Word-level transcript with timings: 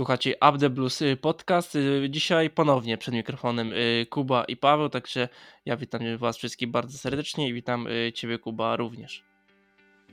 Słuchacie 0.00 0.34
Up 0.50 0.58
the 0.58 0.70
Blues 0.70 1.02
y, 1.02 1.16
podcast. 1.16 1.76
Y, 1.76 2.06
dzisiaj 2.10 2.50
ponownie 2.50 2.98
przed 2.98 3.14
mikrofonem 3.14 3.72
y, 3.72 4.06
Kuba 4.10 4.44
i 4.44 4.56
Paweł, 4.56 4.88
także 4.88 5.28
ja 5.66 5.76
witam 5.76 6.00
Was 6.18 6.36
wszystkich 6.36 6.68
bardzo 6.68 6.98
serdecznie 6.98 7.48
i 7.48 7.52
witam 7.52 7.86
Ciebie 8.14 8.38
Kuba 8.38 8.76
również. 8.76 9.24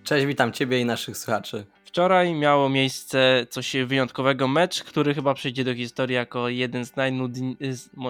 Cześć, 0.04 0.25
witam 0.25 0.54
Ciebie 0.54 0.79
i 0.79 0.86
naszych 0.86 1.18
słuchaczy. 1.18 1.65
Wczoraj 1.86 2.33
miało 2.33 2.69
miejsce 2.69 3.47
coś 3.50 3.75
wyjątkowego, 3.86 4.47
mecz, 4.47 4.83
który 4.83 5.13
chyba 5.13 5.33
przejdzie 5.33 5.63
do 5.63 5.75
historii 5.75 6.15
jako 6.15 6.49
jeden 6.49 6.85
z, 6.85 6.95
najnudni... 6.95 7.57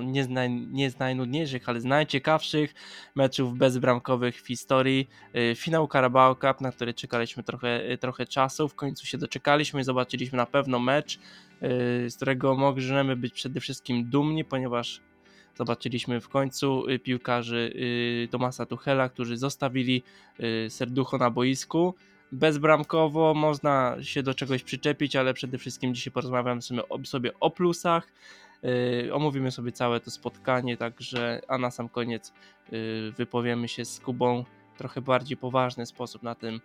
nie, 0.04 0.23
z 0.23 0.30
naj... 0.30 0.50
nie 0.50 0.91
z 0.91 1.00
najnudniejszych, 1.00 1.70
ale 1.70 1.82
z 1.82 1.86
najciekawszych 1.86 2.73
meczów 3.16 3.58
bezbramkowych 3.58 4.41
w 4.41 4.48
historii. 4.48 5.09
Finał 5.55 5.88
Carabao 5.88 6.36
Cup, 6.36 6.62
na 6.62 6.72
który 6.72 6.94
czekaliśmy 6.94 7.44
trochę, 7.44 7.98
trochę 7.98 8.25
czasu, 8.25 8.70
w 8.70 8.75
końcu 8.75 9.05
się 9.05 9.17
doczekaliśmy 9.17 9.81
i 9.81 9.84
zobaczyliśmy 9.84 10.38
na 10.38 10.45
pewno 10.45 10.80
mecz, 10.80 11.20
z 12.07 12.16
którego 12.16 12.55
możemy 12.55 13.16
być 13.16 13.34
przede 13.34 13.59
wszystkim 13.59 14.09
dumni, 14.09 14.45
ponieważ 14.45 15.02
zobaczyliśmy 15.57 16.21
w 16.21 16.30
końcu 16.30 16.89
y, 16.89 16.99
piłkarzy 16.99 17.73
y, 17.75 18.27
Tomasa 18.31 18.66
Tuchela, 18.66 19.09
którzy 19.09 19.38
zostawili 19.38 20.03
y, 20.39 20.70
serducho 20.70 21.17
na 21.17 21.30
boisku. 21.30 21.95
Bezbramkowo 22.31 23.33
można 23.33 23.97
się 24.02 24.23
do 24.23 24.33
czegoś 24.33 24.63
przyczepić, 24.63 25.16
ale 25.16 25.33
przede 25.33 25.57
wszystkim 25.57 25.95
dzisiaj 25.95 26.13
porozmawiamy 26.13 26.61
sobie 27.03 27.39
o 27.39 27.52
plusach. 27.52 28.13
Omówimy 29.13 29.52
sobie 29.52 29.71
całe 29.71 29.99
to 29.99 30.11
spotkanie, 30.11 30.77
także 30.77 31.41
a 31.47 31.58
na 31.58 31.71
sam 31.71 31.89
koniec 31.89 32.33
wypowiemy 33.17 33.67
się 33.67 33.85
z 33.85 33.99
Kubą 33.99 34.45
w 34.73 34.77
trochę 34.77 35.02
bardziej 35.02 35.38
poważny 35.38 35.86
sposób 35.86 36.23
na 36.23 36.36
tym, 36.36 36.61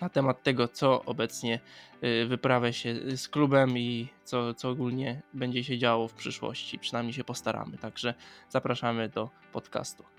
na 0.00 0.08
temat 0.08 0.42
tego, 0.42 0.68
co 0.68 1.04
obecnie 1.04 1.60
y, 2.04 2.26
wyprawia 2.26 2.72
się 2.72 3.16
z 3.16 3.28
klubem 3.28 3.78
i 3.78 4.08
co, 4.24 4.54
co 4.54 4.70
ogólnie 4.70 5.22
będzie 5.32 5.64
się 5.64 5.78
działo 5.78 6.08
w 6.08 6.14
przyszłości. 6.14 6.78
Przynajmniej 6.78 7.12
się 7.12 7.24
postaramy. 7.24 7.78
Także 7.78 8.14
zapraszamy 8.48 9.08
do 9.08 9.30
podcastu. 9.52 10.13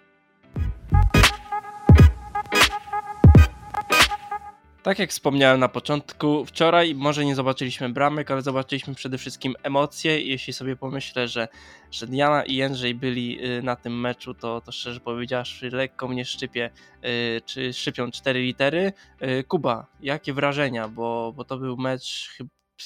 Tak 4.85 4.99
jak 4.99 5.09
wspomniałem 5.09 5.59
na 5.59 5.69
początku, 5.69 6.45
wczoraj 6.45 6.95
może 6.95 7.25
nie 7.25 7.35
zobaczyliśmy 7.35 7.89
bramek, 7.89 8.31
ale 8.31 8.41
zobaczyliśmy 8.41 8.95
przede 8.95 9.17
wszystkim 9.17 9.55
emocje. 9.63 10.21
Jeśli 10.21 10.53
sobie 10.53 10.75
pomyślę, 10.75 11.27
że, 11.27 11.47
że 11.91 12.07
Diana 12.07 12.43
i 12.43 12.55
Jędrzej 12.55 12.95
byli 12.95 13.45
y, 13.45 13.63
na 13.63 13.75
tym 13.75 13.99
meczu, 13.99 14.33
to, 14.33 14.61
to 14.61 14.71
szczerze 14.71 14.99
powiedziawszy, 14.99 15.69
lekko 15.69 16.07
mnie 16.07 16.25
szczypie, 16.25 16.69
y, 17.05 17.41
czy 17.45 17.73
szczypią 17.73 18.11
cztery 18.11 18.41
litery. 18.41 18.93
Y, 19.23 19.43
Kuba, 19.43 19.87
jakie 20.01 20.33
wrażenia? 20.33 20.87
Bo, 20.87 21.33
bo 21.35 21.45
to 21.45 21.57
był 21.57 21.77
mecz 21.77 22.37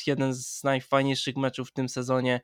jeden 0.08 0.34
z 0.34 0.64
najfajniejszych 0.64 1.36
meczów 1.38 1.70
w 1.70 1.74
tym 1.74 1.90
sezonie, 1.90 2.42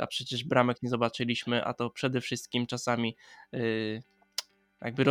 a 0.00 0.06
przecież 0.06 0.44
bramek 0.44 0.82
nie 0.82 0.88
zobaczyliśmy, 0.88 1.64
a 1.64 1.74
to 1.74 1.90
przede 1.90 2.20
wszystkim 2.20 2.66
czasami 2.66 3.16
jakby 4.84 5.04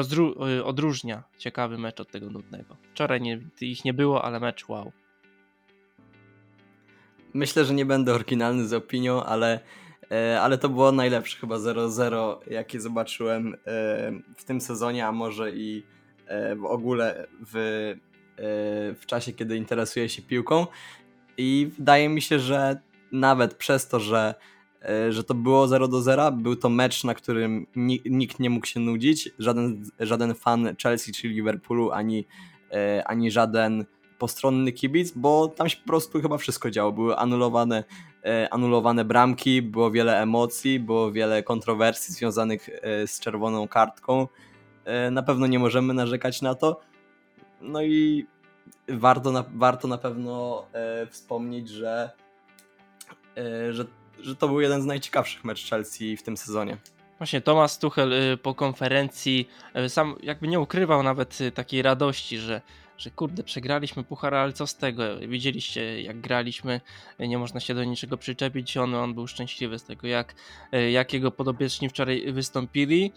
y, 0.58 0.64
odróżnia 0.64 1.24
ciekawy 1.38 1.78
mecz 1.78 2.00
od 2.00 2.12
tego 2.12 2.30
nudnego. 2.30 2.78
Wczoraj 2.92 3.22
nie, 3.22 3.42
ich 3.62 3.86
nie 3.86 3.94
było, 3.94 4.26
ale 4.26 4.40
mecz 4.40 4.70
wow. 4.70 4.92
Myślę, 7.34 7.66
że 7.66 7.74
nie 7.74 7.86
będę 7.86 8.14
oryginalny 8.14 8.68
z 8.68 8.74
opinią, 8.74 9.24
ale, 9.24 9.60
e, 10.12 10.42
ale 10.42 10.58
to 10.58 10.70
było 10.70 10.92
najlepsze 10.92 11.38
chyba 11.38 11.56
0-0, 11.56 12.38
jakie 12.52 12.82
zobaczyłem 12.82 13.54
e, 13.54 13.58
w 14.36 14.44
tym 14.44 14.62
sezonie, 14.62 15.08
a 15.08 15.12
może 15.12 15.52
i 15.52 15.84
e, 16.26 16.56
w 16.56 16.66
ogóle 16.66 17.28
w, 17.48 17.96
w 19.00 19.06
czasie, 19.06 19.34
kiedy 19.34 19.58
interesuję 19.58 20.10
się 20.10 20.22
piłką. 20.22 20.68
I 21.38 21.72
wydaje 21.78 22.10
mi 22.10 22.22
się, 22.22 22.40
że 22.40 22.82
nawet 23.12 23.54
przez 23.54 23.88
to, 23.88 24.00
że 24.00 24.36
że 25.10 25.24
to 25.24 25.34
było 25.34 25.68
0 25.68 25.88
do 25.88 26.02
0. 26.02 26.32
Był 26.32 26.56
to 26.56 26.70
mecz, 26.70 27.04
na 27.04 27.14
którym 27.14 27.68
nikt 28.06 28.40
nie 28.40 28.50
mógł 28.50 28.66
się 28.66 28.80
nudzić. 28.80 29.30
Żaden, 29.40 29.86
żaden 30.00 30.36
fan 30.36 30.76
Chelsea 30.84 31.12
czy 31.12 31.28
Liverpoolu, 31.28 31.92
ani, 31.92 32.26
e, 32.72 33.04
ani 33.08 33.32
żaden 33.32 33.86
postronny 34.18 34.72
kibic, 34.72 35.12
bo 35.12 35.48
tam 35.48 35.70
się 35.70 35.78
po 35.78 35.88
prostu 35.88 36.22
chyba 36.22 36.38
wszystko 36.38 36.72
działo. 36.72 36.92
Były 36.92 37.18
anulowane, 37.18 37.84
e, 38.26 38.54
anulowane 38.54 39.06
bramki, 39.06 39.62
było 39.62 39.92
wiele 39.92 40.22
emocji, 40.22 40.80
było 40.80 41.12
wiele 41.12 41.44
kontrowersji 41.44 42.14
związanych 42.14 42.70
z 43.06 43.20
czerwoną 43.20 43.68
kartką. 43.68 44.28
Na 45.12 45.24
pewno 45.24 45.48
nie 45.48 45.60
możemy 45.60 45.94
narzekać 45.94 46.42
na 46.42 46.56
to. 46.56 46.80
No 47.62 47.82
i 47.82 48.26
warto 48.90 49.32
na, 49.32 49.44
warto 49.56 49.88
na 49.88 49.98
pewno 49.98 50.66
wspomnieć, 51.10 51.70
że, 51.70 52.12
że 53.72 53.86
że 54.20 54.36
to 54.36 54.48
był 54.48 54.62
jeden 54.62 54.82
z 54.82 54.86
najciekawszych 54.86 55.44
meczów 55.44 55.70
Chelsea 55.70 56.18
w 56.18 56.24
tym 56.24 56.38
sezonie. 56.38 56.78
Właśnie 57.22 57.42
Thomas 57.42 57.80
Tuchel 57.80 58.14
y, 58.14 58.38
po 58.38 58.56
konferencji 58.56 59.50
y, 59.86 59.90
sam 59.90 60.16
jakby 60.24 60.48
nie 60.48 60.60
ukrywał 60.60 61.04
nawet 61.04 61.42
y, 61.42 61.52
takiej 61.52 61.82
radości, 61.82 62.38
że, 62.38 62.62
że 62.98 63.12
kurde, 63.12 63.44
przegraliśmy 63.44 64.04
puchar, 64.04 64.36
ale 64.36 64.54
co 64.54 64.68
z 64.68 64.76
tego? 64.76 65.04
Widzieliście, 65.28 66.02
jak 66.02 66.22
graliśmy, 66.22 66.82
nie 67.20 67.38
można 67.38 67.60
się 67.60 67.74
do 67.74 67.84
niczego 67.84 68.18
przyczepić. 68.18 68.78
On, 68.78 68.96
on 68.96 69.14
był 69.14 69.28
szczęśliwy 69.28 69.80
z 69.80 69.84
tego, 69.84 70.08
jak, 70.08 70.36
jak 70.92 71.14
jego 71.14 71.32
podobieczni 71.32 71.90
wczoraj 71.90 72.34
wystąpili. 72.34 73.12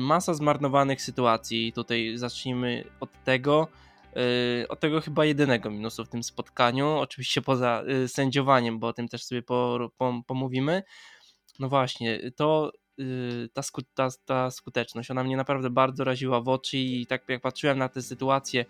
Masa 0.00 0.34
zmarnowanych 0.34 1.02
sytuacji. 1.02 1.72
Tutaj 1.72 2.12
zacznijmy 2.16 2.84
od 3.00 3.24
tego. 3.24 3.68
Yy, 4.16 4.68
od 4.68 4.80
tego 4.80 5.00
chyba 5.00 5.24
jedynego 5.24 5.70
minusu 5.70 6.04
w 6.04 6.08
tym 6.08 6.22
spotkaniu, 6.22 6.88
oczywiście 6.88 7.42
poza 7.42 7.82
yy, 7.86 8.08
sędziowaniem, 8.08 8.78
bo 8.78 8.86
o 8.86 8.92
tym 8.92 9.08
też 9.08 9.24
sobie 9.24 9.42
po, 9.42 9.90
po, 9.98 10.22
pomówimy. 10.26 10.82
No 11.58 11.68
właśnie, 11.68 12.30
to 12.36 12.72
yy, 12.98 13.48
ta, 13.52 13.62
sku, 13.62 13.82
ta, 13.94 14.08
ta, 14.24 14.50
skuteczność, 14.50 15.10
ona 15.10 15.24
mnie 15.24 15.36
naprawdę 15.36 15.70
bardzo 15.70 16.04
raziła 16.04 16.40
w 16.40 16.48
oczy 16.48 16.78
i 16.78 17.06
tak 17.06 17.28
jak 17.28 17.42
patrzyłem 17.42 17.78
na 17.78 17.88
tę 17.88 18.02
sytuację 18.02 18.64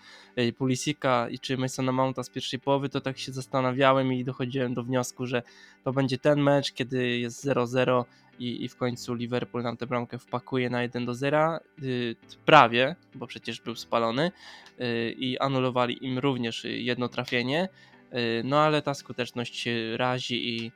Pulisika 0.58 1.28
i 1.28 1.38
czy 1.38 1.56
Masona 1.58 1.92
Mounta 1.92 2.22
z 2.22 2.30
pierwszej 2.30 2.60
połowy, 2.60 2.88
to 2.88 3.00
tak 3.00 3.18
się 3.18 3.32
zastanawiałem 3.32 4.12
i 4.12 4.24
dochodziłem 4.24 4.74
do 4.74 4.82
wniosku, 4.82 5.26
że 5.26 5.42
to 5.84 5.92
będzie 5.92 6.18
ten 6.18 6.40
mecz, 6.40 6.72
kiedy 6.72 7.18
jest 7.18 7.46
0-0 7.46 8.04
i, 8.38 8.64
i 8.64 8.68
w 8.68 8.76
końcu 8.76 9.14
Liverpool 9.14 9.62
nam 9.64 9.76
tę 9.76 9.86
bramkę 9.86 10.18
wpakuje 10.18 10.70
na 10.70 10.82
1 10.82 11.06
do 11.06 11.14
0. 11.14 11.58
Yy, 11.82 12.16
prawie, 12.44 12.96
bo 13.14 13.26
przecież 13.26 13.60
był 13.60 13.74
spalony 13.74 14.32
yy, 14.78 15.12
i 15.12 15.38
anulowali 15.38 16.04
im 16.06 16.18
również 16.18 16.64
jedno 16.64 17.08
trafienie. 17.08 17.68
Yy, 18.12 18.18
no 18.44 18.60
ale 18.60 18.82
ta 18.82 18.94
skuteczność 18.94 19.68
razi 19.96 20.56
i 20.56 20.72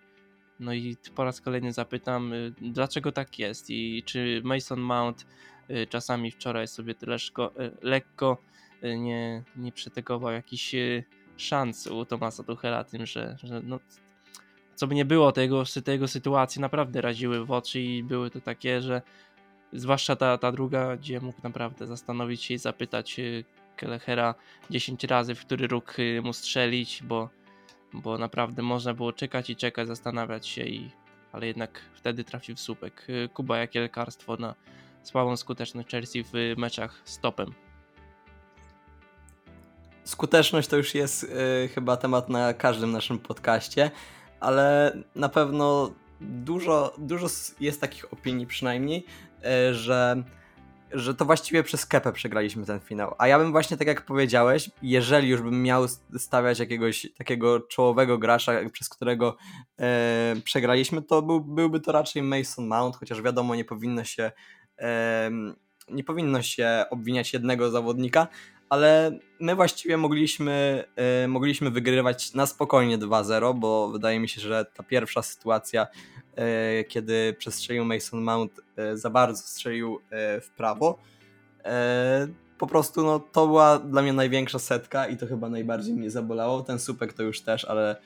no 0.60 0.72
i 0.72 0.96
po 1.14 1.24
raz 1.24 1.40
kolejny 1.40 1.72
zapytam, 1.72 2.32
y, 2.32 2.52
dlaczego 2.60 3.12
tak 3.12 3.38
jest 3.38 3.70
i 3.70 4.02
czy 4.06 4.40
Mason 4.44 4.80
Mount 4.80 5.26
y, 5.70 5.86
czasami 5.86 6.30
wczoraj 6.30 6.68
sobie 6.68 6.94
tyle 6.94 7.18
szko, 7.18 7.52
y, 7.60 7.76
lekko 7.82 8.36
nie, 8.82 9.42
nie 9.56 9.72
przetegował 9.72 10.32
jakiś 10.32 10.74
szans 11.36 11.86
u 11.86 12.04
Tomasa 12.04 12.42
Tuchela 12.42 12.84
tym, 12.84 13.06
że, 13.06 13.36
że 13.42 13.60
no, 13.64 13.80
co 14.80 14.86
by 14.86 14.94
nie 14.94 15.04
było, 15.04 15.32
tego, 15.32 15.64
tego 15.84 16.08
sytuacji 16.08 16.60
naprawdę 16.60 17.00
raziły 17.00 17.44
w 17.44 17.50
oczy 17.50 17.80
i 17.80 18.02
były 18.02 18.30
to 18.30 18.40
takie, 18.40 18.82
że 18.82 19.02
zwłaszcza 19.72 20.16
ta, 20.16 20.38
ta 20.38 20.52
druga, 20.52 20.96
gdzie 20.96 21.20
mógł 21.20 21.40
naprawdę 21.42 21.86
zastanowić 21.86 22.42
się 22.42 22.54
i 22.54 22.58
zapytać 22.58 23.18
y, 23.18 23.44
Kelechera 23.76 24.34
10 24.70 25.04
razy, 25.04 25.34
w 25.34 25.40
który 25.40 25.66
róg 25.66 25.98
y, 25.98 26.22
mu 26.22 26.32
strzelić, 26.32 27.02
bo, 27.02 27.28
bo 27.92 28.18
naprawdę 28.18 28.62
można 28.62 28.94
było 28.94 29.12
czekać 29.12 29.50
i 29.50 29.56
czekać, 29.56 29.88
zastanawiać 29.88 30.46
się, 30.46 30.64
i, 30.64 30.90
ale 31.32 31.46
jednak 31.46 31.80
wtedy 31.94 32.24
trafił 32.24 32.56
w 32.56 32.60
słupek. 32.60 33.06
Y, 33.08 33.28
Kuba, 33.34 33.58
jakie 33.58 33.80
lekarstwo 33.80 34.36
na 34.36 34.54
słabą 35.02 35.36
skuteczność 35.36 35.90
Chelsea 35.90 36.22
w 36.22 36.32
meczach 36.56 37.02
z 37.04 37.18
topem? 37.18 37.54
Skuteczność 40.04 40.68
to 40.68 40.76
już 40.76 40.94
jest 40.94 41.24
y, 41.24 41.68
chyba 41.74 41.96
temat 41.96 42.28
na 42.28 42.54
każdym 42.54 42.92
naszym 42.92 43.18
podcaście 43.18 43.90
ale 44.40 44.96
na 45.14 45.28
pewno 45.28 45.94
dużo, 46.20 46.94
dużo 46.98 47.26
jest 47.60 47.80
takich 47.80 48.12
opinii 48.12 48.46
przynajmniej, 48.46 49.04
e, 49.44 49.74
że, 49.74 50.22
że 50.92 51.14
to 51.14 51.24
właściwie 51.24 51.62
przez 51.62 51.86
Kepę 51.86 52.12
przegraliśmy 52.12 52.66
ten 52.66 52.80
finał. 52.80 53.14
A 53.18 53.28
ja 53.28 53.38
bym 53.38 53.52
właśnie 53.52 53.76
tak 53.76 53.88
jak 53.88 54.04
powiedziałeś, 54.04 54.70
jeżeli 54.82 55.28
już 55.28 55.42
bym 55.42 55.62
miał 55.62 55.88
stawiać 56.18 56.58
jakiegoś 56.58 57.06
takiego 57.18 57.60
czołowego 57.60 58.18
gracza, 58.18 58.52
przez 58.72 58.88
którego 58.88 59.36
e, 59.78 60.34
przegraliśmy, 60.44 61.02
to 61.02 61.22
był, 61.22 61.40
byłby 61.40 61.80
to 61.80 61.92
raczej 61.92 62.22
Mason 62.22 62.66
Mount, 62.66 62.96
chociaż 62.96 63.22
wiadomo, 63.22 63.54
nie 63.54 63.64
powinno 63.64 64.04
się 64.04 64.32
e, 64.78 65.30
nie 65.90 66.04
powinno 66.04 66.42
się 66.42 66.84
obwiniać 66.90 67.32
jednego 67.32 67.70
zawodnika, 67.70 68.26
ale 68.70 69.18
my 69.40 69.54
właściwie 69.54 69.96
mogliśmy, 69.96 70.84
yy, 71.22 71.28
mogliśmy 71.28 71.70
wygrywać 71.70 72.34
na 72.34 72.46
spokojnie 72.46 72.98
2-0, 72.98 73.58
bo 73.58 73.88
wydaje 73.88 74.20
mi 74.20 74.28
się, 74.28 74.40
że 74.40 74.64
ta 74.74 74.82
pierwsza 74.82 75.22
sytuacja, 75.22 75.86
yy, 76.36 76.84
kiedy 76.84 77.34
przestrzelił 77.38 77.84
Mason 77.84 78.22
Mount, 78.22 78.60
yy, 78.76 78.98
za 78.98 79.10
bardzo 79.10 79.42
strzelił 79.42 80.00
w 80.40 80.50
prawo. 80.56 80.98
Po 82.58 82.66
prostu 82.66 83.02
no, 83.02 83.18
to 83.18 83.46
była 83.46 83.78
dla 83.78 84.02
mnie 84.02 84.12
największa 84.12 84.58
setka 84.58 85.08
i 85.08 85.16
to 85.16 85.26
chyba 85.26 85.48
najbardziej 85.48 85.94
mnie 85.94 86.10
zabolało. 86.10 86.62
Ten 86.62 86.78
supek 86.78 87.12
to 87.12 87.22
już 87.22 87.40
też, 87.40 87.64
ale 87.64 87.96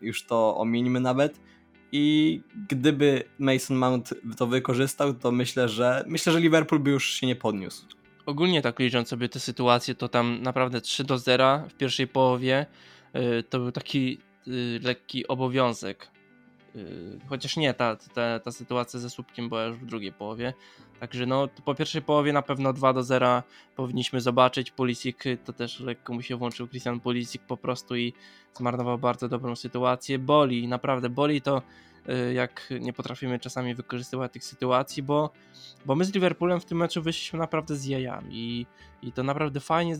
już 0.00 0.26
to 0.26 0.56
omińmy 0.56 1.00
nawet. 1.00 1.40
I 1.92 2.40
gdyby 2.68 3.24
Mason 3.38 3.76
Mount 3.76 4.14
to 4.36 4.46
wykorzystał, 4.46 5.14
to 5.14 5.32
myślę, 5.32 5.68
że 5.68 6.04
myślę, 6.06 6.32
że 6.32 6.40
Liverpool 6.40 6.80
by 6.80 6.90
już 6.90 7.10
się 7.10 7.26
nie 7.26 7.36
podniósł. 7.36 7.86
Ogólnie 8.26 8.62
tak 8.62 8.78
licząc 8.78 9.08
sobie 9.08 9.28
tę 9.28 9.40
sytuację, 9.40 9.94
to 9.94 10.08
tam 10.08 10.42
naprawdę 10.42 10.80
3 10.80 11.04
do 11.04 11.18
0 11.18 11.62
w 11.68 11.74
pierwszej 11.74 12.08
połowie 12.08 12.66
y, 13.16 13.42
to 13.42 13.58
był 13.58 13.72
taki 13.72 14.18
y, 14.48 14.80
lekki 14.82 15.28
obowiązek. 15.28 16.08
Y, 16.76 17.18
chociaż 17.28 17.56
nie, 17.56 17.74
ta, 17.74 17.96
ta, 17.96 18.38
ta 18.38 18.52
sytuacja 18.52 19.00
ze 19.00 19.10
słupkiem 19.10 19.48
była 19.48 19.64
już 19.64 19.76
w 19.76 19.86
drugiej 19.86 20.12
połowie. 20.12 20.52
Także 21.00 21.26
no, 21.26 21.48
po 21.64 21.74
pierwszej 21.74 22.02
połowie 22.02 22.32
na 22.32 22.42
pewno 22.42 22.72
2 22.72 22.92
do 22.92 23.02
0 23.02 23.42
powinniśmy 23.76 24.20
zobaczyć. 24.20 24.70
Pulisic 24.70 25.16
to 25.44 25.52
też 25.52 25.80
lekko 25.80 26.12
mu 26.12 26.22
się 26.22 26.36
włączył 26.36 26.68
Christian 26.68 27.00
Pulisic 27.00 27.42
po 27.48 27.56
prostu 27.56 27.96
i 27.96 28.12
zmarnował 28.54 28.98
bardzo 28.98 29.28
dobrą 29.28 29.56
sytuację. 29.56 30.18
Boli, 30.18 30.68
naprawdę 30.68 31.08
boli 31.08 31.42
to 31.42 31.62
jak 32.34 32.72
nie 32.80 32.92
potrafimy 32.92 33.38
czasami 33.38 33.74
wykorzystywać 33.74 34.32
tych 34.32 34.44
sytuacji, 34.44 35.02
bo, 35.02 35.30
bo 35.86 35.94
my 35.94 36.04
z 36.04 36.14
Liverpoolem 36.14 36.60
w 36.60 36.64
tym 36.64 36.78
meczu 36.78 37.02
wyszliśmy 37.02 37.38
naprawdę 37.38 37.76
z 37.76 37.84
jajami 37.84 38.30
i, 38.32 38.66
i 39.02 39.12
to 39.12 39.22
naprawdę 39.22 39.60
fajnie 39.60 39.96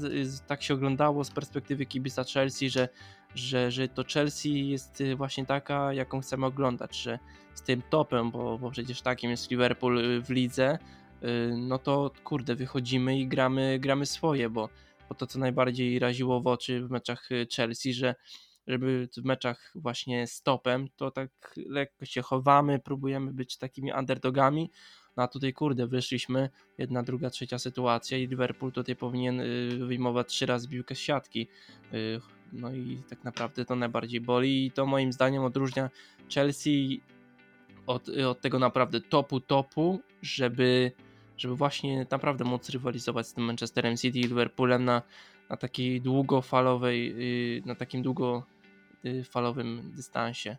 tak 0.46 0.62
się 0.62 0.74
oglądało 0.74 1.24
z 1.24 1.30
perspektywy 1.30 1.86
kibica 1.86 2.24
Chelsea, 2.24 2.70
że, 2.70 2.88
że, 3.34 3.70
że 3.70 3.88
to 3.88 4.04
Chelsea 4.12 4.68
jest 4.68 5.00
y, 5.00 5.16
właśnie 5.16 5.46
taka, 5.46 5.92
jaką 5.92 6.20
chcemy 6.20 6.46
oglądać, 6.46 6.96
że 6.96 7.18
z 7.54 7.62
tym 7.62 7.82
topem, 7.90 8.30
bo, 8.30 8.58
bo 8.58 8.70
przecież 8.70 9.02
takim 9.02 9.30
jest 9.30 9.50
Liverpool 9.50 9.98
y, 9.98 10.22
w 10.22 10.30
lidze, 10.30 10.78
no 11.56 11.78
to 11.78 12.10
kurde, 12.24 12.54
wychodzimy 12.54 13.18
i 13.18 13.26
gramy, 13.26 13.78
gramy 13.78 14.06
swoje, 14.06 14.50
bo, 14.50 14.68
bo 15.08 15.14
to 15.14 15.26
co 15.26 15.38
najbardziej 15.38 15.98
raziło 15.98 16.40
w 16.40 16.46
oczy 16.46 16.80
w 16.80 16.90
meczach 16.90 17.28
Chelsea, 17.56 17.92
że 17.92 18.14
żeby 18.66 19.08
w 19.16 19.24
meczach 19.24 19.72
właśnie 19.74 20.26
z 20.26 20.42
topem, 20.42 20.88
to 20.96 21.10
tak 21.10 21.54
lekko 21.66 22.04
się 22.04 22.22
chowamy, 22.22 22.78
próbujemy 22.78 23.32
być 23.32 23.56
takimi 23.56 23.92
underdogami, 23.92 24.70
no 25.16 25.22
a 25.22 25.28
tutaj 25.28 25.52
kurde, 25.52 25.86
wyszliśmy, 25.86 26.50
jedna, 26.78 27.02
druga, 27.02 27.30
trzecia 27.30 27.58
sytuacja 27.58 28.18
i 28.18 28.26
Liverpool 28.26 28.72
tutaj 28.72 28.96
powinien 28.96 29.40
y, 29.40 29.86
wyjmować 29.86 30.28
trzy 30.28 30.46
razy 30.46 30.68
piłkę 30.68 30.94
z 30.94 30.98
siatki. 30.98 31.48
Y, 31.94 32.20
no 32.52 32.72
i 32.72 33.02
tak 33.10 33.24
naprawdę 33.24 33.64
to 33.64 33.76
najbardziej 33.76 34.20
boli 34.20 34.66
i 34.66 34.70
to 34.70 34.86
moim 34.86 35.12
zdaniem 35.12 35.44
odróżnia 35.44 35.90
Chelsea 36.34 37.00
od, 37.86 38.08
od 38.08 38.40
tego 38.40 38.58
naprawdę 38.58 39.00
topu 39.00 39.40
topu, 39.40 40.00
żeby, 40.22 40.92
żeby 41.36 41.56
właśnie 41.56 42.06
naprawdę 42.10 42.44
móc 42.44 42.70
rywalizować 42.70 43.26
z 43.26 43.34
tym 43.34 43.44
Manchesterem 43.44 43.96
City 43.96 44.18
i 44.18 44.22
Liverpoolem 44.22 44.84
na, 44.84 45.02
na 45.50 45.56
takiej 45.56 46.00
długofalowej, 46.00 47.14
y, 47.58 47.62
na 47.66 47.74
takim 47.74 48.02
długo 48.02 48.42
Y, 48.42 48.53
falowym 49.24 49.92
dystansie. 49.96 50.56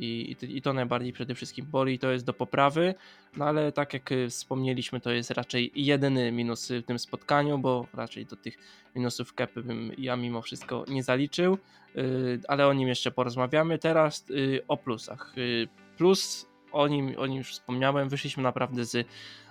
I, 0.00 0.36
i, 0.42 0.62
to 0.62 0.72
najbardziej 0.72 1.12
przede 1.12 1.34
wszystkim 1.34 1.66
boli, 1.66 1.98
to 1.98 2.10
jest 2.10 2.24
do 2.24 2.32
poprawy, 2.32 2.94
no 3.36 3.44
ale 3.44 3.72
tak 3.72 3.92
jak 3.92 4.12
y, 4.12 4.28
wspomnieliśmy, 4.30 5.00
to 5.00 5.10
jest 5.10 5.30
raczej 5.30 5.72
jedyny 5.74 6.32
minus 6.32 6.68
w 6.68 6.82
tym 6.82 6.98
spotkaniu, 6.98 7.58
bo 7.58 7.86
raczej 7.94 8.26
do 8.26 8.36
tych 8.36 8.58
minusów 8.96 9.34
kepy 9.34 9.62
bym 9.62 9.92
ja 9.98 10.16
mimo 10.16 10.42
wszystko 10.42 10.84
nie 10.88 11.02
zaliczył, 11.02 11.58
y, 11.96 12.40
ale 12.48 12.66
o 12.66 12.72
nim 12.72 12.88
jeszcze 12.88 13.10
porozmawiamy. 13.10 13.78
Teraz 13.78 14.24
o 14.68 14.76
plusach. 14.76 15.34
Plus, 15.96 16.46
o 16.78 16.88
nim, 16.88 17.14
o 17.18 17.26
nim 17.26 17.38
już 17.38 17.52
wspomniałem, 17.52 18.08
wyszliśmy 18.08 18.42
naprawdę 18.42 18.84
z 18.84 19.06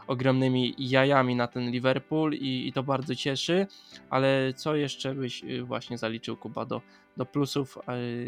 ogromnymi 0.08 0.76
jajami 0.78 1.36
na 1.36 1.48
ten 1.48 1.72
Liverpool 1.72 2.34
i, 2.34 2.68
i 2.68 2.74
to 2.74 2.84
bardzo 2.84 3.16
cieszy, 3.16 3.68
ale 4.10 4.54
co 4.56 4.76
jeszcze 4.76 5.16
byś 5.16 5.44
właśnie 5.64 5.98
zaliczył 5.98 6.38
Kuba 6.38 6.66
do 6.66 6.82
do 7.18 7.26
plusów 7.26 7.78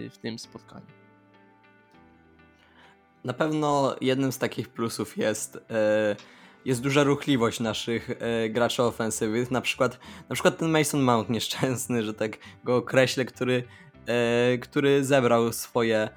w 0.09 0.17
tym 0.21 0.39
spotkaniu? 0.39 0.85
Na 3.23 3.33
pewno 3.33 3.95
jednym 4.01 4.31
z 4.31 4.37
takich 4.37 4.69
plusów 4.69 5.17
jest, 5.17 5.55
e, 5.69 6.15
jest 6.65 6.81
duża 6.81 7.03
ruchliwość 7.03 7.59
naszych 7.59 8.09
e, 8.09 8.49
graczy 8.49 8.83
ofensywnych. 8.83 9.51
Na 9.51 9.61
przykład, 9.61 9.99
na 10.29 10.33
przykład 10.33 10.57
ten 10.57 10.69
Mason 10.69 11.01
Mount 11.01 11.29
nieszczęsny, 11.29 12.03
że 12.03 12.13
tak 12.13 12.37
go 12.63 12.75
określę, 12.75 13.25
który, 13.25 13.63
e, 14.05 14.57
który 14.57 15.05
zebrał 15.05 15.53
swoje, 15.53 16.09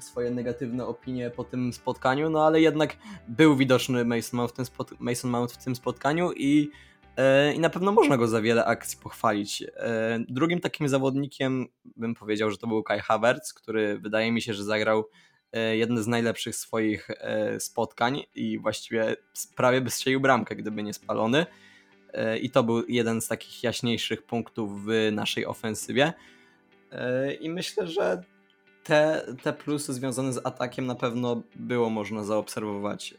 swoje 0.00 0.30
negatywne 0.30 0.86
opinie 0.86 1.30
po 1.30 1.44
tym 1.44 1.72
spotkaniu, 1.72 2.30
no 2.30 2.46
ale 2.46 2.60
jednak 2.60 2.96
był 3.28 3.56
widoczny 3.56 4.04
Mason 4.04 4.36
Mount 4.36 4.52
w 4.52 4.54
tym, 4.54 4.66
Mason 4.98 5.30
Mount 5.30 5.52
w 5.52 5.64
tym 5.64 5.76
spotkaniu 5.76 6.32
i 6.32 6.70
E, 7.18 7.54
i 7.54 7.58
na 7.58 7.70
pewno 7.70 7.92
można 7.92 8.16
go 8.16 8.28
za 8.28 8.40
wiele 8.40 8.64
akcji 8.64 8.98
pochwalić. 9.02 9.62
E, 9.76 10.18
drugim 10.28 10.60
takim 10.60 10.88
zawodnikiem 10.88 11.66
bym 11.96 12.14
powiedział, 12.14 12.50
że 12.50 12.58
to 12.58 12.66
był 12.66 12.82
Kai 12.82 13.00
Havertz, 13.00 13.54
który 13.54 13.98
wydaje 13.98 14.32
mi 14.32 14.42
się, 14.42 14.54
że 14.54 14.64
zagrał 14.64 15.08
e, 15.52 15.76
jedne 15.76 16.02
z 16.02 16.06
najlepszych 16.06 16.56
swoich 16.56 17.08
spotkań 17.58 18.22
i 18.34 18.58
właściwie 18.58 19.16
prawie 19.56 19.80
by 19.80 19.90
strzelił 19.90 20.20
bramkę, 20.20 20.56
gdyby 20.56 20.82
nie 20.82 20.94
spalony. 20.94 21.46
I 22.40 22.50
to 22.50 22.62
był 22.62 22.82
jeden 22.88 23.20
z 23.20 23.28
takich 23.28 23.62
jaśniejszych 23.62 24.22
punktów 24.22 24.84
w 24.84 25.10
naszej 25.12 25.46
ofensywie. 25.46 26.12
I 27.40 27.50
myślę, 27.50 27.86
że 27.86 28.22
te, 28.88 29.22
te 29.42 29.52
plusy 29.52 29.94
związane 29.94 30.32
z 30.32 30.46
atakiem 30.46 30.86
na 30.86 30.94
pewno 30.94 31.42
było 31.56 31.90
można 31.90 32.24
zaobserwować 32.24 33.14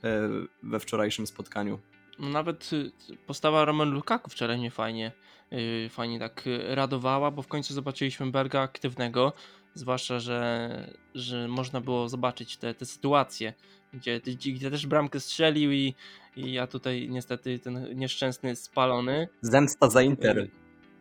we 0.63 0.79
wczorajszym 0.79 1.27
spotkaniu. 1.27 1.79
No 2.19 2.29
nawet 2.29 2.73
y, 2.73 2.91
postawa 3.27 3.65
Roman 3.65 3.91
Lukaku 3.91 4.29
wczoraj 4.29 4.57
mnie 4.57 4.71
fajnie, 4.71 5.11
yy, 5.51 5.89
fajnie 5.89 6.19
tak 6.19 6.43
radowała, 6.69 7.31
bo 7.31 7.41
w 7.41 7.47
końcu 7.47 7.73
zobaczyliśmy 7.73 8.31
Berga 8.31 8.61
aktywnego, 8.61 9.33
zwłaszcza, 9.73 10.19
że, 10.19 10.93
że 11.15 11.47
można 11.47 11.81
było 11.81 12.09
zobaczyć 12.09 12.57
te, 12.57 12.73
te 12.73 12.85
sytuacje, 12.85 13.53
gdzie, 13.93 14.21
gdzie 14.53 14.71
też 14.71 14.87
bramkę 14.87 15.19
strzelił 15.19 15.71
i, 15.71 15.95
i 16.35 16.53
ja 16.53 16.67
tutaj 16.67 17.09
niestety 17.09 17.59
ten 17.59 17.99
nieszczęsny 17.99 18.55
spalony. 18.55 19.27
Zemsta 19.41 19.89
za 19.89 20.01
Inter. 20.01 20.47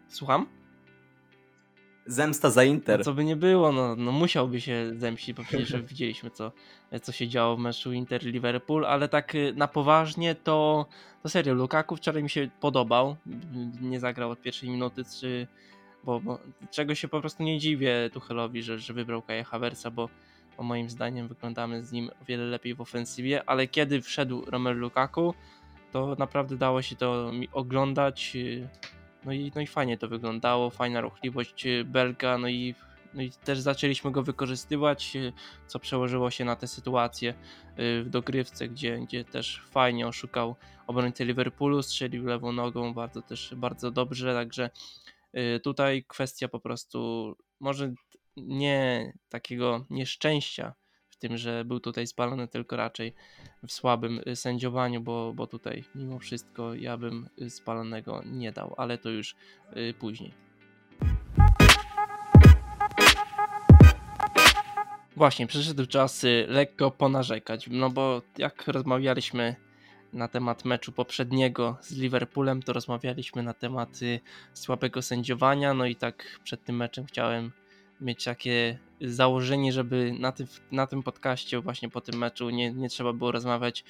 Słucham? 0.08 0.57
Zemsta 2.08 2.50
za 2.50 2.64
Inter. 2.64 2.99
No, 2.99 3.05
co 3.05 3.14
by 3.14 3.25
nie 3.25 3.37
było, 3.37 3.72
no, 3.72 3.96
no 3.96 4.12
musiałby 4.12 4.60
się 4.60 4.93
zemścić, 4.96 5.37
bo 5.37 5.43
przecież 5.43 5.82
widzieliśmy, 5.90 6.31
co, 6.31 6.52
co 7.02 7.12
się 7.12 7.28
działo 7.28 7.56
w 7.56 7.58
meczu 7.58 7.90
Inter-Liverpool, 7.90 8.84
ale 8.87 9.08
tak 9.08 9.34
y, 9.34 9.52
na 9.56 9.69
poważnie 9.69 10.34
to, 10.34 10.87
to 11.22 11.28
serio, 11.28 11.54
Lukaku 11.54 11.97
wczoraj 11.97 12.23
mi 12.23 12.30
się 12.30 12.49
podobał, 12.61 13.16
nie 13.80 14.00
zagrał 14.00 14.30
od 14.30 14.40
pierwszej 14.40 14.71
minuty, 14.71 15.02
czy, 15.21 15.47
bo, 16.04 16.21
bo 16.21 16.38
czego 16.71 16.94
się 16.94 17.09
po 17.09 17.21
prostu 17.21 17.42
nie 17.42 17.59
dziwię 17.59 18.11
Tuchelowi, 18.12 18.62
że, 18.62 18.78
że 18.78 18.94
wybrał 18.94 19.23
Kaja 19.23 19.44
Haversa, 19.44 19.90
bo, 19.90 20.09
bo 20.56 20.62
moim 20.62 20.90
zdaniem 20.90 21.28
wyglądamy 21.28 21.85
z 21.85 21.92
nim 21.92 22.11
o 22.23 22.25
wiele 22.25 22.44
lepiej 22.44 22.75
w 22.75 22.80
ofensywie, 22.80 23.42
ale 23.47 23.66
kiedy 23.66 24.02
wszedł 24.02 24.44
Romelu 24.47 24.80
Lukaku, 24.80 25.35
to 25.92 26.16
naprawdę 26.18 26.56
dało 26.56 26.82
się 26.82 26.97
to 26.97 27.32
mi 27.32 27.49
oglądać, 27.52 28.32
y, 28.37 28.68
no 29.28 29.35
i, 29.35 29.52
no 29.54 29.61
i 29.61 29.66
fajnie 29.66 29.99
to 29.99 30.08
wyglądało, 30.08 30.70
fajna 30.70 31.00
ruchliwość 31.00 31.66
y, 31.66 31.85
Belga, 31.85 32.38
no 32.38 32.49
i, 32.49 32.75
no 33.14 33.23
i 33.23 33.30
też 33.30 33.61
zaczęliśmy 33.61 34.11
go 34.11 34.23
wykorzystywać, 34.23 35.16
y, 35.16 35.32
co 35.66 35.78
przełożyło 35.78 36.30
się 36.30 36.44
na 36.44 36.56
tę 36.56 36.68
sytuację 36.68 37.35
y, 37.78 38.02
w 38.04 38.08
dogrywce, 38.11 38.68
gdzie, 38.68 38.99
gdzie 38.99 39.25
też 39.25 39.62
fajnie 39.70 40.06
oszukał 40.06 40.56
obrońcę 40.87 41.25
Liverpoolu, 41.25 41.82
strzelił 41.82 42.26
lewą 42.26 42.52
nogą 42.52 42.94
bardzo 42.94 43.23
też 43.23 43.54
bardzo 43.56 43.90
dobrze, 43.90 44.35
także 44.35 44.70
tutaj 45.62 46.04
kwestia 46.08 46.49
po 46.49 46.61
prostu 46.61 47.37
może 47.61 47.92
nie 48.37 49.12
takiego 49.28 49.87
nieszczęścia 49.90 50.75
tym, 51.18 51.37
że 51.37 51.64
był 51.64 51.80
tutaj 51.80 52.06
spalony, 52.06 52.48
tylko 52.48 52.76
raczej 52.76 53.14
w 53.66 53.72
słabym 53.72 54.20
y, 54.28 54.37
sędziowaniu, 54.37 55.00
bo, 55.00 55.32
bo 55.34 55.46
tutaj 55.46 55.84
mimo 55.94 56.18
wszystko 56.18 56.75
ja 56.75 56.96
bym 56.96 57.28
y, 57.42 57.50
spalonego 57.50 58.22
nie 58.26 58.52
dał, 58.52 58.75
ale 58.76 58.98
to 58.98 59.10
już 59.10 59.37
y, 59.76 59.94
później. 59.98 60.34
Właśnie, 65.16 65.46
przyszedł 65.46 65.87
czas 65.87 66.26
lekko 66.46 66.90
ponarzekać, 66.90 67.66
no 67.70 67.90
bo 67.90 68.22
jak 68.38 68.68
rozmawialiśmy 68.68 69.56
na 70.12 70.28
temat 70.28 70.64
meczu 70.64 70.92
poprzedniego 70.92 71.76
z 71.80 71.92
Liverpoolem, 71.92 72.62
to 72.62 72.72
rozmawialiśmy 72.72 73.42
na 73.42 73.54
temat 73.54 74.00
słabego 74.54 75.02
sędziowania, 75.02 75.75
no 75.75 75.87
i 75.87 75.96
tak 75.96 76.40
przed 76.44 76.64
tym 76.64 76.76
meczem 76.76 77.06
chciałem 77.06 77.52
mieć 78.00 78.25
takie 78.25 78.78
założenie, 79.00 79.73
żeby 79.73 80.14
na 80.19 80.33
tym, 80.33 80.47
na 80.73 80.87
tym 80.87 81.02
podcaście, 81.02 81.61
właśnie 81.61 81.88
po 81.88 82.00
tym 82.00 82.19
meczu, 82.19 82.50
nie, 82.50 82.73
nie 82.73 82.88
trzeba 82.88 83.12
było 83.12 83.33
rozmawiać 83.33 83.85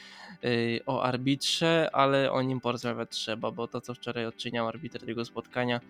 y, 0.44 0.80
o 0.86 1.02
arbitrze, 1.02 1.90
ale 1.92 2.32
o 2.32 2.42
nim 2.42 2.60
porozmawiać 2.60 3.10
trzeba, 3.10 3.50
bo 3.50 3.68
to, 3.68 3.80
co 3.80 3.94
wczoraj 3.94 4.26
odczyniał 4.26 4.68
arbitr 4.68 5.06
tego 5.06 5.24
spotkania, 5.24 5.80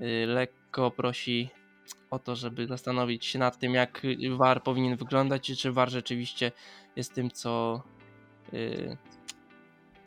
y, 0.00 0.26
lekko 0.26 0.90
prosi 0.90 1.50
o 2.10 2.18
to, 2.18 2.36
żeby 2.36 2.66
zastanowić 2.66 3.26
się 3.26 3.38
nad 3.38 3.58
tym, 3.58 3.74
jak 3.74 4.02
VAR 4.30 4.62
powinien 4.62 4.96
wyglądać, 4.96 5.52
czy 5.58 5.72
VAR 5.72 5.90
rzeczywiście 5.90 6.52
jest 6.96 7.14
tym, 7.14 7.30
co 7.30 7.82
y, 8.52 8.96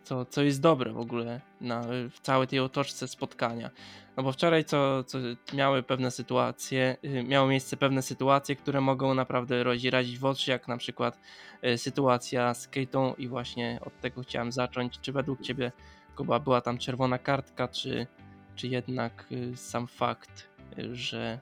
co, 0.05 0.25
co 0.25 0.43
jest 0.43 0.61
dobre 0.61 0.91
w 0.93 0.97
ogóle 0.97 1.41
na, 1.61 1.81
w 2.09 2.19
całej 2.21 2.47
tej 2.47 2.59
otoczce 2.59 3.07
spotkania. 3.07 3.69
No 4.17 4.23
bo 4.23 4.31
wczoraj 4.31 4.65
co, 4.65 5.03
co 5.03 5.17
miały 5.53 5.83
pewne 5.83 6.11
sytuacje, 6.11 6.97
y, 7.03 7.23
miało 7.23 7.47
miejsce 7.47 7.77
pewne 7.77 8.01
sytuacje, 8.01 8.55
które 8.55 8.81
mogą 8.81 9.13
naprawdę 9.13 9.63
razić 9.89 10.19
w 10.19 10.25
oczy, 10.25 10.51
jak 10.51 10.67
na 10.67 10.77
przykład 10.77 11.19
y, 11.65 11.77
sytuacja 11.77 12.53
z 12.53 12.69
Kate'ą 12.69 13.13
i 13.17 13.27
właśnie 13.27 13.79
od 13.85 13.99
tego 14.01 14.21
chciałem 14.21 14.51
zacząć. 14.51 14.99
Czy 14.99 15.11
według 15.11 15.41
Ciebie 15.41 15.71
Kuba 16.15 16.39
była 16.39 16.61
tam 16.61 16.77
czerwona 16.77 17.17
kartka, 17.17 17.67
czy, 17.67 18.07
czy 18.55 18.67
jednak 18.67 19.25
y, 19.31 19.57
sam 19.57 19.87
fakt, 19.87 20.49
że, 20.91 21.39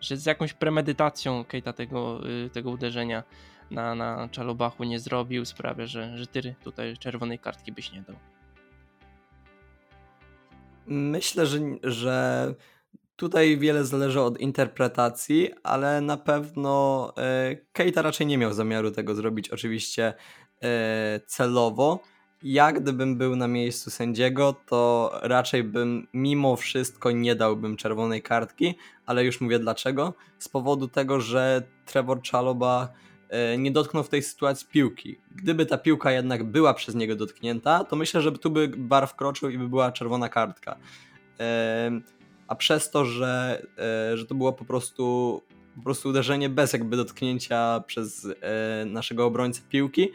że 0.00 0.16
z 0.16 0.26
jakąś 0.26 0.52
premedytacją 0.52 1.42
Kate'a 1.42 1.72
tego, 1.72 2.20
tego 2.52 2.70
uderzenia 2.70 3.22
na, 3.70 3.94
na 3.94 4.28
Czalobachu 4.28 4.84
nie 4.84 5.00
zrobił, 5.00 5.44
sprawia, 5.44 5.86
że, 5.86 6.18
że 6.18 6.26
ty 6.26 6.54
tutaj 6.64 6.96
czerwonej 6.96 7.38
kartki 7.38 7.72
byś 7.72 7.92
nie 7.92 8.02
dał. 8.02 8.16
Myślę, 10.86 11.46
że, 11.46 11.58
że 11.82 12.54
tutaj 13.16 13.58
wiele 13.58 13.84
zależy 13.84 14.20
od 14.20 14.40
interpretacji, 14.40 15.50
ale 15.62 16.00
na 16.00 16.16
pewno 16.16 17.12
e, 17.18 17.56
Keita 17.72 18.02
raczej 18.02 18.26
nie 18.26 18.38
miał 18.38 18.52
zamiaru 18.52 18.90
tego 18.90 19.14
zrobić 19.14 19.48
oczywiście 19.48 20.14
e, 20.62 21.20
celowo. 21.26 22.00
Ja 22.42 22.72
gdybym 22.72 23.18
był 23.18 23.36
na 23.36 23.48
miejscu 23.48 23.90
sędziego, 23.90 24.54
to 24.66 25.10
raczej 25.22 25.64
bym 25.64 26.08
mimo 26.14 26.56
wszystko 26.56 27.10
nie 27.10 27.34
dałbym 27.34 27.76
czerwonej 27.76 28.22
kartki, 28.22 28.74
ale 29.06 29.24
już 29.24 29.40
mówię 29.40 29.58
dlaczego. 29.58 30.14
Z 30.38 30.48
powodu 30.48 30.88
tego, 30.88 31.20
że 31.20 31.62
Trevor 31.86 32.22
Chaloba 32.22 32.88
nie 33.58 33.70
dotknął 33.70 34.02
w 34.02 34.08
tej 34.08 34.22
sytuacji 34.22 34.66
piłki. 34.70 35.18
Gdyby 35.30 35.66
ta 35.66 35.78
piłka 35.78 36.12
jednak 36.12 36.44
była 36.44 36.74
przez 36.74 36.94
niego 36.94 37.16
dotknięta, 37.16 37.84
to 37.84 37.96
myślę, 37.96 38.22
że 38.22 38.32
tu 38.32 38.50
by 38.50 38.68
bar 38.68 39.08
wkroczył 39.08 39.50
i 39.50 39.58
by 39.58 39.68
była 39.68 39.92
czerwona 39.92 40.28
kartka. 40.28 40.76
A 42.48 42.54
przez 42.54 42.90
to, 42.90 43.04
że, 43.04 43.62
e, 44.12 44.16
że 44.16 44.26
to 44.26 44.34
było 44.34 44.52
po 44.52 44.64
prostu, 44.64 45.42
po 45.76 45.82
prostu 45.82 46.08
uderzenie 46.08 46.48
bez 46.48 46.72
jakby 46.72 46.96
dotknięcia 46.96 47.84
przez 47.86 48.26
e, 48.40 48.84
naszego 48.84 49.26
obrońcę 49.26 49.62
piłki, 49.68 50.08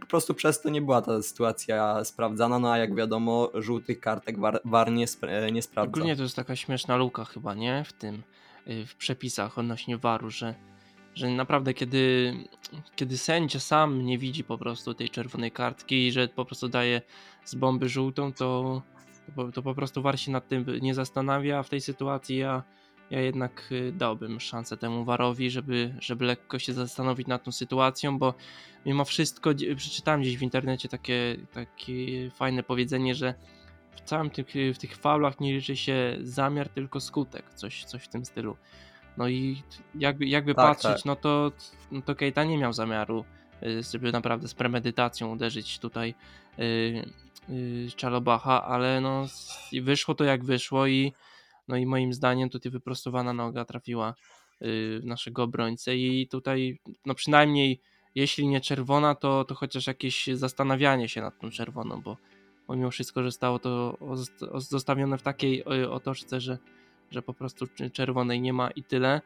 po 0.00 0.06
prostu 0.06 0.34
przez 0.34 0.60
to 0.60 0.70
nie 0.70 0.82
była 0.82 1.02
ta 1.02 1.22
sytuacja 1.22 2.04
sprawdzana, 2.04 2.58
no 2.58 2.72
a 2.72 2.78
jak 2.78 2.94
wiadomo, 2.94 3.50
żółtych 3.54 4.00
kartek 4.00 4.40
war, 4.40 4.60
war 4.64 4.92
nie, 4.92 5.06
nie 5.52 5.62
sprawdza. 5.62 5.90
Ogólnie 5.90 6.16
to 6.16 6.22
jest 6.22 6.36
taka 6.36 6.56
śmieszna 6.56 6.96
luka 6.96 7.24
chyba, 7.24 7.54
nie? 7.54 7.84
W 7.84 7.92
tym, 7.92 8.22
w 8.86 8.94
przepisach 8.94 9.58
odnośnie 9.58 9.98
waru, 9.98 10.30
że 10.30 10.54
że 11.20 11.28
naprawdę 11.28 11.74
kiedy, 11.74 12.34
kiedy 12.96 13.18
sędzia 13.18 13.60
sam 13.60 14.06
nie 14.06 14.18
widzi 14.18 14.44
po 14.44 14.58
prostu 14.58 14.94
tej 14.94 15.10
czerwonej 15.10 15.50
kartki 15.50 16.06
i 16.06 16.12
że 16.12 16.28
po 16.28 16.44
prostu 16.44 16.68
daje 16.68 17.02
z 17.44 17.54
bomby 17.54 17.88
żółtą, 17.88 18.32
to, 18.32 18.82
to, 19.54 19.62
po 19.62 19.74
prostu 19.74 20.02
war 20.02 20.18
się 20.20 20.32
nad 20.32 20.48
tym 20.48 20.64
nie 20.80 20.94
zastanawia, 20.94 21.62
w 21.62 21.68
tej 21.68 21.80
sytuacji 21.80 22.36
ja, 22.36 22.62
ja 23.10 23.20
jednak 23.20 23.68
y, 23.72 23.92
dałbym 23.92 24.40
szansę 24.40 24.76
temu 24.76 25.04
warowi, 25.04 25.50
żeby, 25.50 25.94
żeby 25.98 26.24
lekko 26.24 26.58
się 26.58 26.72
zastanowić 26.72 27.26
nad 27.26 27.44
tą 27.44 27.52
sytuacją, 27.52 28.18
bo 28.18 28.34
mimo 28.86 29.04
wszystko 29.04 29.50
przeczytałem 29.76 30.20
gdzieś 30.20 30.38
w 30.38 30.42
internecie 30.42 30.88
takie, 30.88 31.36
takie 31.52 32.30
fajne 32.30 32.62
powiedzenie, 32.62 33.14
że 33.14 33.34
w 33.96 34.00
całym 34.00 34.30
tych, 34.30 34.46
w 34.74 34.78
tych 34.78 34.96
faulach 34.96 35.40
nie 35.40 35.52
liczy 35.52 35.76
się 35.76 36.18
zamiar, 36.22 36.68
tylko 36.68 37.00
skutek, 37.00 37.54
coś, 37.54 37.84
coś 37.84 38.02
w 38.02 38.08
tym 38.08 38.24
stylu. 38.24 38.56
No 39.20 39.28
i 39.28 39.62
jakby, 39.94 40.26
jakby 40.26 40.54
tak, 40.54 40.66
patrzeć, 40.66 40.96
tak. 40.96 41.04
no 41.04 41.16
to, 41.16 41.52
no 41.90 42.02
to 42.02 42.14
Keita 42.14 42.44
nie 42.44 42.58
miał 42.58 42.72
zamiaru, 42.72 43.24
y, 43.62 43.82
żeby 43.82 44.12
naprawdę 44.12 44.48
z 44.48 44.54
premedytacją 44.54 45.32
uderzyć 45.32 45.78
tutaj 45.78 46.14
yy, 46.58 46.64
yy, 47.48 47.90
Czalobacha, 47.96 48.64
ale 48.64 49.00
no 49.00 49.26
wyszło 49.82 50.14
to 50.14 50.24
jak 50.24 50.44
wyszło 50.44 50.86
i 50.86 51.12
no 51.68 51.76
i 51.76 51.86
moim 51.86 52.12
zdaniem 52.12 52.50
tutaj 52.50 52.72
wyprostowana 52.72 53.32
noga 53.32 53.64
trafiła 53.64 54.14
naszego 55.02 55.42
obrońcę 55.42 55.96
i 55.96 56.28
tutaj 56.28 56.80
no 57.06 57.14
przynajmniej 57.14 57.80
jeśli 58.14 58.48
nie 58.48 58.60
czerwona, 58.60 59.14
to, 59.14 59.44
to 59.44 59.54
chociaż 59.54 59.86
jakieś 59.86 60.26
zastanawianie 60.26 61.08
się 61.08 61.20
nad 61.20 61.38
tą 61.38 61.50
czerwoną, 61.50 62.02
bo 62.02 62.16
pomimo 62.66 62.90
wszystko, 62.90 63.22
że 63.22 63.32
stało 63.32 63.58
to 63.58 63.98
zostawione 64.54 65.18
w 65.18 65.22
takiej 65.22 65.60
y, 65.60 65.90
otoczce, 65.90 66.40
że 66.40 66.58
że 67.10 67.22
po 67.22 67.34
prostu 67.34 67.66
czerwonej 67.92 68.40
nie 68.40 68.52
ma 68.52 68.70
i 68.70 68.82
tyle. 68.82 69.20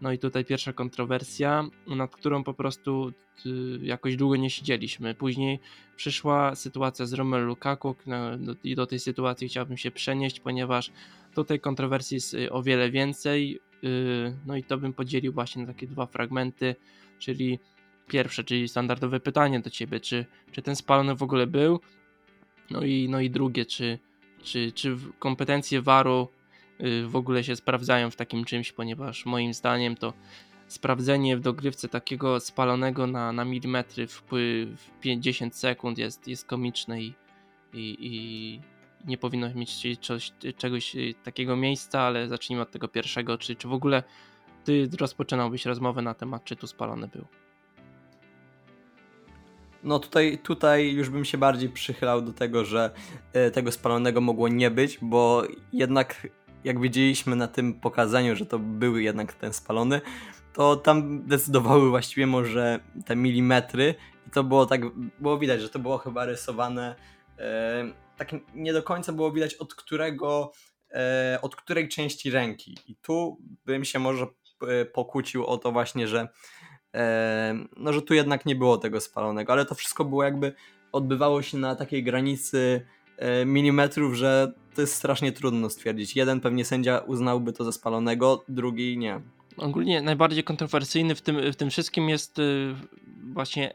No 0.00 0.12
i 0.12 0.18
tutaj 0.18 0.44
pierwsza 0.44 0.72
kontrowersja, 0.72 1.64
nad 1.86 2.16
którą 2.16 2.44
po 2.44 2.54
prostu 2.54 3.12
y, 3.46 3.78
jakoś 3.82 4.16
długo 4.16 4.36
nie 4.36 4.50
siedzieliśmy. 4.50 5.14
Później 5.14 5.58
przyszła 5.96 6.54
sytuacja 6.54 7.06
z 7.06 7.12
Romelu 7.12 7.46
Lukaku 7.46 7.94
i 8.64 8.74
do 8.74 8.86
tej 8.86 8.98
sytuacji 8.98 9.48
chciałbym 9.48 9.76
się 9.76 9.90
przenieść, 9.90 10.40
ponieważ 10.40 10.90
tutaj 11.34 11.60
kontrowersji 11.60 12.14
jest 12.14 12.34
y, 12.34 12.52
o 12.52 12.62
wiele 12.62 12.90
więcej. 12.90 13.60
Y, 13.84 14.36
no 14.46 14.56
i 14.56 14.62
to 14.62 14.78
bym 14.78 14.92
podzielił 14.92 15.32
właśnie 15.32 15.62
na 15.62 15.68
takie 15.68 15.86
dwa 15.86 16.06
fragmenty, 16.06 16.74
czyli 17.18 17.58
pierwsze, 18.08 18.44
czyli 18.44 18.68
standardowe 18.68 19.20
pytanie 19.20 19.60
do 19.60 19.70
ciebie, 19.70 20.00
czy, 20.00 20.26
czy 20.52 20.62
ten 20.62 20.76
spalony 20.76 21.14
w 21.14 21.22
ogóle 21.22 21.46
był? 21.46 21.80
No 22.70 22.82
i, 22.82 23.08
no 23.08 23.20
i 23.20 23.30
drugie, 23.30 23.66
czy, 23.66 23.98
czy, 24.42 24.72
czy 24.72 24.96
kompetencje 25.18 25.82
waru 25.82 26.28
Y, 26.28 26.35
w 27.06 27.16
ogóle 27.16 27.44
się 27.44 27.56
sprawdzają 27.56 28.10
w 28.10 28.16
takim 28.16 28.44
czymś, 28.44 28.72
ponieważ 28.72 29.26
moim 29.26 29.54
zdaniem 29.54 29.96
to 29.96 30.12
sprawdzenie 30.68 31.36
w 31.36 31.40
dogrywce 31.40 31.88
takiego 31.88 32.40
spalonego 32.40 33.06
na, 33.06 33.32
na 33.32 33.44
milimetry 33.44 34.06
w, 34.06 34.22
w 34.76 35.00
50 35.00 35.56
sekund 35.56 35.98
jest, 35.98 36.28
jest 36.28 36.46
komiczne 36.46 37.02
i, 37.02 37.14
i, 37.72 37.96
i 38.00 38.60
nie 39.06 39.18
powinno 39.18 39.54
mieć 39.54 39.98
coś, 40.00 40.32
czegoś 40.56 40.96
y, 40.96 41.14
takiego 41.24 41.56
miejsca, 41.56 42.00
ale 42.00 42.28
zacznijmy 42.28 42.62
od 42.62 42.70
tego 42.70 42.88
pierwszego. 42.88 43.38
Czy, 43.38 43.56
czy 43.56 43.68
w 43.68 43.72
ogóle 43.72 44.02
ty 44.64 44.88
rozpoczynałbyś 45.00 45.66
rozmowę 45.66 46.02
na 46.02 46.14
temat, 46.14 46.44
czy 46.44 46.56
tu 46.56 46.66
spalony 46.66 47.08
był? 47.08 47.24
No 49.82 49.98
tutaj, 49.98 50.38
tutaj 50.38 50.92
już 50.92 51.10
bym 51.10 51.24
się 51.24 51.38
bardziej 51.38 51.68
przychylał 51.68 52.22
do 52.22 52.32
tego, 52.32 52.64
że 52.64 52.90
y, 53.48 53.50
tego 53.50 53.72
spalonego 53.72 54.20
mogło 54.20 54.48
nie 54.48 54.70
być, 54.70 54.98
bo 55.02 55.42
jednak 55.72 56.26
jak 56.66 56.80
widzieliśmy 56.80 57.36
na 57.36 57.48
tym 57.48 57.74
pokazaniu, 57.74 58.36
że 58.36 58.46
to 58.46 58.58
był 58.58 58.98
jednak 58.98 59.32
ten 59.32 59.52
spalony, 59.52 60.00
to 60.52 60.76
tam 60.76 61.26
decydowały 61.26 61.90
właściwie 61.90 62.26
może 62.26 62.80
te 63.06 63.16
milimetry 63.16 63.94
i 64.26 64.30
to 64.30 64.44
było 64.44 64.66
tak, 64.66 64.80
było 65.18 65.38
widać, 65.38 65.60
że 65.60 65.68
to 65.68 65.78
było 65.78 65.98
chyba 65.98 66.24
rysowane 66.24 66.94
e, 67.38 67.84
tak 68.16 68.30
nie 68.54 68.72
do 68.72 68.82
końca 68.82 69.12
było 69.12 69.32
widać 69.32 69.54
od 69.54 69.74
którego, 69.74 70.52
e, 70.90 71.38
od 71.42 71.56
której 71.56 71.88
części 71.88 72.30
ręki. 72.30 72.78
I 72.86 72.96
tu 72.96 73.38
bym 73.66 73.84
się 73.84 73.98
może 73.98 74.26
e, 74.68 74.84
pokłócił 74.84 75.46
o 75.46 75.58
to 75.58 75.72
właśnie, 75.72 76.08
że 76.08 76.28
e, 76.94 77.54
no, 77.76 77.92
że 77.92 78.02
tu 78.02 78.14
jednak 78.14 78.46
nie 78.46 78.56
było 78.56 78.78
tego 78.78 79.00
spalonego, 79.00 79.52
ale 79.52 79.66
to 79.66 79.74
wszystko 79.74 80.04
było 80.04 80.24
jakby 80.24 80.52
odbywało 80.92 81.42
się 81.42 81.58
na 81.58 81.76
takiej 81.76 82.02
granicy 82.04 82.86
milimetrów, 83.46 84.14
że 84.14 84.52
to 84.74 84.80
jest 84.80 84.94
strasznie 84.94 85.32
trudno 85.32 85.70
stwierdzić. 85.70 86.16
Jeden 86.16 86.40
pewnie 86.40 86.64
sędzia 86.64 86.98
uznałby 86.98 87.52
to 87.52 87.64
za 87.64 87.72
spalonego, 87.72 88.44
drugi 88.48 88.98
nie. 88.98 89.20
Ogólnie 89.56 90.02
najbardziej 90.02 90.44
kontrowersyjny 90.44 91.14
w 91.14 91.20
tym, 91.20 91.52
w 91.52 91.56
tym 91.56 91.70
wszystkim 91.70 92.08
jest 92.08 92.38
y, 92.38 92.74
właśnie 93.32 93.74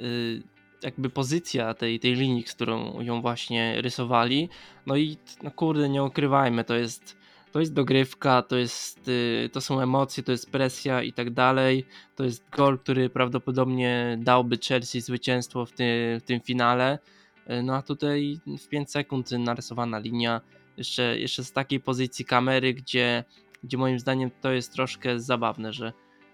y, 0.00 0.42
jakby 0.82 1.10
pozycja 1.10 1.74
tej, 1.74 2.00
tej 2.00 2.14
linii, 2.14 2.46
z 2.46 2.54
którą 2.54 3.00
ją 3.00 3.20
właśnie 3.20 3.82
rysowali. 3.82 4.48
No 4.86 4.96
i 4.96 5.16
no 5.42 5.50
kurde, 5.50 5.88
nie 5.88 6.04
ukrywajmy, 6.04 6.64
to 6.64 6.74
jest 6.74 7.16
to 7.52 7.60
jest 7.60 7.72
dogrywka, 7.72 8.42
to, 8.42 8.56
jest, 8.56 9.08
y, 9.08 9.50
to 9.52 9.60
są 9.60 9.80
emocje, 9.80 10.22
to 10.22 10.32
jest 10.32 10.50
presja 10.50 11.02
i 11.02 11.12
tak 11.12 11.30
dalej. 11.30 11.84
To 12.16 12.24
jest 12.24 12.50
gol, 12.50 12.78
który 12.78 13.10
prawdopodobnie 13.10 14.18
dałby 14.20 14.58
Chelsea 14.58 15.00
zwycięstwo 15.00 15.66
w, 15.66 15.72
ty, 15.72 16.18
w 16.20 16.26
tym 16.26 16.40
finale. 16.40 16.98
E, 17.46 17.62
no 17.62 17.74
a 17.74 17.82
tutaj 17.82 18.40
w 18.58 18.68
5 18.68 18.90
sekund 18.90 19.30
narysowana 19.30 19.98
linia, 19.98 20.40
jeszcze, 20.76 21.18
jeszcze 21.18 21.44
z 21.44 21.52
takiej 21.52 21.80
pozycji 21.80 22.24
kamery, 22.24 22.74
gdzie, 22.74 23.24
gdzie 23.64 23.78
moim 23.78 23.98
zdaniem 23.98 24.30
to 24.40 24.52
jest 24.52 24.72
troszkę 24.72 25.20
zabawne, 25.20 25.72
że, 25.72 25.92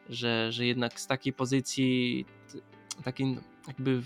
że, 0.09 0.53
że 0.53 0.67
jednak 0.67 1.01
z 1.01 1.07
takiej 1.07 1.33
pozycji 1.33 2.25
takiej 3.05 3.39
jakby 3.69 4.03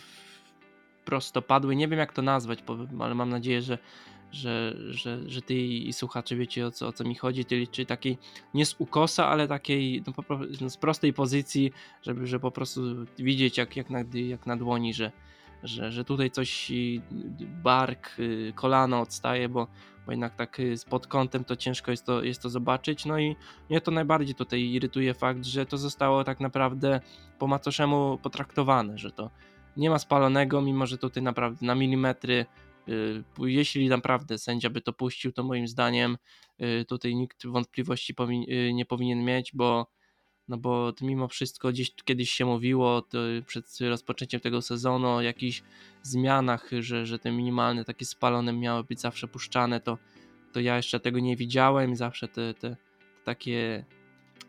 prostopadły, 1.05 1.77
nie 1.77 1.89
wiem 1.89 1.99
jak 1.99 2.13
to 2.13 2.23
nazwać, 2.23 2.59
ale 3.01 3.15
mam 3.15 3.29
nadzieję, 3.31 3.63
że, 3.63 3.79
że, 4.33 4.77
że, 4.91 5.31
że 5.31 5.43
ty 5.43 5.55
i 5.55 5.93
słuchacze 5.93 6.37
wiecie 6.37 6.67
o 6.67 6.71
co, 6.71 6.89
o 6.89 6.93
co 6.93 7.05
mi 7.05 7.15
chodzi, 7.15 7.45
czyli, 7.45 7.87
takiej 7.87 8.19
nie 8.55 8.67
z 8.67 8.75
ukosa, 8.79 9.27
ale 9.27 9.49
takiej 9.49 10.03
no, 10.07 10.37
no, 10.61 10.71
z 10.71 10.77
prostej 10.77 11.13
pozycji, 11.13 11.73
żeby, 12.03 12.27
żeby 12.27 12.43
po 12.43 12.51
prostu 12.51 12.81
widzieć 13.19 13.59
jak, 13.59 13.77
jak, 13.77 13.91
na, 13.91 13.99
jak 14.15 14.47
na 14.47 14.57
dłoni, 14.57 14.95
że, 14.95 15.13
że, 15.67 15.93
że 15.93 16.05
tutaj 16.05 16.31
coś 16.31 16.73
bark, 17.63 18.19
y, 18.19 18.53
kolano 18.57 19.01
odstaje, 19.01 19.49
bo, 19.49 19.67
bo 20.07 20.13
jednak 20.13 20.37
tak 20.37 20.61
y, 20.61 20.75
pod 20.91 21.07
kątem 21.07 21.45
to 21.45 21.57
ciężko 21.57 21.91
jest 21.91 22.07
to, 22.07 22.23
jest 22.23 22.43
to 22.43 22.51
zobaczyć. 22.51 23.05
No 23.05 23.19
i 23.19 23.37
mnie 23.71 23.81
to 23.81 23.91
najbardziej 23.91 24.35
tutaj 24.35 24.63
irytuje 24.63 25.15
fakt, 25.15 25.45
że 25.45 25.67
to 25.67 25.79
zostało 25.79 26.25
tak 26.25 26.41
naprawdę 26.41 27.01
po 27.39 27.47
macoszemu 27.47 28.19
potraktowane, 28.23 28.99
że 28.99 29.11
to, 29.11 29.31
nie 29.77 29.91
ma 29.91 29.99
spalonego, 29.99 30.63
mimo 30.63 30.87
że 30.87 30.99
tutaj 30.99 31.23
naprawdę 31.23 31.67
na 31.67 31.75
milimetry 31.75 32.47
jeśli 33.39 33.89
naprawdę 33.89 34.39
sędzia 34.39 34.71
by 34.71 34.81
to 34.81 34.93
puścił, 34.93 35.33
to 35.33 35.45
moim 35.45 35.69
zdaniem 35.69 36.17
tutaj 36.89 37.15
nikt 37.15 37.47
wątpliwości 37.47 38.15
nie 38.73 38.87
powinien 38.87 39.25
mieć, 39.25 39.53
bo 39.55 39.87
no 40.49 40.57
bo 40.57 40.93
mimo 41.01 41.29
wszystko 41.29 41.69
gdzieś 41.69 41.95
kiedyś 42.05 42.31
się 42.31 42.45
mówiło 42.47 43.07
przed 43.47 43.79
rozpoczęciem 43.81 44.41
tego 44.41 44.63
sezonu 44.63 45.09
o 45.09 45.21
jakichś 45.23 45.63
zmianach, 46.03 46.71
że, 46.81 47.07
że 47.07 47.19
te 47.19 47.33
minimalne 47.33 47.85
takie 47.85 48.05
spalone 48.05 48.53
miały 48.53 48.85
być 48.85 49.01
zawsze 49.01 49.29
puszczane, 49.29 49.81
to, 49.81 49.99
to 50.53 50.61
ja 50.61 50.77
jeszcze 50.77 51.01
tego 51.01 51.19
nie 51.19 51.37
widziałem 51.37 51.97
zawsze 51.97 52.29
te, 52.29 52.55
te, 52.55 52.77
takie 53.25 53.85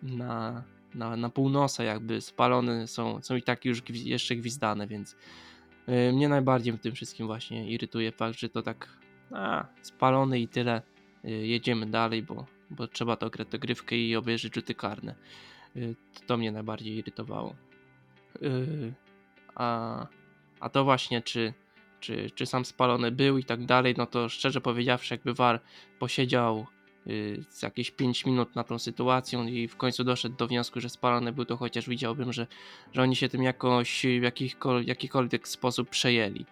na, 0.03 0.63
na, 0.95 1.15
na 1.15 1.29
półnosa 1.29 1.83
jakby 1.83 2.21
spalone 2.21 2.87
są, 2.87 3.21
są 3.21 3.35
i 3.35 3.41
tak 3.41 3.65
już 3.65 3.81
jeszcze 3.89 4.35
gwizdane, 4.35 4.87
więc 4.87 5.15
yy, 5.87 6.13
mnie 6.13 6.29
najbardziej 6.29 6.73
w 6.73 6.79
tym 6.79 6.95
wszystkim 6.95 7.27
właśnie 7.27 7.71
irytuje 7.71 8.11
fakt, 8.11 8.39
że 8.39 8.49
to 8.49 8.61
tak 8.61 8.97
a, 9.31 9.65
spalony 9.81 10.39
i 10.39 10.47
tyle, 10.47 10.81
yy, 11.23 11.47
jedziemy 11.47 11.85
dalej, 11.85 12.23
bo, 12.23 12.45
bo 12.69 12.87
trzeba 12.87 13.15
to 13.15 13.29
grać 13.29 13.47
grywkę 13.47 13.97
i 13.97 14.15
obejrzeć 14.15 14.55
rzuty 14.55 14.75
karne. 14.75 15.15
Y, 15.77 15.95
to 16.27 16.37
mnie 16.37 16.51
najbardziej 16.51 16.95
irytowało. 16.95 17.55
Y, 18.41 18.93
a, 19.55 20.07
a 20.59 20.69
to 20.69 20.83
właśnie, 20.83 21.21
czy, 21.21 21.53
czy, 21.99 22.31
czy 22.35 22.45
sam 22.45 22.65
spalony 22.65 23.11
był 23.11 23.37
i 23.37 23.43
tak 23.43 23.65
dalej, 23.65 23.95
no 23.97 24.05
to 24.05 24.29
szczerze 24.29 24.61
powiedziawszy, 24.61 25.13
jakby 25.13 25.33
VAR 25.33 25.61
posiedział 25.99 26.67
y, 27.07 27.43
jakieś 27.63 27.91
5 27.91 28.25
minut 28.25 28.55
na 28.55 28.63
tą 28.63 28.79
sytuację 28.79 29.39
i 29.39 29.67
w 29.67 29.77
końcu 29.77 30.03
doszedł 30.03 30.35
do 30.35 30.47
wniosku, 30.47 30.79
że 30.79 30.89
spalony 30.89 31.33
był, 31.33 31.45
to 31.45 31.57
chociaż 31.57 31.89
widziałbym, 31.89 32.33
że, 32.33 32.47
że 32.93 33.01
oni 33.01 33.15
się 33.15 33.29
tym 33.29 33.43
jakoś 33.43 34.05
w 34.19 34.87
jakikolwiek 34.87 35.47
sposób 35.47 35.89
przejęli. 35.89 36.45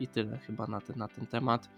I 0.00 0.06
tyle 0.06 0.38
chyba 0.38 0.66
na 0.66 0.80
ten, 0.80 0.98
na 0.98 1.08
ten 1.08 1.26
temat. 1.26 1.68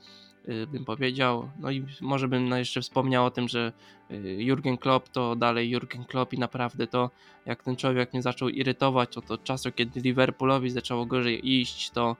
Y, 0.49 0.67
bym 0.67 0.85
powiedział. 0.85 1.51
No 1.59 1.71
i 1.71 1.85
może 2.01 2.29
bym 2.29 2.49
no 2.49 2.59
jeszcze 2.59 2.81
wspomniał 2.81 3.25
o 3.25 3.31
tym, 3.31 3.49
że 3.49 3.73
y, 4.11 4.37
Jurgen 4.39 4.79
Klopp 4.79 5.09
to 5.09 5.37
dalej 5.37 5.71
Jurgen 5.71 6.05
Klopp 6.05 6.33
i 6.33 6.39
naprawdę 6.39 6.87
to 6.87 7.11
jak 7.47 7.63
ten 7.63 7.77
człowiek 7.77 8.13
mnie 8.13 8.23
zaczął 8.23 8.49
irytować 8.49 9.17
od, 9.17 9.31
od 9.31 9.45
czasu, 9.45 9.73
kiedy 9.73 10.01
Liverpoolowi 10.01 10.71
zaczęło 10.71 11.07
gorzej 11.07 11.51
iść, 11.61 11.91
to 11.91 12.17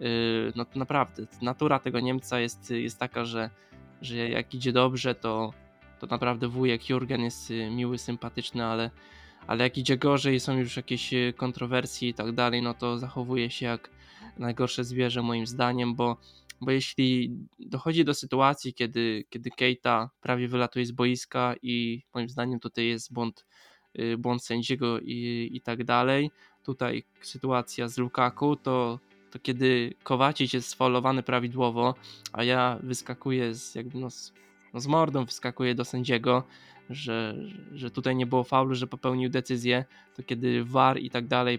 y, 0.00 0.52
no 0.56 0.64
to 0.64 0.78
naprawdę 0.78 1.22
natura 1.42 1.78
tego 1.78 2.00
Niemca 2.00 2.40
jest, 2.40 2.70
jest 2.70 2.98
taka, 2.98 3.24
że, 3.24 3.50
że 4.02 4.16
jak 4.16 4.54
idzie 4.54 4.72
dobrze, 4.72 5.14
to, 5.14 5.52
to 6.00 6.06
naprawdę 6.06 6.48
wujek 6.48 6.88
Jurgen 6.90 7.20
jest 7.20 7.52
miły, 7.70 7.98
sympatyczny, 7.98 8.64
ale, 8.64 8.90
ale 9.46 9.64
jak 9.64 9.78
idzie 9.78 9.96
gorzej, 9.96 10.40
są 10.40 10.58
już 10.58 10.76
jakieś 10.76 11.10
kontrowersje 11.36 12.08
i 12.08 12.14
tak 12.14 12.32
dalej, 12.32 12.62
no 12.62 12.74
to 12.74 12.98
zachowuje 12.98 13.50
się 13.50 13.66
jak 13.66 13.90
najgorsze 14.38 14.84
zwierzę 14.84 15.22
moim 15.22 15.46
zdaniem, 15.46 15.94
bo 15.94 16.16
bo 16.62 16.70
jeśli 16.70 17.30
dochodzi 17.58 18.04
do 18.04 18.14
sytuacji, 18.14 18.74
kiedy, 18.74 19.24
kiedy 19.30 19.50
Keita 19.50 20.10
prawie 20.20 20.48
wylatuje 20.48 20.86
z 20.86 20.92
boiska 20.92 21.54
i 21.62 22.02
moim 22.14 22.28
zdaniem 22.28 22.60
tutaj 22.60 22.86
jest 22.86 23.12
błąd, 23.12 23.46
y, 23.98 24.16
błąd 24.18 24.44
sędziego 24.44 25.00
i, 25.00 25.50
i 25.52 25.60
tak 25.60 25.84
dalej, 25.84 26.30
tutaj 26.64 27.04
sytuacja 27.20 27.88
z 27.88 27.98
Lukaku, 27.98 28.56
to, 28.56 28.98
to 29.30 29.38
kiedy 29.38 29.94
Kowacic 30.02 30.52
jest 30.52 30.68
sfaulowany 30.68 31.22
prawidłowo, 31.22 31.94
a 32.32 32.44
ja 32.44 32.78
wyskakuję 32.82 33.54
z, 33.54 33.74
jakby 33.74 33.98
no, 33.98 34.10
z, 34.10 34.32
no 34.74 34.80
z 34.80 34.86
mordą, 34.86 35.24
wyskakuję 35.24 35.74
do 35.74 35.84
sędziego, 35.84 36.44
że, 36.90 37.36
że 37.72 37.90
tutaj 37.90 38.16
nie 38.16 38.26
było 38.26 38.44
faulu, 38.44 38.74
że 38.74 38.86
popełnił 38.86 39.30
decyzję, 39.30 39.84
to 40.16 40.22
kiedy 40.22 40.64
VAR 40.64 40.98
i 40.98 41.10
tak 41.10 41.26
dalej 41.26 41.58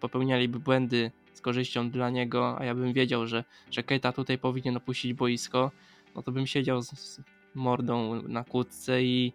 popełnialiby 0.00 0.60
błędy 0.60 1.10
z 1.38 1.40
korzyścią 1.40 1.90
dla 1.90 2.10
niego, 2.10 2.58
a 2.58 2.64
ja 2.64 2.74
bym 2.74 2.92
wiedział, 2.92 3.26
że, 3.26 3.44
że 3.70 3.82
Keita 3.82 4.12
tutaj 4.12 4.38
powinien 4.38 4.76
opuścić 4.76 5.14
boisko, 5.14 5.70
no 6.14 6.22
to 6.22 6.32
bym 6.32 6.46
siedział 6.46 6.82
z, 6.82 6.90
z 6.90 7.20
mordą 7.54 8.22
na 8.22 8.44
kłódce 8.44 9.02
i, 9.02 9.32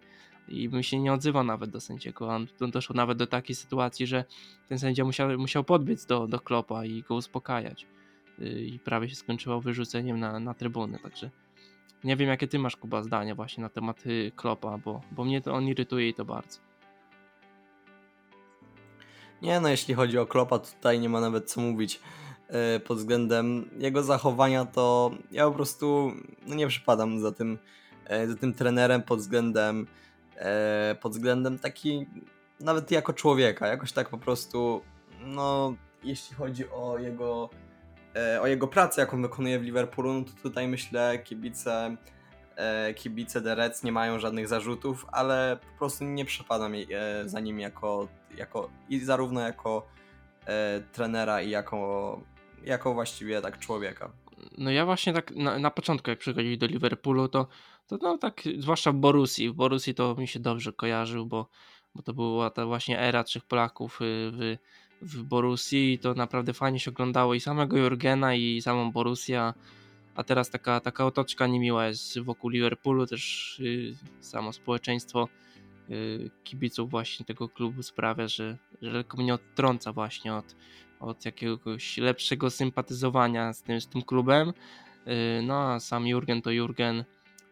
i 0.47 0.69
bym 0.69 0.83
się 0.83 0.99
nie 0.99 1.13
odzywał 1.13 1.43
nawet 1.43 1.69
do 1.69 1.81
sędziego. 1.81 2.27
On, 2.27 2.47
on 2.61 2.71
doszło 2.71 2.95
nawet 2.95 3.17
do 3.17 3.27
takiej 3.27 3.55
sytuacji, 3.55 4.07
że 4.07 4.25
ten 4.69 4.79
sędzia 4.79 5.03
musiał, 5.05 5.39
musiał 5.39 5.63
podbiec 5.63 6.05
do, 6.05 6.27
do 6.27 6.39
Klopa 6.39 6.85
i 6.85 7.01
go 7.01 7.15
uspokajać. 7.15 7.87
Y, 8.39 8.65
I 8.65 8.79
prawie 8.79 9.09
się 9.09 9.15
skończyło 9.15 9.61
wyrzuceniem 9.61 10.19
na, 10.19 10.39
na 10.39 10.53
trybunę, 10.53 10.99
także 10.99 11.29
nie 12.03 12.15
wiem 12.15 12.29
jakie 12.29 12.47
ty 12.47 12.59
masz 12.59 12.75
Kuba 12.75 13.03
zdania 13.03 13.35
właśnie 13.35 13.61
na 13.61 13.69
temat 13.69 14.05
y, 14.05 14.31
Klopa, 14.35 14.77
bo, 14.77 15.01
bo 15.11 15.25
mnie 15.25 15.41
to 15.41 15.53
on 15.53 15.67
irytuje 15.67 16.09
i 16.09 16.13
to 16.13 16.25
bardzo. 16.25 16.72
Nie 19.43 19.59
no, 19.59 19.69
jeśli 19.69 19.93
chodzi 19.93 20.17
o 20.17 20.25
Klopa, 20.25 20.59
tutaj 20.59 20.99
nie 20.99 21.09
ma 21.09 21.21
nawet 21.21 21.51
co 21.51 21.61
mówić 21.61 21.99
yy, 22.49 22.79
pod 22.79 22.97
względem 22.97 23.69
jego 23.77 24.03
zachowania, 24.03 24.65
to 24.65 25.11
ja 25.31 25.45
po 25.45 25.51
prostu 25.51 26.11
no 26.47 26.55
nie 26.55 26.67
przypadam 26.67 27.19
za 27.19 27.31
tym, 27.31 27.57
yy, 28.09 28.27
za 28.27 28.35
tym 28.35 28.53
trenerem 28.53 29.01
pod 29.03 29.19
względem 29.19 29.87
yy, 30.35 30.95
pod 30.95 31.11
względem 31.11 31.59
taki 31.59 32.05
nawet 32.59 32.91
jako 32.91 33.13
człowieka, 33.13 33.67
jakoś 33.67 33.91
tak 33.91 34.09
po 34.09 34.17
prostu 34.17 34.81
no 35.25 35.73
jeśli 36.03 36.35
chodzi 36.35 36.69
o 36.69 36.97
jego 36.99 37.49
o 38.41 38.47
jego 38.47 38.67
pracę, 38.67 39.01
jaką 39.01 39.21
wykonuje 39.21 39.59
w 39.59 39.63
Liverpoolu, 39.63 40.13
no 40.13 40.23
to 40.23 40.31
tutaj 40.43 40.67
myślę 40.67 41.19
kibice 41.19 41.71
E, 41.85 41.97
kibice 42.95 43.41
The 43.41 43.55
Reds 43.55 43.83
nie 43.83 43.91
mają 43.91 44.19
żadnych 44.19 44.47
zarzutów, 44.47 45.05
ale 45.11 45.57
po 45.71 45.77
prostu 45.77 46.05
nie 46.05 46.25
przepadam 46.25 46.73
e, 46.73 47.29
za 47.29 47.39
nim 47.39 47.59
jako, 47.59 48.07
jako 48.37 48.69
i 48.89 48.99
zarówno 48.99 49.41
jako 49.41 49.87
e, 50.45 50.81
trenera 50.91 51.41
i 51.41 51.49
jako, 51.49 52.21
jako 52.63 52.93
właściwie 52.93 53.41
tak 53.41 53.59
człowieka. 53.59 54.11
No 54.57 54.71
ja 54.71 54.85
właśnie 54.85 55.13
tak 55.13 55.31
na, 55.35 55.59
na 55.59 55.71
początku 55.71 56.09
jak 56.09 56.19
przychodzili 56.19 56.57
do 56.57 56.67
Liverpoolu 56.67 57.27
to, 57.27 57.47
to 57.87 57.97
no 58.01 58.17
tak 58.17 58.41
zwłaszcza 58.59 58.91
w 58.91 58.95
Borussii, 58.95 59.49
w 59.49 59.53
Borussii 59.53 59.95
to 59.95 60.15
mi 60.15 60.27
się 60.27 60.39
dobrze 60.39 60.73
kojarzył, 60.73 61.25
bo, 61.25 61.49
bo 61.95 62.01
to 62.01 62.13
była 62.13 62.49
ta 62.49 62.65
właśnie 62.65 62.99
era 62.99 63.23
trzech 63.23 63.45
Polaków 63.45 64.01
y, 64.01 64.31
w, 64.31 64.57
w 65.01 65.47
i 65.71 65.99
to 65.99 66.13
naprawdę 66.13 66.53
fajnie 66.53 66.79
się 66.79 66.91
oglądało 66.91 67.33
i 67.33 67.39
samego 67.39 67.77
Jurgena 67.77 68.35
i 68.35 68.61
samą 68.61 68.91
Borussia 68.91 69.53
a 70.15 70.23
teraz 70.23 70.49
taka, 70.49 70.79
taka 70.79 71.05
otoczka 71.05 71.47
niemiła 71.47 71.87
jest 71.87 72.19
wokół 72.19 72.49
Liverpoolu, 72.49 73.07
też 73.07 73.55
yy, 73.59 73.95
samo 74.19 74.53
społeczeństwo 74.53 75.29
yy, 75.89 76.31
kibiców 76.43 76.89
właśnie 76.89 77.25
tego 77.25 77.49
klubu 77.49 77.83
sprawia, 77.83 78.27
że, 78.27 78.57
że 78.81 78.91
lekko 78.91 79.17
mnie 79.17 79.33
odtrąca 79.33 79.93
właśnie 79.93 80.33
od, 80.33 80.55
od 80.99 81.25
jakiegoś 81.25 81.97
lepszego 81.97 82.49
sympatyzowania 82.49 83.53
z 83.53 83.63
tym, 83.63 83.81
z 83.81 83.87
tym 83.87 84.01
klubem. 84.01 84.53
Yy, 85.05 85.13
no 85.43 85.73
a 85.73 85.79
sam 85.79 86.07
Jurgen 86.07 86.41
to 86.41 86.51
Jurgen 86.51 87.03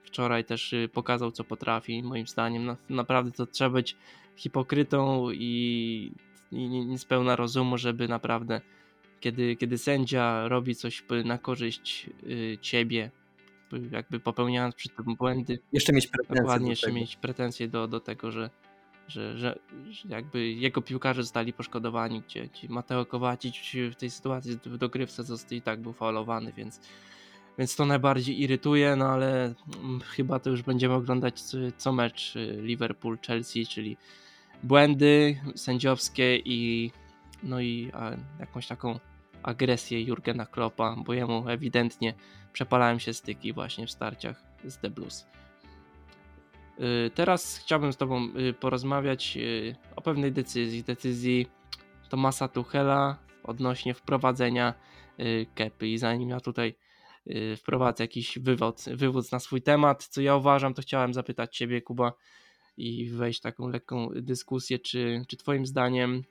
wczoraj 0.03 0.45
też 0.45 0.73
y, 0.73 0.89
pokazał 0.93 1.31
co 1.31 1.43
potrafi, 1.43 2.03
moim 2.03 2.27
zdaniem. 2.27 2.65
No, 2.65 2.77
naprawdę 2.89 3.31
to 3.31 3.45
trzeba 3.45 3.69
być 3.69 3.97
hipokrytą 4.35 5.31
i, 5.31 6.11
i 6.51 6.67
niespełna 6.67 7.35
rozumu, 7.35 7.77
żeby 7.77 8.07
naprawdę 8.07 8.61
kiedy, 9.21 9.55
kiedy 9.55 9.77
sędzia 9.77 10.47
robi 10.47 10.75
coś 10.75 11.03
na 11.25 11.37
korzyść 11.37 12.09
y, 12.23 12.57
ciebie, 12.61 13.11
jakby 13.91 14.19
popełniając 14.19 14.75
przy 14.75 14.89
tym 14.89 15.15
błędy. 15.15 15.59
Jeszcze 15.73 15.93
mieć 15.93 16.07
pretensje. 16.07 16.41
Dokładnie, 16.41 16.69
jeszcze 16.69 16.87
tego. 16.87 16.99
mieć 16.99 17.15
pretensje 17.15 17.67
do, 17.67 17.87
do 17.87 17.99
tego, 17.99 18.31
że, 18.31 18.49
że, 19.07 19.37
że, 19.37 19.59
że 19.89 20.09
jakby 20.09 20.51
jego 20.51 20.81
piłkarze 20.81 21.23
zostali 21.23 21.53
poszkodowani, 21.53 22.21
gdzie, 22.21 22.47
gdzie 22.47 22.69
Mateo 22.69 23.05
Kowacic 23.05 23.55
w 23.91 23.95
tej 23.95 24.09
sytuacji 24.09 24.59
w 24.65 24.77
dogrywce 24.77 25.23
został 25.23 25.57
i 25.57 25.61
tak 25.61 25.81
był 25.81 25.93
faulowany, 25.93 26.53
więc, 26.57 26.79
więc 27.57 27.75
to 27.75 27.85
najbardziej 27.85 28.41
irytuje, 28.41 28.95
no 28.95 29.05
ale 29.05 29.53
mm, 29.83 29.99
chyba 29.99 30.39
to 30.39 30.49
już 30.49 30.61
będziemy 30.61 30.93
oglądać 30.93 31.41
co, 31.41 31.57
co 31.77 31.93
mecz 31.93 32.35
y, 32.35 32.57
Liverpool-Chelsea, 32.61 33.67
czyli 33.67 33.97
błędy 34.63 35.41
sędziowskie 35.55 36.37
i 36.37 36.91
no 37.43 37.61
i 37.61 37.91
jakąś 38.39 38.67
taką 38.67 38.99
agresję 39.43 40.01
Jurgena 40.01 40.45
Kloppa, 40.45 40.95
bo 41.05 41.13
jemu 41.13 41.49
ewidentnie 41.49 42.13
przepalałem 42.53 42.99
się 42.99 43.13
styki 43.13 43.53
właśnie 43.53 43.87
w 43.87 43.91
starciach 43.91 44.43
z 44.63 44.77
The 44.77 44.89
Blues. 44.89 45.25
Y, 46.79 47.11
teraz 47.15 47.57
chciałbym 47.57 47.93
z 47.93 47.97
Tobą 47.97 48.29
y, 48.49 48.53
porozmawiać 48.53 49.37
y, 49.37 49.75
o 49.95 50.01
pewnej 50.01 50.31
decyzji, 50.31 50.83
decyzji 50.83 51.47
Tomasa 52.09 52.47
Tuchela 52.47 53.17
odnośnie 53.43 53.93
wprowadzenia 53.93 54.73
kepy 55.55 55.87
i 55.87 55.97
zanim 55.97 56.29
ja 56.29 56.39
tutaj 56.39 56.75
wprowadzę 57.57 58.03
jakiś 58.03 58.39
wywód, 58.39 58.81
wywód 58.87 59.31
na 59.31 59.39
swój 59.39 59.61
temat, 59.61 60.07
co 60.07 60.21
ja 60.21 60.35
uważam, 60.35 60.73
to 60.73 60.81
chciałem 60.81 61.13
zapytać 61.13 61.57
Ciebie 61.57 61.81
Kuba 61.81 62.13
i 62.77 63.09
wejść 63.09 63.39
w 63.39 63.43
taką 63.43 63.67
lekką 63.67 64.09
dyskusję, 64.15 64.79
czy, 64.79 65.25
czy 65.27 65.37
Twoim 65.37 65.65
zdaniem 65.65 66.23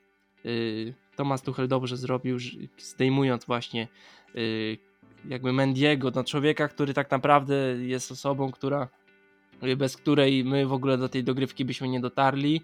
Tomasz 1.15 1.41
Tuchel 1.41 1.67
dobrze 1.67 1.97
zrobił, 1.97 2.37
zdejmując 2.77 3.45
właśnie 3.45 3.87
y, 4.35 4.77
jakby 5.25 5.53
Mendiego, 5.53 6.11
no 6.15 6.23
człowieka, 6.23 6.67
który 6.67 6.93
tak 6.93 7.11
naprawdę 7.11 7.55
jest 7.79 8.11
osobą, 8.11 8.51
która 8.51 8.87
bez 9.77 9.97
której 9.97 10.43
my 10.43 10.65
w 10.65 10.73
ogóle 10.73 10.97
do 10.97 11.09
tej 11.09 11.23
dogrywki 11.23 11.65
byśmy 11.65 11.87
nie 11.87 11.99
dotarli. 11.99 12.61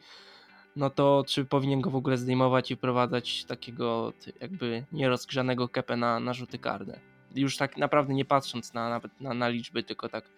no 0.75 0.89
to 0.89 1.23
czy 1.27 1.45
powinien 1.45 1.81
go 1.81 1.89
w 1.89 1.95
ogóle 1.95 2.17
zdejmować 2.17 2.71
i 2.71 2.75
wprowadzać 2.75 3.45
takiego 3.45 4.13
jakby 4.41 4.85
nierozgrzanego 4.91 5.69
kepę 5.69 5.97
na, 5.97 6.19
na 6.19 6.33
rzuty 6.33 6.57
karne. 6.57 6.99
Już 7.35 7.57
tak 7.57 7.77
naprawdę 7.77 8.13
nie 8.13 8.25
patrząc 8.25 8.73
na, 8.73 8.89
nawet 8.89 9.21
na, 9.21 9.33
na 9.33 9.49
liczby, 9.49 9.83
tylko 9.83 10.09
tak 10.09 10.29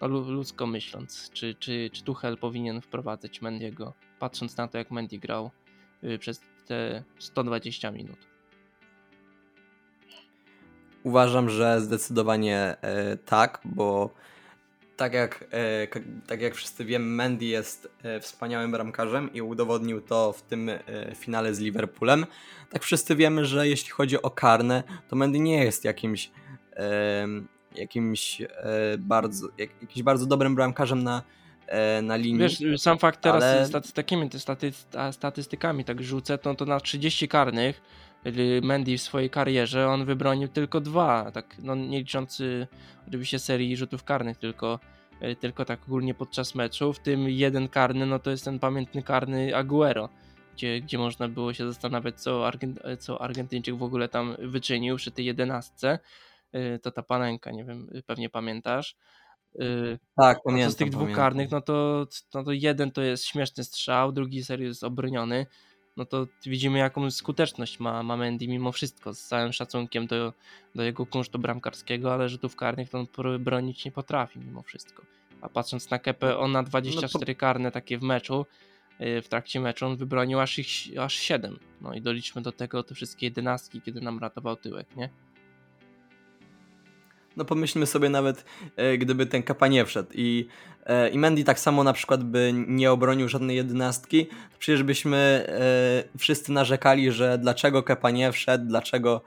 no, 0.00 0.08
ludzko 0.08 0.66
myśląc, 0.66 1.30
czy, 1.32 1.54
czy, 1.54 1.90
czy 1.92 2.04
Tuchel 2.04 2.36
powinien 2.36 2.80
wprowadzać 2.80 3.42
Mendiego, 3.42 3.94
patrząc 4.18 4.56
na 4.56 4.68
to, 4.68 4.78
jak 4.78 4.90
Mendy 4.90 5.18
grał 5.18 5.50
y, 6.04 6.18
przez 6.18 6.40
te 6.70 7.02
120 7.18 7.90
minut. 7.90 8.18
Uważam, 11.02 11.50
że 11.50 11.80
zdecydowanie 11.80 12.76
e, 12.82 13.16
tak, 13.16 13.60
bo 13.64 14.10
tak 14.96 15.12
jak, 15.14 15.44
e, 15.52 15.86
tak 16.26 16.40
jak 16.40 16.54
wszyscy 16.54 16.84
wiemy, 16.84 17.04
Mendy 17.06 17.44
jest 17.44 17.88
e, 18.02 18.20
wspaniałym 18.20 18.70
bramkarzem 18.70 19.32
i 19.32 19.42
udowodnił 19.42 20.00
to 20.00 20.32
w 20.32 20.42
tym 20.42 20.68
e, 20.68 20.80
finale 21.14 21.54
z 21.54 21.60
Liverpoolem. 21.60 22.26
Tak 22.70 22.82
wszyscy 22.82 23.16
wiemy, 23.16 23.44
że 23.46 23.68
jeśli 23.68 23.90
chodzi 23.90 24.22
o 24.22 24.30
karne, 24.30 24.82
to 25.08 25.16
Mendy 25.16 25.38
nie 25.38 25.64
jest 25.64 25.84
jakimś 25.84 26.30
jakimś 27.74 28.42
bardzo, 28.98 29.48
jak, 29.58 29.70
jakimś 29.82 30.02
bardzo 30.02 30.26
dobrym 30.26 30.54
bramkarzem 30.54 31.02
na, 31.02 31.22
na 32.02 32.16
linii. 32.16 32.38
Wiesz, 32.38 32.82
sam 32.82 32.98
fakt 32.98 33.20
teraz 33.20 33.72
ale... 33.74 33.82
z 33.82 33.92
takimi 33.92 34.30
staty, 34.38 34.72
statystykami 35.12 35.84
tak 35.84 36.02
rzucę, 36.02 36.38
to, 36.38 36.54
to 36.54 36.64
na 36.64 36.80
30 36.80 37.28
karnych 37.28 37.82
Mendy 38.62 38.98
w 38.98 39.02
swojej 39.02 39.30
karierze 39.30 39.88
on 39.88 40.04
wybronił 40.04 40.48
tylko 40.48 40.80
dwa, 40.80 41.30
tak 41.30 41.56
no 41.58 41.74
nie 41.74 41.98
licząc 41.98 42.42
oczywiście 43.08 43.38
serii 43.38 43.76
rzutów 43.76 44.04
karnych, 44.04 44.38
tylko, 44.38 44.80
e, 45.20 45.36
tylko 45.36 45.64
tak 45.64 45.82
ogólnie 45.82 46.14
podczas 46.14 46.54
meczu, 46.54 46.92
w 46.92 46.98
tym 46.98 47.28
jeden 47.28 47.68
karny, 47.68 48.06
no 48.06 48.18
to 48.18 48.30
jest 48.30 48.44
ten 48.44 48.58
pamiętny 48.58 49.02
karny 49.02 49.56
Aguero, 49.56 50.08
gdzie, 50.54 50.80
gdzie 50.80 50.98
można 50.98 51.28
było 51.28 51.54
się 51.54 51.66
zastanawiać, 51.66 52.20
co, 52.20 52.46
Argent 52.46 52.80
co 52.98 53.22
Argentyńczyk 53.22 53.76
w 53.76 53.82
ogóle 53.82 54.08
tam 54.08 54.36
wyczynił 54.38 54.96
przy 54.96 55.10
tej 55.10 55.24
jedenastce, 55.24 55.98
e, 56.52 56.78
to 56.78 56.90
ta 56.90 57.02
panenka, 57.02 57.50
nie 57.50 57.64
wiem, 57.64 57.88
pewnie 58.06 58.30
pamiętasz. 58.30 58.96
E, 59.58 59.98
tak, 60.16 60.38
pamiętam. 60.44 60.72
Z 60.72 60.76
tych 60.76 60.90
dwóch 60.90 61.02
pamiętam. 61.02 61.24
karnych, 61.24 61.50
no 61.50 61.60
to, 61.60 62.06
no 62.34 62.44
to 62.44 62.52
jeden 62.52 62.90
to 62.90 63.02
jest 63.02 63.24
śmieszny 63.24 63.64
strzał, 63.64 64.12
drugi 64.12 64.44
serii 64.44 64.66
jest 64.66 64.84
obroniony, 64.84 65.46
no 65.96 66.04
to 66.04 66.26
widzimy 66.46 66.78
jaką 66.78 67.10
skuteczność 67.10 67.80
ma, 67.80 68.02
ma 68.02 68.16
Mendy 68.16 68.48
mimo 68.48 68.72
wszystko, 68.72 69.14
z 69.14 69.26
całym 69.26 69.52
szacunkiem 69.52 70.06
do, 70.06 70.32
do 70.74 70.82
jego 70.82 71.06
kunsztu 71.06 71.38
bramkarskiego, 71.38 72.12
ale 72.12 72.28
rzutów 72.28 72.56
karnych 72.56 72.90
to 72.90 72.98
on 72.98 73.06
bronić 73.38 73.84
nie 73.84 73.92
potrafi 73.92 74.38
mimo 74.38 74.62
wszystko. 74.62 75.02
A 75.40 75.48
patrząc 75.48 75.90
na 75.90 75.98
Kepę, 75.98 76.38
on 76.38 76.52
na 76.52 76.62
24 76.62 77.20
no 77.20 77.34
to... 77.34 77.40
karne 77.40 77.70
takie 77.70 77.98
w 77.98 78.02
meczu, 78.02 78.46
y, 79.00 79.22
w 79.22 79.28
trakcie 79.28 79.60
meczu 79.60 79.86
on 79.86 79.96
wybronił 79.96 80.40
aż, 80.40 80.58
ich, 80.58 80.98
aż 80.98 81.14
7. 81.14 81.58
No 81.80 81.94
i 81.94 82.00
doliczmy 82.00 82.42
do 82.42 82.52
tego 82.52 82.82
te 82.82 82.94
wszystkie 82.94 83.26
jedenastki, 83.26 83.82
kiedy 83.82 84.00
nam 84.00 84.18
ratował 84.18 84.56
tyłek, 84.56 84.96
nie? 84.96 85.10
No 87.40 87.44
pomyślmy 87.44 87.86
sobie 87.86 88.08
nawet, 88.08 88.44
e, 88.76 88.98
gdyby 88.98 89.26
ten 89.26 89.42
Kapa 89.42 89.68
nie 89.68 89.84
wszedł 89.84 90.08
i, 90.14 90.48
e, 90.86 91.08
i 91.08 91.18
Mendy 91.18 91.44
tak 91.44 91.60
samo 91.60 91.84
na 91.84 91.92
przykład 91.92 92.24
by 92.24 92.52
nie 92.54 92.92
obronił 92.92 93.28
żadnej 93.28 93.56
jedenastki, 93.56 94.26
to 94.26 94.58
przecież 94.58 94.82
byśmy 94.82 95.46
e, 95.48 96.18
wszyscy 96.18 96.52
narzekali, 96.52 97.12
że 97.12 97.38
dlaczego 97.38 97.82
Kepa 97.82 98.10
nie 98.10 98.32
wszedł, 98.32 98.64
dlaczego, 98.66 99.22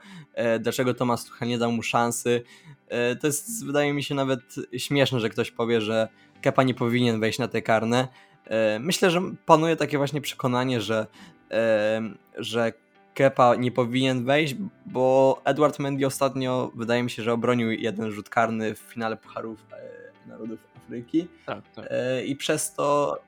dlaczego 0.60 0.94
Tomasz 0.94 1.24
Tuchel 1.24 1.48
nie 1.48 1.58
dał 1.58 1.72
mu 1.72 1.82
szansy. 1.82 2.42
To 3.20 3.26
jest, 3.26 3.66
wydaje 3.66 3.92
mi 3.92 4.02
się, 4.02 4.14
nawet 4.14 4.40
śmieszne, 4.76 5.20
że 5.20 5.28
ktoś 5.28 5.50
powie, 5.50 5.80
że 5.80 6.08
Kepa 6.42 6.62
nie 6.62 6.74
powinien 6.74 7.20
wejść 7.20 7.38
na 7.38 7.48
te 7.48 7.62
karne. 7.62 8.08
Myślę, 8.80 9.10
że 9.10 9.20
panuje 9.46 9.76
takie 9.76 9.98
właśnie 9.98 10.20
przekonanie, 10.20 10.80
że, 10.80 11.06
że 12.38 12.72
Kepa 13.14 13.54
nie 13.54 13.72
powinien 13.72 14.24
wejść, 14.24 14.54
bo 14.94 15.40
Edward 15.44 15.78
Mendy 15.78 16.06
ostatnio 16.06 16.70
wydaje 16.74 17.02
mi 17.02 17.10
się, 17.10 17.22
że 17.22 17.32
obronił 17.32 17.72
jeden 17.72 18.10
rzut 18.10 18.28
karny 18.28 18.74
w 18.74 18.78
finale 18.78 19.16
Pucharów 19.16 19.66
e, 19.72 20.28
Narodów 20.28 20.58
Afryki. 20.76 21.28
Tak, 21.46 21.64
tak. 21.74 21.86
E, 21.90 22.24
I 22.24 22.36
przez 22.36 22.74
to 22.74 23.18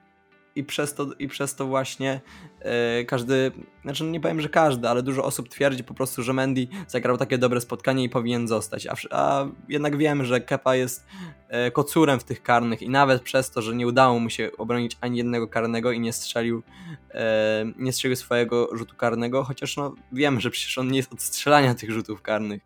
i 0.57 0.65
przez 0.65 0.95
to, 0.95 1.07
i 1.19 1.29
przez 1.29 1.55
to 1.55 1.67
właśnie 1.67 2.21
e, 2.61 3.05
każdy, 3.05 3.53
znaczy 3.83 4.05
no 4.05 4.11
nie 4.11 4.21
powiem, 4.21 4.41
że 4.41 4.49
każdy, 4.49 4.89
ale 4.89 5.03
dużo 5.03 5.25
osób 5.25 5.49
twierdzi 5.49 5.85
po 5.85 5.95
prostu, 5.95 6.23
że 6.23 6.33
Mendy 6.33 6.67
zagrał 6.89 7.17
takie 7.17 7.39
dobre 7.39 7.61
spotkanie 7.61 8.05
i 8.05 8.09
powinien 8.09 8.49
zostać. 8.49 8.87
A, 8.87 8.95
a 9.11 9.47
jednak 9.69 9.97
wiemy, 9.97 10.25
że 10.25 10.41
Kepa 10.41 10.77
jest 10.77 11.07
e, 11.49 11.71
kocurem 11.71 12.21
w 12.21 12.25
tych 12.25 12.43
karnych 12.43 12.83
i 12.83 12.89
nawet 12.89 13.23
przez 13.23 13.51
to, 13.51 13.63
że 13.63 13.75
nie 13.75 13.87
udało 13.87 14.19
mu 14.19 14.31
się 14.31 14.51
obronić 14.59 14.97
ani 15.01 15.19
jednego 15.19 15.49
karnego 15.49 15.93
i 15.93 16.01
nie 16.01 16.13
strzelił, 16.13 16.63
e, 17.11 17.65
nie 17.79 17.93
strzelił 17.93 18.17
swojego 18.17 18.77
rzutu 18.77 18.97
karnego, 18.97 19.45
chociaż 19.45 19.77
no 19.77 19.95
wiemy, 20.13 20.41
że 20.41 20.51
przecież 20.51 20.79
on 20.79 20.89
nie 20.89 20.97
jest 20.97 21.13
od 21.13 21.23
strzelania 21.23 21.75
tych 21.75 21.91
rzutów 21.91 22.23
karnych, 22.23 22.63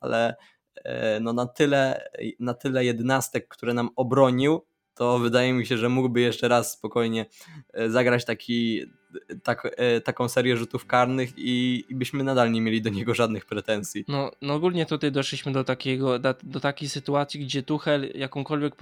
ale 0.00 0.34
no 1.20 1.32
na 1.32 1.46
tyle, 1.46 2.08
na 2.40 2.54
tyle 2.54 2.84
jednostek, 2.84 3.48
które 3.48 3.74
nam 3.74 3.90
obronił, 3.96 4.62
to 4.94 5.18
wydaje 5.18 5.52
mi 5.52 5.66
się, 5.66 5.78
że 5.78 5.88
mógłby 5.88 6.20
jeszcze 6.20 6.48
raz 6.48 6.72
spokojnie 6.72 7.26
e, 7.72 7.90
zagrać 7.90 8.24
taki, 8.24 8.80
tak, 9.42 9.74
e, 9.76 10.00
taką 10.00 10.28
serię 10.28 10.56
rzutów 10.56 10.86
karnych 10.86 11.32
i, 11.36 11.84
i, 11.88 11.94
byśmy 11.94 12.24
nadal 12.24 12.52
nie 12.52 12.60
mieli 12.60 12.82
do 12.82 12.90
niego 12.90 13.14
żadnych 13.14 13.46
pretensji. 13.46 14.04
No, 14.08 14.30
no 14.42 14.54
ogólnie 14.54 14.86
tutaj 14.86 15.12
doszliśmy 15.12 15.52
do, 15.52 15.64
takiego, 15.64 16.18
do, 16.42 16.60
takiej 16.60 16.88
sytuacji, 16.88 17.40
gdzie 17.40 17.62
Tuchel 17.62 18.12
jakąkolwiek 18.14 18.74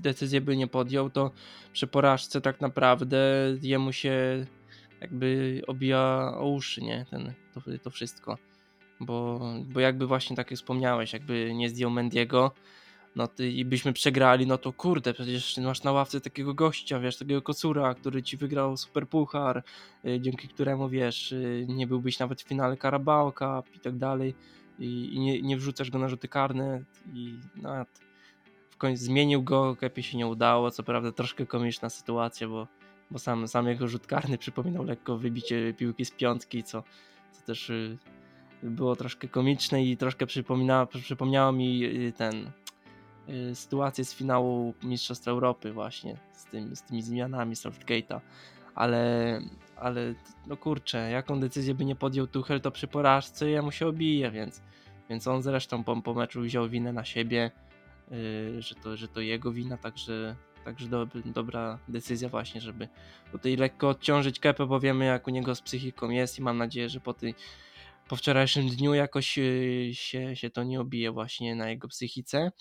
decyzję 0.00 0.40
by 0.40 0.56
nie 0.56 0.66
podjął, 0.66 1.10
to 1.10 1.30
przy 1.72 1.86
porażce 1.86 2.40
tak 2.40 2.60
naprawdę 2.60 3.18
jemu 3.62 3.92
się 3.92 4.46
jakby 5.00 5.62
obija 5.66 6.32
o 6.36 6.48
uszy, 6.48 6.82
nie? 6.82 7.06
Ten, 7.10 7.32
to, 7.54 7.60
to 7.82 7.90
wszystko. 7.90 8.38
Bo, 9.00 9.40
bo 9.64 9.80
jakby 9.80 10.06
właśnie 10.06 10.36
tak 10.36 10.50
jak 10.50 10.58
wspomniałeś, 10.58 11.12
jakby 11.12 11.54
nie 11.54 11.68
zdjął 11.68 11.90
Mendiego, 11.90 12.52
no 13.16 13.28
ty, 13.28 13.50
i 13.50 13.64
byśmy 13.64 13.92
przegrali, 13.92 14.46
no 14.46 14.58
to 14.58 14.72
kurde, 14.72 15.14
przecież 15.14 15.56
masz 15.56 15.82
na 15.82 15.92
ławce 15.92 16.20
takiego 16.20 16.54
gościa, 16.54 17.00
wiesz, 17.00 17.16
takiego 17.16 17.42
kocura, 17.42 17.94
który 17.94 18.22
ci 18.22 18.36
wygrał 18.36 18.76
super 18.76 19.08
puchar, 19.08 19.62
y, 20.04 20.20
dzięki 20.20 20.48
któremu, 20.48 20.88
wiesz, 20.88 21.32
y, 21.32 21.66
nie 21.68 21.86
byłbyś 21.86 22.18
nawet 22.18 22.42
w 22.42 22.48
finale 22.48 22.76
Carabao 22.76 23.32
Cup 23.32 23.76
i 23.76 23.80
tak 23.80 23.96
dalej. 23.96 24.34
I, 24.78 25.14
i 25.14 25.20
nie, 25.20 25.42
nie 25.42 25.56
wrzucasz 25.56 25.90
go 25.90 25.98
na 25.98 26.08
rzuty 26.08 26.28
karne 26.28 26.84
i 27.14 27.38
no, 27.56 27.70
w 28.70 28.76
końcu 28.76 29.04
zmienił 29.04 29.42
go, 29.42 29.76
Kepie 29.76 30.02
się 30.02 30.18
nie 30.18 30.26
udało, 30.26 30.70
co 30.70 30.82
prawda 30.82 31.12
troszkę 31.12 31.46
komiczna 31.46 31.90
sytuacja, 31.90 32.48
bo, 32.48 32.66
bo 33.10 33.18
sam, 33.18 33.48
sam 33.48 33.68
jego 33.68 33.88
rzut 33.88 34.06
karny 34.06 34.38
przypominał 34.38 34.84
lekko 34.84 35.16
wybicie 35.18 35.74
piłki 35.74 36.04
z 36.04 36.10
piątki, 36.10 36.62
co, 36.62 36.82
co 37.32 37.42
też 37.46 37.70
y, 37.70 37.98
było 38.62 38.96
troszkę 38.96 39.28
komiczne 39.28 39.84
i 39.84 39.96
troszkę 39.96 40.26
przypomina, 40.26 40.86
przypomniało 40.86 41.52
mi 41.52 41.82
ten 42.16 42.34
Y, 42.46 42.65
sytuację 43.54 44.04
z 44.04 44.14
finału 44.14 44.74
Mistrzostw 44.82 45.28
Europy 45.28 45.72
właśnie 45.72 46.16
z, 46.32 46.44
tym, 46.44 46.76
z 46.76 46.82
tymi 46.82 47.02
zmianami 47.02 47.54
Southgate'a, 47.54 48.20
ale, 48.74 49.40
ale 49.76 50.14
no 50.46 50.56
kurczę, 50.56 51.10
jaką 51.10 51.40
decyzję 51.40 51.74
by 51.74 51.84
nie 51.84 51.96
podjął 51.96 52.26
Tuchel, 52.26 52.60
to 52.60 52.70
przy 52.70 52.86
porażce 52.86 53.50
ja 53.50 53.62
mu 53.62 53.72
się 53.72 53.86
obije, 53.86 54.30
więc, 54.30 54.62
więc 55.10 55.26
on 55.26 55.42
zresztą 55.42 55.84
po, 55.84 56.02
po 56.02 56.14
meczu 56.14 56.40
wziął 56.40 56.68
winę 56.68 56.92
na 56.92 57.04
siebie, 57.04 57.50
yy, 58.10 58.62
że, 58.62 58.74
to, 58.74 58.96
że 58.96 59.08
to 59.08 59.20
jego 59.20 59.52
wina, 59.52 59.76
także, 59.76 60.36
także 60.64 60.88
do, 60.88 61.06
dobra 61.24 61.78
decyzja 61.88 62.28
właśnie, 62.28 62.60
żeby 62.60 62.88
tutaj 63.32 63.56
lekko 63.56 63.88
odciążyć 63.88 64.40
Kepę, 64.40 64.66
bo 64.66 64.80
wiemy 64.80 65.04
jak 65.04 65.26
u 65.26 65.30
niego 65.30 65.54
z 65.54 65.62
psychiką 65.62 66.10
jest 66.10 66.38
i 66.38 66.42
mam 66.42 66.58
nadzieję, 66.58 66.88
że 66.88 67.00
po 67.00 67.14
tej 67.14 67.34
po 68.08 68.16
wczorajszym 68.16 68.68
dniu 68.68 68.94
jakoś 68.94 69.38
yy, 69.38 69.90
się, 69.94 70.36
się 70.36 70.50
to 70.50 70.62
nie 70.62 70.80
obije 70.80 71.12
właśnie 71.12 71.54
na 71.54 71.70
jego 71.70 71.88
psychice. 71.88 72.52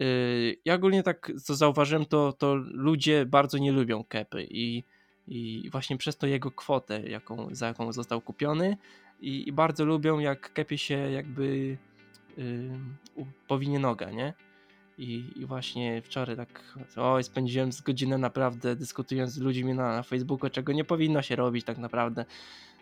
Yy, 0.00 0.56
ja 0.64 0.74
ogólnie 0.74 1.02
tak 1.02 1.32
co 1.42 1.54
zauważyłem, 1.54 2.06
to, 2.06 2.32
to 2.32 2.54
ludzie 2.54 3.26
bardzo 3.26 3.58
nie 3.58 3.72
lubią 3.72 4.04
Kepy 4.04 4.46
i, 4.50 4.84
i 5.28 5.70
właśnie 5.72 5.96
przez 5.96 6.16
to 6.16 6.26
jego 6.26 6.50
kwotę, 6.50 7.02
jaką, 7.08 7.48
za 7.54 7.66
jaką 7.66 7.92
został 7.92 8.20
kupiony 8.20 8.76
i, 9.20 9.48
i 9.48 9.52
bardzo 9.52 9.84
lubią 9.84 10.18
jak 10.18 10.52
Kepie 10.52 10.78
się 10.78 10.94
jakby 10.94 11.76
yy, 12.36 13.26
powinie 13.48 13.78
noga, 13.78 14.10
nie? 14.10 14.34
I, 14.98 15.24
I, 15.36 15.46
właśnie 15.46 16.02
wczoraj 16.02 16.36
tak, 16.36 16.78
oj, 16.96 17.24
spędziłem 17.24 17.72
z 17.72 17.80
godzinę 17.80 18.18
naprawdę 18.18 18.76
dyskutując 18.76 19.32
z 19.32 19.38
ludźmi 19.38 19.74
na, 19.74 19.96
na 19.96 20.02
Facebooku, 20.02 20.50
czego 20.50 20.72
nie 20.72 20.84
powinno 20.84 21.22
się 21.22 21.36
robić 21.36 21.64
tak 21.64 21.78
naprawdę 21.78 22.24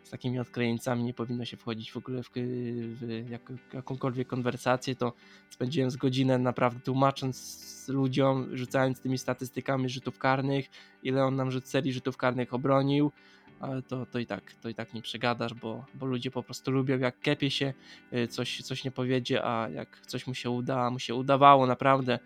z 0.08 0.10
takimi 0.10 0.38
odkręcami 0.38 1.04
nie 1.04 1.14
powinno 1.14 1.44
się 1.44 1.56
wchodzić 1.56 1.92
w 1.92 1.96
ogóle 1.96 2.22
w, 2.22 2.30
w 2.34 3.26
jak, 3.30 3.52
jakąkolwiek 3.72 4.28
konwersację, 4.28 4.96
to 4.96 5.12
spędziłem 5.50 5.90
z 5.90 5.96
godzinę 5.96 6.38
naprawdę 6.38 6.80
tłumacząc 6.80 7.88
ludziom, 7.88 8.56
rzucając 8.56 9.00
tymi 9.00 9.18
statystykami 9.18 9.88
rzutów 9.88 10.18
karnych, 10.18 10.66
ile 11.02 11.24
on 11.24 11.36
nam 11.36 11.50
rzut 11.50 11.68
serii 11.68 11.92
rzutów 11.92 12.16
karnych 12.16 12.54
obronił, 12.54 13.12
ale 13.60 13.82
to, 13.82 14.06
to, 14.06 14.18
i 14.18 14.26
tak, 14.26 14.52
to 14.52 14.68
i 14.68 14.74
tak 14.74 14.94
nie 14.94 15.02
przegadasz, 15.02 15.54
bo, 15.54 15.84
bo 15.94 16.06
ludzie 16.06 16.30
po 16.30 16.42
prostu 16.42 16.70
lubią, 16.70 16.98
jak 16.98 17.20
kepie 17.20 17.50
się, 17.50 17.74
y, 18.12 18.28
coś, 18.28 18.62
coś 18.62 18.84
nie 18.84 18.90
powiedzie, 18.90 19.44
a 19.44 19.68
jak 19.68 20.00
coś 20.06 20.26
mu 20.26 20.34
się 20.34 20.50
uda, 20.50 20.90
mu 20.90 20.98
się 20.98 21.14
udawało 21.14 21.66
naprawdę 21.66 22.18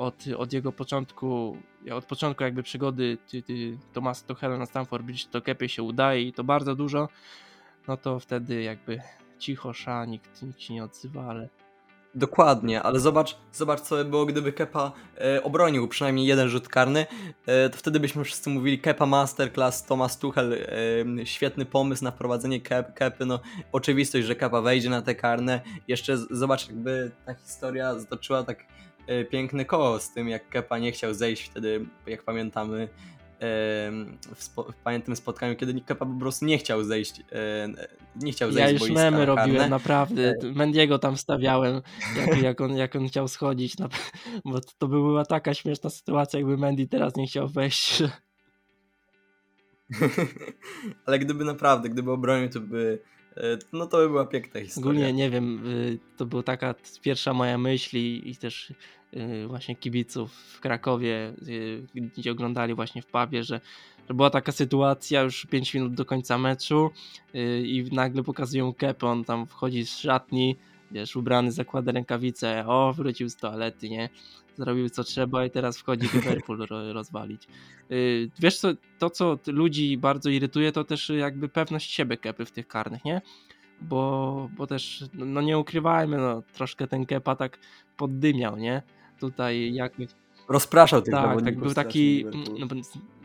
od, 0.00 0.24
od 0.36 0.52
jego 0.52 0.72
początku, 0.72 1.56
od 1.92 2.04
początku 2.04 2.44
jakby 2.44 2.62
przygody 2.62 3.18
ty, 3.28 3.42
ty, 3.42 3.78
Tomasa 3.92 4.26
Tuchela 4.26 4.58
na 4.58 4.66
Stamford 4.66 5.04
Bridge 5.04 5.26
to 5.26 5.42
Kepie 5.42 5.68
się 5.68 5.82
udaje 5.82 6.22
i 6.22 6.32
to 6.32 6.44
bardzo 6.44 6.74
dużo, 6.74 7.08
no 7.88 7.96
to 7.96 8.20
wtedy 8.20 8.62
jakby 8.62 9.00
cicho 9.38 9.72
sza, 9.72 10.04
nikt, 10.04 10.42
nikt 10.42 10.60
się 10.60 10.74
nie 10.74 10.84
odzywa, 10.84 11.24
ale 11.24 11.48
Dokładnie, 12.14 12.82
ale 12.82 13.00
zobacz, 13.00 13.36
zobacz 13.52 13.80
co 13.80 13.96
by 13.96 14.04
było, 14.04 14.26
gdyby 14.26 14.52
Kepa 14.52 14.92
e, 15.18 15.42
obronił 15.42 15.88
przynajmniej 15.88 16.26
jeden 16.26 16.48
rzut 16.48 16.68
karny, 16.68 17.06
e, 17.46 17.70
to 17.70 17.78
wtedy 17.78 18.00
byśmy 18.00 18.24
wszyscy 18.24 18.50
mówili 18.50 18.78
Kepa 18.78 19.06
Masterclass, 19.06 19.84
Thomas 19.84 20.18
Tuchel, 20.18 20.52
e, 20.52 21.26
świetny 21.26 21.64
pomysł 21.64 22.04
na 22.04 22.10
wprowadzenie 22.10 22.60
Kep, 22.60 22.94
Kepy, 22.94 23.26
no 23.26 23.40
oczywistość, 23.72 24.26
że 24.26 24.34
Kepa 24.34 24.60
wejdzie 24.60 24.90
na 24.90 25.02
te 25.02 25.14
karne, 25.14 25.60
jeszcze 25.88 26.16
zobacz 26.30 26.68
jakby 26.68 27.10
ta 27.26 27.34
historia 27.34 27.98
zatoczyła 27.98 28.42
tak 28.42 28.64
e, 29.10 29.24
piękny 29.24 29.64
koło 29.64 30.00
z 30.00 30.12
tym, 30.12 30.28
jak 30.28 30.48
Kepa 30.48 30.78
nie 30.78 30.92
chciał 30.92 31.14
zejść 31.14 31.42
wtedy, 31.42 31.86
jak 32.06 32.22
pamiętamy, 32.22 32.88
w, 34.34 34.42
spo, 34.42 34.62
w 34.62 34.76
pamiętnym 34.76 35.16
spotkaniu, 35.16 35.56
kiedy 35.56 35.80
Kepa 35.80 36.06
po 36.06 36.18
prostu 36.20 36.44
nie 36.44 36.58
chciał 36.58 36.84
zejść, 36.84 37.22
nie 38.16 38.32
chciał 38.32 38.52
zejść 38.52 38.72
Ja 38.72 38.86
już 38.86 38.90
memy 38.90 39.26
robiłem, 39.26 39.70
naprawdę. 39.70 40.34
Mendiego 40.54 40.98
tam 40.98 41.16
stawiałem, 41.16 41.82
jak, 42.16 42.42
jak, 42.42 42.60
on, 42.60 42.76
jak 42.76 42.96
on 42.96 43.08
chciał 43.08 43.28
schodzić, 43.28 43.78
no, 43.78 43.88
bo 44.44 44.60
to 44.78 44.88
była 44.88 45.24
taka 45.24 45.54
śmieszna 45.54 45.90
sytuacja, 45.90 46.38
jakby 46.38 46.56
Mendy 46.56 46.86
teraz 46.86 47.16
nie 47.16 47.26
chciał 47.26 47.48
wejść. 47.48 48.02
Ale 51.06 51.18
gdyby 51.18 51.44
naprawdę, 51.44 51.88
gdyby 51.88 52.12
obronił, 52.12 52.48
to 52.48 52.60
by 52.60 52.98
e, 53.04 53.19
no 53.72 53.86
to 53.86 53.96
by 53.96 54.08
była 54.08 54.26
piękna 54.26 54.60
historia. 54.60 54.90
Ogólnie 54.90 55.12
nie 55.12 55.30
wiem, 55.30 55.66
y, 55.66 55.98
to 56.16 56.26
była 56.26 56.42
taka 56.42 56.74
pierwsza 57.02 57.32
moja 57.32 57.58
myśl 57.58 57.96
i, 57.96 58.36
też 58.36 58.72
Y, 59.16 59.46
właśnie 59.46 59.76
kibiców 59.76 60.32
w 60.32 60.60
Krakowie, 60.60 61.32
y, 61.48 61.86
gdzie 62.16 62.32
oglądali 62.32 62.74
właśnie 62.74 63.02
w 63.02 63.06
pubie, 63.06 63.44
że, 63.44 63.60
że 64.08 64.14
była 64.14 64.30
taka 64.30 64.52
sytuacja 64.52 65.22
już 65.22 65.46
5 65.46 65.74
minut 65.74 65.94
do 65.94 66.04
końca 66.04 66.38
meczu 66.38 66.90
i 67.64 67.84
nagle 67.92 68.22
pokazują 68.22 68.74
kepę, 68.74 69.06
on 69.06 69.24
tam 69.24 69.46
wchodzi 69.46 69.86
z 69.86 69.98
szatni, 69.98 70.56
wiesz, 70.90 71.16
ubrany, 71.16 71.52
zakłada 71.52 71.92
rękawice, 71.92 72.64
o, 72.66 72.92
wrócił 72.92 73.28
z 73.28 73.36
toalety, 73.36 73.90
nie? 73.90 74.08
Zrobił 74.60 74.88
co 74.88 75.04
trzeba 75.04 75.44
i 75.44 75.50
teraz 75.50 75.78
wchodzi 75.78 76.08
Liverpool 76.14 76.66
rozwalić. 76.92 77.48
Wiesz 78.38 78.58
co, 78.58 78.68
to 78.98 79.10
co 79.10 79.38
ludzi 79.46 79.98
bardzo 79.98 80.30
irytuje, 80.30 80.72
to 80.72 80.84
też 80.84 81.08
jakby 81.08 81.48
pewność 81.48 81.92
siebie 81.92 82.16
kepy 82.16 82.44
w 82.44 82.50
tych 82.50 82.68
karnych, 82.68 83.04
nie? 83.04 83.22
Bo, 83.80 84.48
bo 84.56 84.66
też, 84.66 85.04
no 85.14 85.40
nie 85.40 85.58
ukrywajmy, 85.58 86.16
no 86.16 86.42
troszkę 86.52 86.86
ten 86.86 87.06
kepa 87.06 87.36
tak 87.36 87.58
poddymiał, 87.96 88.56
nie? 88.56 88.82
tutaj 89.20 89.74
jakoś... 89.74 90.06
Rozpraszał 90.48 91.02
tych 91.02 91.14
Tak, 91.14 91.42
tak 91.42 91.58
był 91.58 91.74
taki, 91.74 92.24
no, 92.58 92.66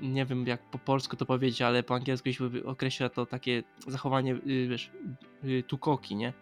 nie 0.02 0.26
wiem 0.26 0.48
jak 0.48 0.62
po 0.62 0.80
polsku 0.80 1.16
to 1.16 1.26
powiedzieć, 1.26 1.62
ale 1.62 1.84
po 1.84 1.96
angielsku 1.96 2.34
się 2.34 2.50
określa 2.66 3.10
to 3.10 3.26
takie 3.26 3.64
zachowanie, 3.88 4.34
y, 4.34 4.68
wiesz, 4.68 4.92
y, 5.44 5.64
tukoki, 5.68 6.16
nie? 6.16 6.34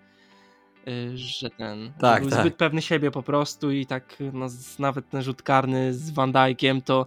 Y, 0.88 1.18
że 1.18 1.50
ten 1.50 1.94
tak, 2.00 2.22
był 2.22 2.32
tak. 2.32 2.42
zbyt 2.42 2.56
pewny 2.56 2.82
siebie 2.82 3.12
po 3.12 3.24
prostu 3.24 3.72
i 3.72 3.86
tak 3.86 4.18
no, 4.34 4.48
nawet 4.80 5.10
ten 5.10 5.22
rzut 5.22 5.42
karny 5.42 5.94
z 5.94 6.12
Van 6.12 6.32
Dijkiem 6.32 6.82
to 6.82 7.06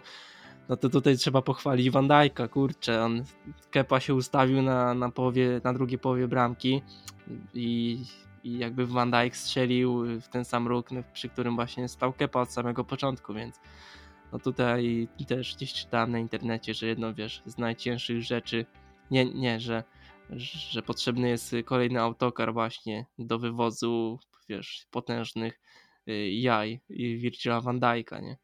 no 0.69 0.77
to 0.77 0.89
tutaj 0.89 1.17
trzeba 1.17 1.43
pochwalić 1.43 1.91
Van 1.91 2.09
Dijka, 2.09 2.49
kurczę, 2.49 3.05
on 3.05 3.25
Kepa 3.71 4.01
się 4.01 4.15
ustawił 4.15 4.63
na, 4.63 4.95
na, 4.95 5.11
połowie, 5.11 5.61
na 5.65 5.73
drugiej 5.75 5.99
połowie 5.99 6.29
bramki 6.29 6.83
i 7.55 7.99
i 8.45 8.59
jakby 8.59 8.87
Van 8.87 9.11
Dijk 9.11 9.37
strzelił 9.37 10.21
w 10.21 10.29
ten 10.29 10.45
sam 10.45 10.69
róg, 10.69 10.89
przy 11.13 11.29
którym 11.29 11.55
właśnie 11.55 11.89
stał 11.89 12.13
Kepa 12.13 12.41
od 12.41 12.53
samego 12.53 12.85
początku, 12.85 13.35
więc 13.35 13.61
no 14.33 14.39
tutaj 14.39 15.09
też 15.29 15.57
gdzieś 15.57 15.75
czytałem 15.75 16.11
na 16.11 16.19
internecie, 16.19 16.75
że 16.75 16.87
jedno, 16.87 17.15
wiesz, 17.15 17.43
z 17.47 17.59
najcięższych 17.59 18.23
rzeczy, 18.23 18.67
nie, 19.11 19.25
nie, 19.25 19.61
że, 19.61 19.85
że 20.31 20.83
potrzebny 20.83 21.29
jest 21.29 21.55
kolejny 21.65 22.01
autokar 22.01 22.53
właśnie 22.53 23.07
do 23.19 23.39
wywozu, 23.39 24.19
wiesz, 24.49 24.87
potężnych 24.91 25.61
y, 26.09 26.31
jaj 26.31 26.81
i 26.89 27.17
Virgila 27.17 27.61
Van 27.61 27.81
Dijk'a, 27.81 28.23
nie? 28.23 28.37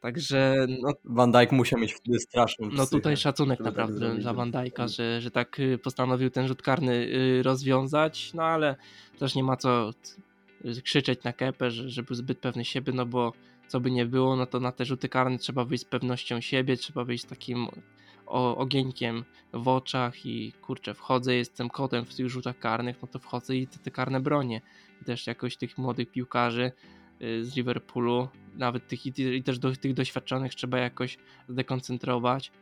Także. 0.00 0.66
No, 0.82 0.92
Van 1.04 1.32
Dijk 1.32 1.52
musiał 1.52 1.80
mieć 1.80 1.94
wtedy 1.94 2.18
straszną. 2.18 2.68
No 2.72 2.86
tutaj 2.86 3.16
szacunek 3.16 3.60
naprawdę 3.60 4.14
dla 4.14 4.34
Van 4.34 4.52
Dijk'a, 4.52 4.88
że, 4.88 5.20
że 5.20 5.30
tak 5.30 5.60
y, 5.60 5.78
postanowił 5.78 6.30
ten 6.30 6.48
rzut 6.48 6.62
karny 6.62 6.92
y, 6.92 7.42
rozwiązać, 7.42 8.34
no 8.34 8.42
ale 8.42 8.76
też 9.18 9.34
nie 9.34 9.42
ma 9.42 9.56
co 9.56 9.90
krzyczeć 10.84 11.22
na 11.24 11.32
kepę, 11.32 11.70
że, 11.70 11.90
że 11.90 12.02
był 12.02 12.16
zbyt 12.16 12.38
pewny 12.38 12.64
siebie, 12.64 12.92
no 12.92 13.06
bo 13.06 13.32
co 13.68 13.80
by 13.80 13.90
nie 13.90 14.06
było, 14.06 14.36
no 14.36 14.46
to 14.46 14.60
na 14.60 14.72
te 14.72 14.84
rzuty 14.84 15.08
karne 15.08 15.38
trzeba 15.38 15.64
wyjść 15.64 15.84
z 15.84 15.86
pewnością 15.86 16.40
siebie, 16.40 16.76
trzeba 16.76 17.04
wyjść 17.04 17.24
z 17.24 17.26
takim 17.26 17.68
o, 18.26 18.56
ogieńkiem 18.56 19.24
w 19.52 19.68
oczach 19.68 20.26
i 20.26 20.52
kurczę, 20.52 20.94
wchodzę, 20.94 21.34
jestem 21.34 21.68
kotem 21.68 22.04
w 22.04 22.14
tych 22.14 22.28
rzutach 22.28 22.58
karnych, 22.58 22.96
no 23.02 23.08
to 23.08 23.18
wchodzę 23.18 23.56
i 23.56 23.66
te, 23.66 23.78
te 23.78 23.90
karne 23.90 24.20
bronię. 24.20 24.60
I 25.02 25.04
też 25.04 25.26
jakoś 25.26 25.56
tych 25.56 25.78
młodych 25.78 26.10
piłkarzy 26.10 26.72
Y, 27.22 27.44
z 27.44 27.56
Liverpoolu, 27.56 28.28
nawet 28.54 28.88
tych 28.88 29.06
i, 29.06 29.42
też 29.42 29.58
do 29.58 29.76
tych 29.76 29.94
doświadczonych 29.94 30.54
trzeba 30.54 30.78
jakoś 30.78 31.18
zdekoncentrować. 31.48 32.52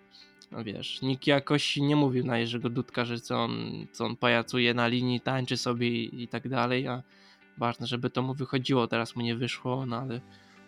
No 0.53 0.65
wiesz, 0.65 1.03
nikt 1.03 1.27
jakoś 1.27 1.77
nie 1.77 1.97
mówił 1.97 2.25
na 2.25 2.39
Jerzego 2.39 2.71
Dudka, 2.71 3.05
że 3.05 3.21
co 3.21 3.37
on, 3.45 3.87
co 3.93 4.05
on 4.05 4.17
pajacuje 4.17 4.75
na 4.75 4.87
linii, 4.87 5.21
tańczy 5.21 5.57
sobie 5.57 5.89
i, 5.89 6.23
i 6.23 6.29
tak 6.29 6.49
dalej, 6.49 6.89
a 6.89 7.03
ważne, 7.59 7.87
żeby 7.87 8.11
to 8.11 8.23
mu 8.23 8.35
wychodziło, 8.35 8.87
teraz 8.87 9.17
mu 9.17 9.23
nie 9.23 9.37
wyszło, 9.37 9.87
no 9.87 9.97
ale 9.97 10.21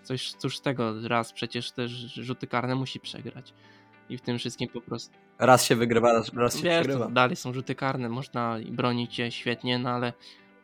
coś, 0.02 0.32
cóż 0.32 0.56
z 0.56 0.61
tego, 0.61 1.09
raz 1.09 1.32
przecież 1.32 1.72
też 1.72 1.90
rzuty 2.14 2.46
karne 2.46 2.74
musi 2.74 3.00
przegrać 3.00 3.54
i 4.09 4.19
w 4.19 4.21
tym 4.21 4.38
wszystkim 4.38 4.69
po 4.69 4.81
prostu... 4.81 5.16
Raz 5.38 5.64
się 5.64 5.77
wygrywa, 5.77 6.12
raz, 6.12 6.35
raz 6.35 6.57
się 6.57 6.62
Wiesz, 6.62 6.81
przegrywa. 6.81 7.09
Dalej 7.09 7.37
są 7.37 7.53
rzuty 7.53 7.75
karne, 7.75 8.09
można 8.09 8.59
bronić 8.71 9.14
się 9.14 9.31
świetnie, 9.31 9.79
no 9.79 9.90
ale 9.90 10.12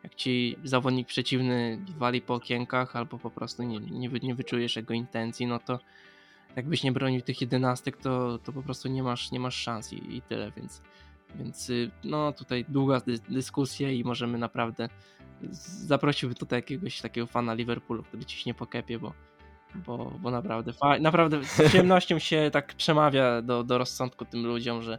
jak 0.03 0.15
ci 0.15 0.57
zawodnik 0.65 1.09
przeciwny 1.09 1.79
wali 1.99 2.21
po 2.21 2.35
okienkach 2.35 2.97
albo 2.97 3.19
po 3.19 3.31
prostu 3.31 3.63
nie, 3.63 3.79
nie, 3.79 4.09
nie 4.09 4.35
wyczujesz 4.35 4.77
jego 4.77 4.95
intencji, 4.95 5.47
no 5.47 5.59
to 5.59 5.79
jakbyś 6.57 6.83
nie 6.83 6.93
bronił 6.93 7.21
tych 7.21 7.41
jedenastek, 7.41 7.97
to, 7.97 8.39
to 8.39 8.53
po 8.53 8.63
prostu 8.63 8.89
nie 8.89 9.03
masz, 9.03 9.31
nie 9.31 9.41
masz 9.41 9.57
szans 9.57 9.93
i, 9.93 10.17
i 10.17 10.23
tyle, 10.23 10.53
więc, 10.57 10.83
więc 11.35 11.71
y, 11.71 11.91
no 12.05 12.33
tutaj 12.33 12.65
długa 12.69 13.01
dyskusja 13.29 13.91
i 13.91 14.05
możemy 14.05 14.39
naprawdę 14.39 14.89
zaprosiłbym 15.87 16.37
tutaj 16.37 16.59
jakiegoś 16.59 17.01
takiego 17.01 17.27
fana 17.27 17.55
Liverpoolu, 17.55 18.03
który 18.03 18.25
ciśnie 18.25 18.55
po 18.55 18.67
kepie, 18.67 18.99
bo, 18.99 19.13
bo, 19.75 20.13
bo 20.21 20.31
naprawdę, 20.31 20.73
naprawdę 21.01 21.45
z 21.45 21.69
przyjemnością 21.69 22.19
się 22.19 22.51
tak 22.53 22.75
przemawia 22.75 23.43
do, 23.43 23.65
do 23.65 23.79
rozsądku 23.79 24.25
tym 24.25 24.47
ludziom, 24.47 24.83
że 24.83 24.99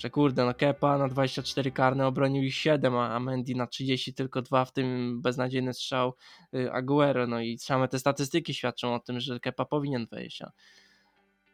że 0.00 0.10
kurde, 0.10 0.44
no 0.44 0.54
Kepa 0.54 0.98
na 0.98 1.08
24 1.08 1.70
karne 1.72 2.06
obronił 2.06 2.42
ich 2.42 2.54
7, 2.54 2.96
a 2.96 3.20
Mendy 3.20 3.54
na 3.54 3.66
30 3.66 4.14
tylko 4.14 4.42
2, 4.42 4.64
w 4.64 4.72
tym 4.72 5.20
beznadziejny 5.22 5.74
strzał 5.74 6.14
y, 6.54 6.72
Aguero, 6.72 7.26
no 7.26 7.40
i 7.40 7.58
same 7.58 7.88
te 7.88 7.98
statystyki 7.98 8.54
świadczą 8.54 8.94
o 8.94 9.00
tym, 9.00 9.20
że 9.20 9.40
Kepa 9.40 9.64
powinien 9.64 10.06
wejść, 10.06 10.42
a 10.42 10.52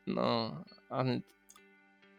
no, 0.07 0.65
ale... 0.91 1.21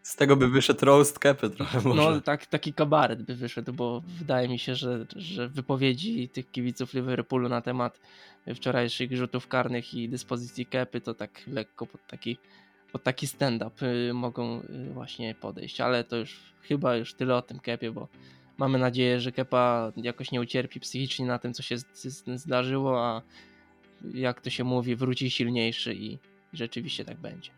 Z 0.07 0.15
tego 0.15 0.35
by 0.35 0.47
wyszedł 0.47 0.85
roast 0.85 1.19
Kepy 1.19 1.49
trochę 1.49 1.81
może. 1.81 2.01
No, 2.01 2.21
tak, 2.21 2.45
taki 2.45 2.73
kabaret 2.73 3.23
by 3.23 3.35
wyszedł, 3.35 3.73
bo 3.73 4.01
wydaje 4.19 4.49
mi 4.49 4.59
się, 4.59 4.75
że, 4.75 5.05
że 5.15 5.49
wypowiedzi 5.49 6.29
tych 6.29 6.51
kibiców 6.51 6.93
Liverpoolu 6.93 7.49
na 7.49 7.61
temat 7.61 7.99
wczorajszych 8.55 9.17
rzutów 9.17 9.47
karnych 9.47 9.93
i 9.93 10.09
dyspozycji 10.09 10.65
Kepy 10.65 11.01
to 11.01 11.13
tak 11.13 11.41
lekko 11.47 11.85
pod 11.85 12.07
taki 12.07 12.37
pod 12.91 13.03
taki 13.03 13.27
stand-up 13.27 13.85
y, 13.85 14.13
mogą 14.13 14.61
y, 14.61 14.93
właśnie 14.93 15.35
podejść, 15.35 15.81
ale 15.81 16.03
to 16.03 16.17
już 16.17 16.39
chyba 16.61 16.95
już 16.95 17.13
tyle 17.13 17.35
o 17.35 17.41
tym 17.41 17.59
Kepie, 17.59 17.91
bo 17.91 18.07
mamy 18.57 18.79
nadzieję, 18.79 19.19
że 19.19 19.31
Kepa 19.31 19.91
jakoś 19.97 20.31
nie 20.31 20.41
ucierpi 20.41 20.79
psychicznie 20.79 21.25
na 21.25 21.39
tym, 21.39 21.53
co 21.53 21.63
się 21.63 21.75
zdarzyło, 22.35 23.05
a 23.05 23.21
jak 24.13 24.41
to 24.41 24.49
się 24.49 24.63
mówi, 24.63 24.95
wróci 24.95 25.31
silniejszy 25.31 25.93
i 25.93 26.17
rzeczywiście 26.53 27.05
tak 27.05 27.17
będzie. 27.17 27.51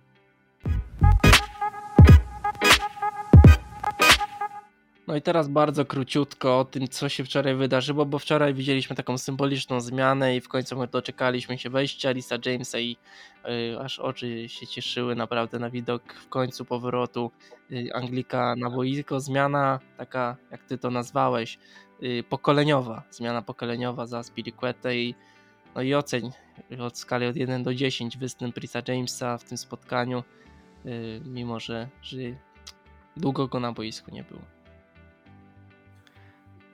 No 5.10 5.16
i 5.16 5.22
teraz 5.22 5.48
bardzo 5.48 5.86
króciutko 5.86 6.60
o 6.60 6.66
tym, 6.66 6.88
co 6.88 7.10
się 7.10 7.24
wczoraj 7.24 7.56
wydarzyło, 7.56 8.06
bo 8.06 8.20
wczoraj 8.20 8.54
widzieliśmy 8.54 8.96
taką 8.96 9.18
symboliczną 9.18 9.82
zmianę 9.82 10.36
i 10.36 10.42
w 10.42 10.48
końcu 10.48 10.78
my 10.78 10.88
doczekaliśmy 10.88 11.58
się 11.58 11.70
wejścia 11.70 12.12
Lisa 12.12 12.36
Jamesa 12.46 12.80
i 12.80 12.98
y, 13.74 13.80
aż 13.80 14.00
oczy 14.00 14.50
się 14.50 14.68
cieszyły 14.68 15.16
naprawdę 15.16 15.60
na 15.60 15.70
widok 15.70 16.14
w 16.14 16.30
końcu 16.30 16.66
powrotu 16.66 17.32
y, 17.72 17.90
Anglika 17.94 18.56
na 18.56 18.70
boisko. 18.70 19.20
Zmiana 19.20 19.80
taka, 19.98 20.36
jak 20.52 20.64
ty 20.64 20.78
to 20.78 20.92
nazwałeś, 20.92 21.60
y, 22.04 22.24
pokoleniowa. 22.30 23.04
Zmiana 23.12 23.42
pokoleniowa 23.42 24.06
za 24.06 24.24
Spiriquetę 24.24 24.98
i 24.98 25.16
no 25.76 25.82
i 25.82 25.94
oceń 25.94 26.32
od 26.80 26.98
skali 26.98 27.26
od 27.26 27.36
1 27.36 27.64
do 27.64 27.74
10 27.74 28.18
występ 28.18 28.58
Risa 28.58 28.82
Jamesa 28.88 29.38
w 29.38 29.44
tym 29.44 29.58
spotkaniu, 29.58 30.24
y, 30.86 31.22
mimo 31.26 31.60
że, 31.60 31.90
że 32.02 32.18
długo 33.18 33.48
go 33.48 33.60
na 33.60 33.72
boisku 33.72 34.12
nie 34.12 34.24
było. 34.24 34.59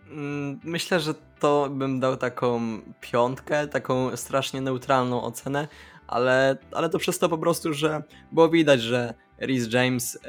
Mm, 0.08 0.60
myślę, 0.64 1.00
że 1.00 1.14
to 1.40 1.70
bym 1.70 2.00
dał 2.00 2.18
taką 2.18 2.60
piątkę, 3.02 3.68
taką 3.68 4.18
strasznie 4.18 4.62
neutralną 4.62 5.24
ocenę, 5.24 5.68
ale, 6.08 6.58
ale 6.72 6.90
to 6.90 7.00
przez 7.00 7.20
to 7.20 7.30
po 7.30 7.38
prostu, 7.38 7.74
że 7.74 8.04
było 8.32 8.50
widać, 8.50 8.82
że 8.82 9.14
Rhys 9.42 9.74
James 9.74 10.20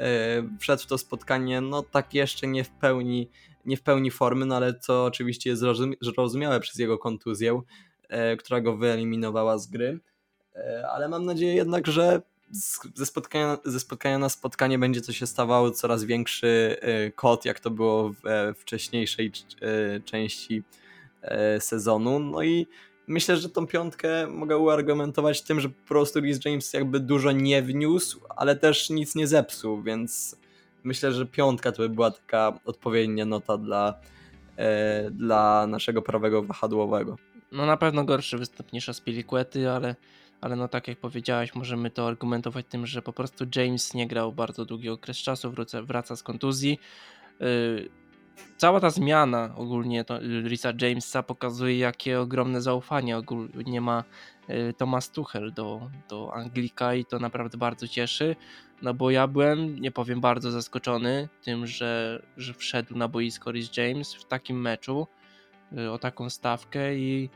wszedł 0.59 0.83
w 0.83 0.85
to 0.85 0.97
spotkanie, 0.97 1.61
no 1.61 1.83
tak 1.83 2.13
jeszcze 2.13 2.47
nie 2.47 2.63
w 2.63 2.69
pełni, 2.69 3.29
nie 3.65 3.77
w 3.77 3.81
pełni 3.81 4.11
formy, 4.11 4.45
no 4.45 4.55
ale 4.55 4.79
co 4.79 5.05
oczywiście 5.05 5.49
jest 5.49 5.63
zrozumiałe 6.01 6.59
przez 6.59 6.79
jego 6.79 6.97
kontuzję, 6.97 7.61
która 8.39 8.61
go 8.61 8.77
wyeliminowała 8.77 9.57
z 9.57 9.67
gry. 9.67 9.99
Ale 10.91 11.09
mam 11.09 11.25
nadzieję 11.25 11.55
jednak, 11.55 11.87
że 11.87 12.21
ze 12.95 13.05
spotkania, 13.05 13.57
ze 13.65 13.79
spotkania 13.79 14.19
na 14.19 14.29
spotkanie 14.29 14.79
będzie 14.79 15.01
to 15.01 15.13
się 15.13 15.27
stawało 15.27 15.71
coraz 15.71 16.03
większy 16.03 16.77
e, 16.81 17.11
kod, 17.11 17.45
jak 17.45 17.59
to 17.59 17.71
było 17.71 18.09
w 18.09 18.27
e, 18.27 18.53
wcześniejszej 18.53 19.31
e, 19.61 19.99
części 19.99 20.63
sezonu. 21.59 22.19
No 22.19 22.43
i 22.43 22.67
myślę, 23.07 23.37
że 23.37 23.49
tą 23.49 23.67
piątkę 23.67 24.27
mogę 24.27 24.57
uargumentować 24.57 25.41
tym, 25.41 25.59
że 25.59 25.69
po 25.69 25.87
prostu 25.87 26.19
Rhys 26.19 26.45
James 26.45 26.73
jakby 26.73 26.99
dużo 26.99 27.31
nie 27.31 27.61
wniósł, 27.61 28.19
ale 28.35 28.55
też 28.55 28.89
nic 28.89 29.15
nie 29.15 29.27
zepsuł, 29.27 29.81
więc 29.81 30.35
myślę, 30.83 31.11
że 31.11 31.25
piątka 31.25 31.71
to 31.71 31.77
by 31.77 31.89
była 31.89 32.11
taka 32.11 32.59
odpowiednia 32.65 33.25
nota 33.25 33.57
dla, 33.57 33.93
dla 35.11 35.67
naszego 35.67 36.01
prawego 36.01 36.43
wahadłowego. 36.43 37.17
No 37.51 37.65
na 37.65 37.77
pewno 37.77 38.03
gorszy 38.03 38.37
występ 38.37 38.73
niż 38.73 38.89
Aspilicuety, 38.89 39.69
ale 39.69 39.95
ale 40.41 40.55
no 40.55 40.67
tak 40.67 40.87
jak 40.87 40.99
powiedziałeś, 40.99 41.55
możemy 41.55 41.89
to 41.89 42.07
argumentować 42.07 42.65
tym, 42.69 42.87
że 42.87 43.01
po 43.01 43.13
prostu 43.13 43.45
James 43.55 43.93
nie 43.93 44.07
grał 44.07 44.31
bardzo 44.33 44.65
długi 44.65 44.89
okres 44.89 45.17
czasu, 45.17 45.51
wraca, 45.51 45.81
wraca 45.81 46.15
z 46.15 46.23
kontuzji. 46.23 46.79
Yy, 47.39 47.89
cała 48.57 48.79
ta 48.79 48.89
zmiana 48.89 49.53
ogólnie 49.55 50.03
to 50.03 50.19
Risa 50.43 50.73
Jamesa 50.81 51.23
pokazuje, 51.23 51.77
jakie 51.77 52.19
ogromne 52.19 52.61
zaufanie 52.61 53.17
ogólnie 53.17 53.81
ma 53.81 54.03
yy, 54.47 54.73
Thomas 54.73 55.11
Tuchel 55.11 55.53
do, 55.53 55.89
do 56.09 56.33
Anglika 56.33 56.95
i 56.95 57.05
to 57.05 57.19
naprawdę 57.19 57.57
bardzo 57.57 57.87
cieszy. 57.87 58.35
No 58.81 58.93
bo 58.93 59.11
ja 59.11 59.27
byłem, 59.27 59.79
nie 59.79 59.91
powiem, 59.91 60.21
bardzo 60.21 60.51
zaskoczony 60.51 61.29
tym, 61.41 61.67
że, 61.67 62.23
że 62.37 62.53
wszedł 62.53 62.97
na 62.97 63.07
boisko 63.07 63.51
Rhys 63.51 63.77
James 63.77 64.13
w 64.13 64.25
takim 64.25 64.61
meczu 64.61 65.07
yy, 65.71 65.91
o 65.91 65.97
taką 65.97 66.29
stawkę 66.29 66.95
i 66.95 67.29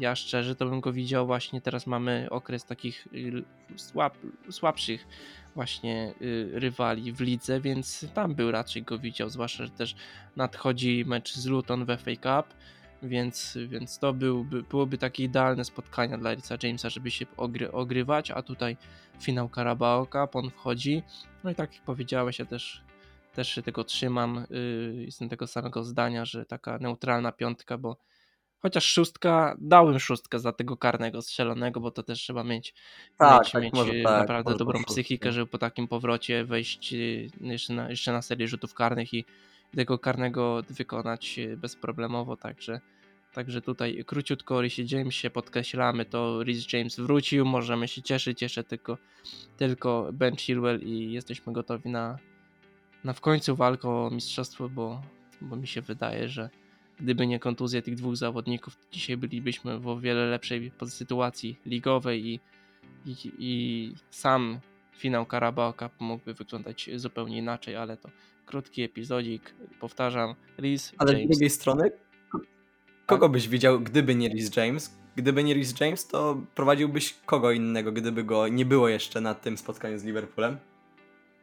ja 0.00 0.16
szczerze 0.16 0.56
to 0.56 0.66
bym 0.66 0.80
go 0.80 0.92
widział 0.92 1.26
właśnie 1.26 1.60
teraz 1.60 1.86
mamy 1.86 2.26
okres 2.30 2.64
takich 2.64 3.08
y, 3.14 3.44
słab, 3.76 4.16
słabszych 4.50 5.06
właśnie 5.54 6.14
y, 6.22 6.50
rywali 6.54 7.12
w 7.12 7.20
lidze, 7.20 7.60
więc 7.60 8.06
tam 8.14 8.34
był 8.34 8.50
raczej 8.50 8.82
go 8.82 8.98
widział, 8.98 9.28
zwłaszcza, 9.28 9.64
że 9.64 9.70
też 9.70 9.96
nadchodzi 10.36 11.04
mecz 11.06 11.34
z 11.34 11.46
Luton 11.46 11.84
w 11.84 11.88
FA 11.88 12.42
Cup, 12.42 12.54
więc, 13.02 13.58
więc 13.68 13.98
to 13.98 14.12
byłby, 14.12 14.62
byłoby 14.62 14.98
takie 14.98 15.24
idealne 15.24 15.64
spotkanie 15.64 16.18
dla 16.18 16.34
Rica 16.34 16.56
Jamesa, 16.62 16.90
żeby 16.90 17.10
się 17.10 17.26
ogry, 17.36 17.72
ogrywać, 17.72 18.30
a 18.30 18.42
tutaj 18.42 18.76
finał 19.20 19.50
Carabao 19.54 20.06
Cup, 20.06 20.36
on 20.36 20.50
wchodzi, 20.50 21.02
no 21.44 21.50
i 21.50 21.54
tak 21.54 21.74
jak 21.74 21.82
powiedziałeś, 21.82 22.38
ja 22.38 22.44
też 22.44 22.82
też 23.38 23.48
się 23.48 23.62
tego 23.62 23.84
trzymam, 23.84 24.46
y, 24.50 25.04
jestem 25.04 25.28
tego 25.28 25.46
samego 25.46 25.84
zdania, 25.84 26.24
że 26.24 26.46
taka 26.46 26.78
neutralna 26.78 27.32
piątka, 27.32 27.78
bo 27.78 27.96
Chociaż 28.62 28.84
szóstka, 28.86 29.56
dałem 29.60 29.98
szóstkę 29.98 30.38
za 30.38 30.52
tego 30.52 30.76
karnego 30.76 31.22
strzelonego, 31.22 31.80
bo 31.80 31.90
to 31.90 32.02
też 32.02 32.18
trzeba 32.18 32.44
mieć, 32.44 32.74
tak, 33.16 33.40
mieć, 33.40 33.52
tak, 33.52 33.62
mieć 33.62 33.74
może, 33.74 33.92
tak, 33.92 34.20
naprawdę 34.20 34.54
dobrą 34.56 34.84
psychikę, 34.84 35.32
żeby 35.32 35.46
po 35.46 35.58
takim 35.58 35.88
powrocie 35.88 36.44
wejść 36.44 36.92
y, 36.92 37.30
jeszcze 37.40 37.72
na, 37.72 37.90
jeszcze 37.90 38.12
na 38.12 38.22
serię 38.22 38.48
rzutów 38.48 38.74
karnych 38.74 39.14
i 39.14 39.24
tego 39.76 39.98
karnego 39.98 40.62
wykonać 40.70 41.38
y, 41.38 41.56
bezproblemowo, 41.56 42.36
także 42.36 42.80
Także 43.32 43.62
tutaj 43.62 44.04
króciutko 44.06 44.56
o 44.56 44.62
Rhys 44.62 44.92
Jamesie 44.92 45.30
podkreślamy, 45.30 46.04
to 46.04 46.42
Rhys 46.42 46.72
James 46.72 47.00
wrócił, 47.00 47.44
możemy 47.44 47.88
się 47.88 48.02
cieszyć, 48.02 48.42
jeszcze 48.42 48.64
tylko, 48.64 48.98
tylko 49.56 50.08
Ben 50.12 50.36
Chilwell 50.36 50.80
i 50.82 51.12
jesteśmy 51.12 51.52
gotowi 51.52 51.90
na, 51.90 52.18
na 53.04 53.12
w 53.12 53.20
końcu 53.20 53.56
walkę 53.56 53.88
o 53.88 54.10
mistrzostwo, 54.10 54.68
bo, 54.68 55.02
bo 55.40 55.56
mi 55.56 55.66
się 55.66 55.80
wydaje, 55.80 56.28
że 56.28 56.50
Gdyby 57.00 57.26
nie 57.26 57.38
kontuzje 57.38 57.82
tych 57.82 57.94
dwóch 57.94 58.16
zawodników, 58.16 58.76
dzisiaj 58.92 59.16
bylibyśmy 59.16 59.78
w 59.78 59.88
o 59.88 60.00
wiele 60.00 60.26
lepszej 60.26 60.72
sytuacji 60.86 61.58
ligowej 61.66 62.26
i, 62.26 62.40
i, 63.06 63.16
i 63.38 63.94
sam 64.10 64.58
finał 64.96 65.26
Carabao 65.30 65.72
Cup 65.72 65.92
mógłby 65.98 66.34
wyglądać 66.34 66.90
zupełnie 66.96 67.38
inaczej, 67.38 67.76
ale 67.76 67.96
to 67.96 68.08
krótki 68.46 68.82
epizodzik, 68.82 69.54
powtarzam, 69.80 70.34
Rhys 70.58 70.92
Ale 70.98 71.12
James. 71.12 71.26
z 71.26 71.30
drugiej 71.30 71.50
strony, 71.50 71.90
kogo 73.06 73.26
tak? 73.26 73.32
byś 73.32 73.48
widział, 73.48 73.80
gdyby 73.80 74.14
nie 74.14 74.28
Rhys 74.28 74.56
James? 74.56 74.98
Gdyby 75.16 75.44
nie 75.44 75.54
Rhys 75.54 75.80
James, 75.80 76.06
to 76.06 76.40
prowadziłbyś 76.54 77.14
kogo 77.26 77.52
innego, 77.52 77.92
gdyby 77.92 78.24
go 78.24 78.48
nie 78.48 78.64
było 78.64 78.88
jeszcze 78.88 79.20
na 79.20 79.34
tym 79.34 79.58
spotkaniu 79.58 79.98
z 79.98 80.04
Liverpoolem? 80.04 80.56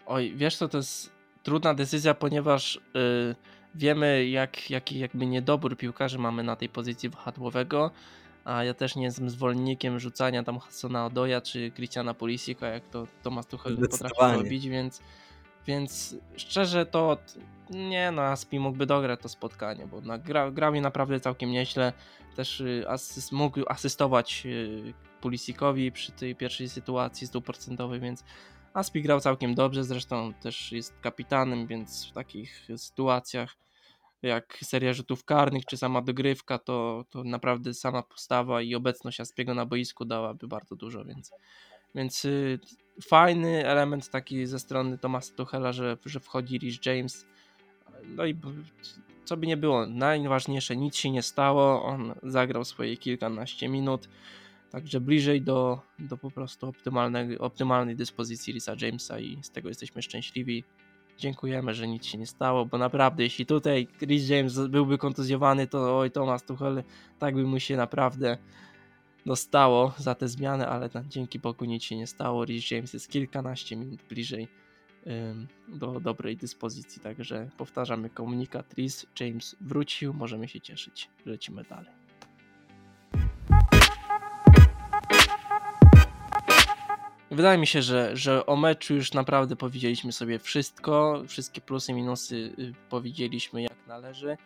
Oj, 0.05 0.33
wiesz 0.35 0.55
co, 0.55 0.67
to 0.67 0.77
jest 0.77 1.11
trudna 1.43 1.73
decyzja, 1.73 2.13
ponieważ... 2.13 2.79
Yy, 2.93 3.35
wiemy, 3.75 4.25
jak, 4.25 4.69
jaki 4.69 4.99
jakby 4.99 5.25
niedobór 5.25 5.77
piłkarzy 5.77 6.19
mamy 6.19 6.43
na 6.43 6.55
tej 6.55 6.69
pozycji 6.69 7.09
wahadłowego, 7.09 7.91
a 8.45 8.63
ja 8.63 8.73
też 8.73 8.95
nie 8.95 9.03
jestem 9.03 9.29
zwolennikiem 9.29 9.99
rzucania 9.99 10.43
tam 10.43 10.59
Hassona 10.59 11.05
Odoja 11.05 11.41
czy 11.41 11.71
Christiana 11.71 12.13
Pulisika, 12.13 12.67
jak 12.67 12.87
to 12.87 13.07
Tomasz 13.23 13.45
Tuchel 13.45 13.77
potrafi 13.77 14.37
robić, 14.37 14.67
więc, 14.67 15.01
więc 15.67 16.15
szczerze 16.35 16.85
to 16.85 17.17
nie 17.69 18.11
no, 18.11 18.21
Aspi 18.21 18.59
mógłby 18.59 18.85
dograć 18.85 19.19
to 19.21 19.29
spotkanie, 19.29 19.87
bo 19.87 20.01
na, 20.01 20.17
gra, 20.17 20.51
grał 20.51 20.73
mi 20.73 20.81
naprawdę 20.81 21.19
całkiem 21.19 21.51
nieźle, 21.51 21.93
też 22.35 22.61
y, 22.61 22.85
asyst, 22.87 23.31
mógł 23.31 23.59
asystować 23.67 24.43
y, 24.45 24.93
Pulisikowi 25.21 25.91
przy 25.91 26.11
tej 26.11 26.35
pierwszej 26.35 26.69
sytuacji 26.69 27.27
stuprocentowej, 27.27 27.99
więc 27.99 28.23
Aspi 28.73 29.01
grał 29.01 29.19
całkiem 29.19 29.55
dobrze, 29.55 29.83
zresztą 29.83 30.33
też 30.33 30.71
jest 30.71 30.99
kapitanem, 31.01 31.67
więc 31.67 32.09
w 32.09 32.11
takich 32.11 32.67
sytuacjach 32.77 33.64
jak 34.27 34.57
seria 34.61 34.93
rzutów 34.93 35.25
karnych 35.25 35.65
czy 35.65 35.77
sama 35.77 36.01
dogrywka, 36.01 36.59
to, 36.59 37.05
to 37.09 37.23
naprawdę 37.23 37.73
sama 37.73 38.03
postawa 38.03 38.61
i 38.61 38.75
obecność 38.75 39.19
Aspiego 39.19 39.53
na 39.53 39.65
boisku 39.65 40.05
dałaby 40.05 40.47
bardzo 40.47 40.75
dużo, 40.75 41.05
więc, 41.05 41.31
więc 41.95 42.25
y, 42.25 42.59
fajny 43.07 43.67
element 43.67 44.09
taki 44.09 44.45
ze 44.45 44.59
strony 44.59 44.97
Tomasa 44.97 45.35
Tuchela, 45.35 45.73
że, 45.73 45.97
że 46.05 46.19
wchodzi 46.19 46.57
Rich 46.57 46.85
James. 46.85 47.25
No 48.07 48.25
i 48.25 48.35
co 49.25 49.37
by 49.37 49.47
nie 49.47 49.57
było, 49.57 49.85
najważniejsze, 49.85 50.75
nic 50.75 50.95
się 50.95 51.11
nie 51.11 51.21
stało, 51.21 51.83
on 51.83 52.13
zagrał 52.23 52.65
swoje 52.65 52.97
kilkanaście 52.97 53.69
minut, 53.69 54.09
także 54.71 55.01
bliżej 55.01 55.41
do, 55.41 55.81
do 55.99 56.17
po 56.17 56.31
prostu 56.31 56.67
optymalnej, 56.67 57.39
optymalnej 57.39 57.95
dyspozycji 57.95 58.53
Risa 58.53 58.75
Jamesa 58.81 59.19
i 59.19 59.43
z 59.43 59.51
tego 59.51 59.69
jesteśmy 59.69 60.01
szczęśliwi 60.01 60.63
dziękujemy, 61.17 61.73
że 61.73 61.87
nic 61.87 62.05
się 62.05 62.17
nie 62.17 62.27
stało, 62.27 62.65
bo 62.65 62.77
naprawdę 62.77 63.23
jeśli 63.23 63.45
tutaj 63.45 63.87
Chris 63.99 64.29
James 64.29 64.67
byłby 64.67 64.97
kontuzjowany, 64.97 65.67
to 65.67 65.99
oj 65.99 66.11
Thomas 66.11 66.43
Tuchel 66.43 66.83
tak 67.19 67.35
by 67.35 67.43
mu 67.43 67.59
się 67.59 67.77
naprawdę 67.77 68.37
dostało 69.25 69.93
za 69.97 70.15
te 70.15 70.27
zmiany, 70.27 70.67
ale 70.67 70.89
tam, 70.89 71.09
dzięki 71.09 71.39
Bogu 71.39 71.65
nic 71.65 71.83
się 71.83 71.95
nie 71.95 72.07
stało. 72.07 72.45
Rhys 72.45 72.71
James 72.71 72.93
jest 72.93 73.09
kilkanaście 73.09 73.75
minut 73.75 73.99
bliżej 74.09 74.47
ym, 75.07 75.47
do 75.67 75.99
dobrej 75.99 76.37
dyspozycji, 76.37 77.01
także 77.01 77.49
powtarzamy 77.57 78.09
komunikat. 78.09 78.73
Rhys 78.73 79.05
James 79.19 79.55
wrócił, 79.61 80.13
możemy 80.13 80.47
się 80.47 80.61
cieszyć. 80.61 81.09
Lecimy 81.25 81.63
dalej. 81.63 82.04
Wydaje 87.35 87.57
mi 87.57 87.67
się, 87.67 87.81
że, 87.81 88.17
że 88.17 88.45
o 88.45 88.55
meczu 88.55 88.95
już 88.95 89.13
naprawdę 89.13 89.55
powiedzieliśmy 89.55 90.11
sobie 90.11 90.39
wszystko, 90.39 91.23
wszystkie 91.27 91.61
plusy, 91.61 91.93
minusy 91.93 92.35
y, 92.35 92.73
powiedzieliśmy 92.89 93.61
jak 93.61 93.87
należy. 93.87 94.37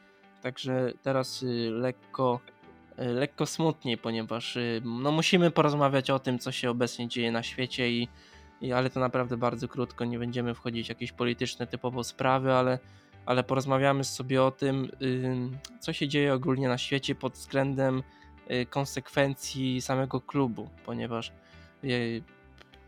Także 0.42 0.94
teraz 1.04 1.44
y, 1.44 1.70
lekko, 1.72 2.40
y, 3.00 3.06
lekko 3.06 3.46
smutniej, 3.46 3.98
ponieważ 3.98 4.58
no, 4.84 5.12
musimy 5.12 5.52
porozmawiać 5.52 6.10
o 6.10 6.20
tym, 6.20 6.40
co 6.40 6.52
się 6.52 6.70
obecnie 6.70 7.08
dzieje 7.08 7.32
na 7.32 7.44
świecie 7.44 7.92
i, 7.92 8.08
i 8.62 8.74
ale 8.74 8.90
to 8.90 9.00
naprawdę 9.00 9.38
bardzo 9.38 9.68
krótko, 9.68 10.06
nie 10.06 10.20
będziemy 10.20 10.56
wchodzić 10.56 10.86
w 10.86 10.90
jakieś 10.90 11.12
polityczne 11.12 11.68
typowo 11.68 12.04
sprawy, 12.04 12.54
ale, 12.54 12.80
ale 13.26 13.44
porozmawiamy 13.44 14.04
sobie 14.04 14.44
o 14.44 14.52
tym, 14.52 14.92
co 15.80 15.94
się 15.94 16.08
dzieje 16.08 16.34
ogólnie 16.34 16.68
na 16.68 16.78
świecie 16.78 17.16
pod 17.16 17.34
względem 17.34 18.04
konsekwencji 18.70 19.82
samego 19.82 20.22
klubu, 20.22 20.70
ponieważ 20.86 21.32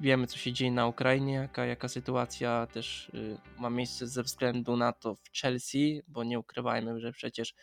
Wiemy, 0.02 0.28
co 0.28 0.38
się 0.38 0.54
dzieje 0.54 0.72
na 0.72 0.88
Ukrainie, 0.88 1.34
jaka, 1.34 1.66
jaka 1.66 1.88
sytuacja 1.88 2.68
też 2.68 3.10
y, 3.10 3.38
ma 3.60 3.70
miejsce 3.70 4.08
ze 4.08 4.24
względu 4.24 4.78
na 4.78 4.94
to 4.94 5.16
w 5.16 5.30
Chelsea, 5.42 6.02
bo 6.08 6.24
nie 6.24 6.40
ukrywajmy, 6.40 7.00
że 7.00 7.12
przecież 7.12 7.54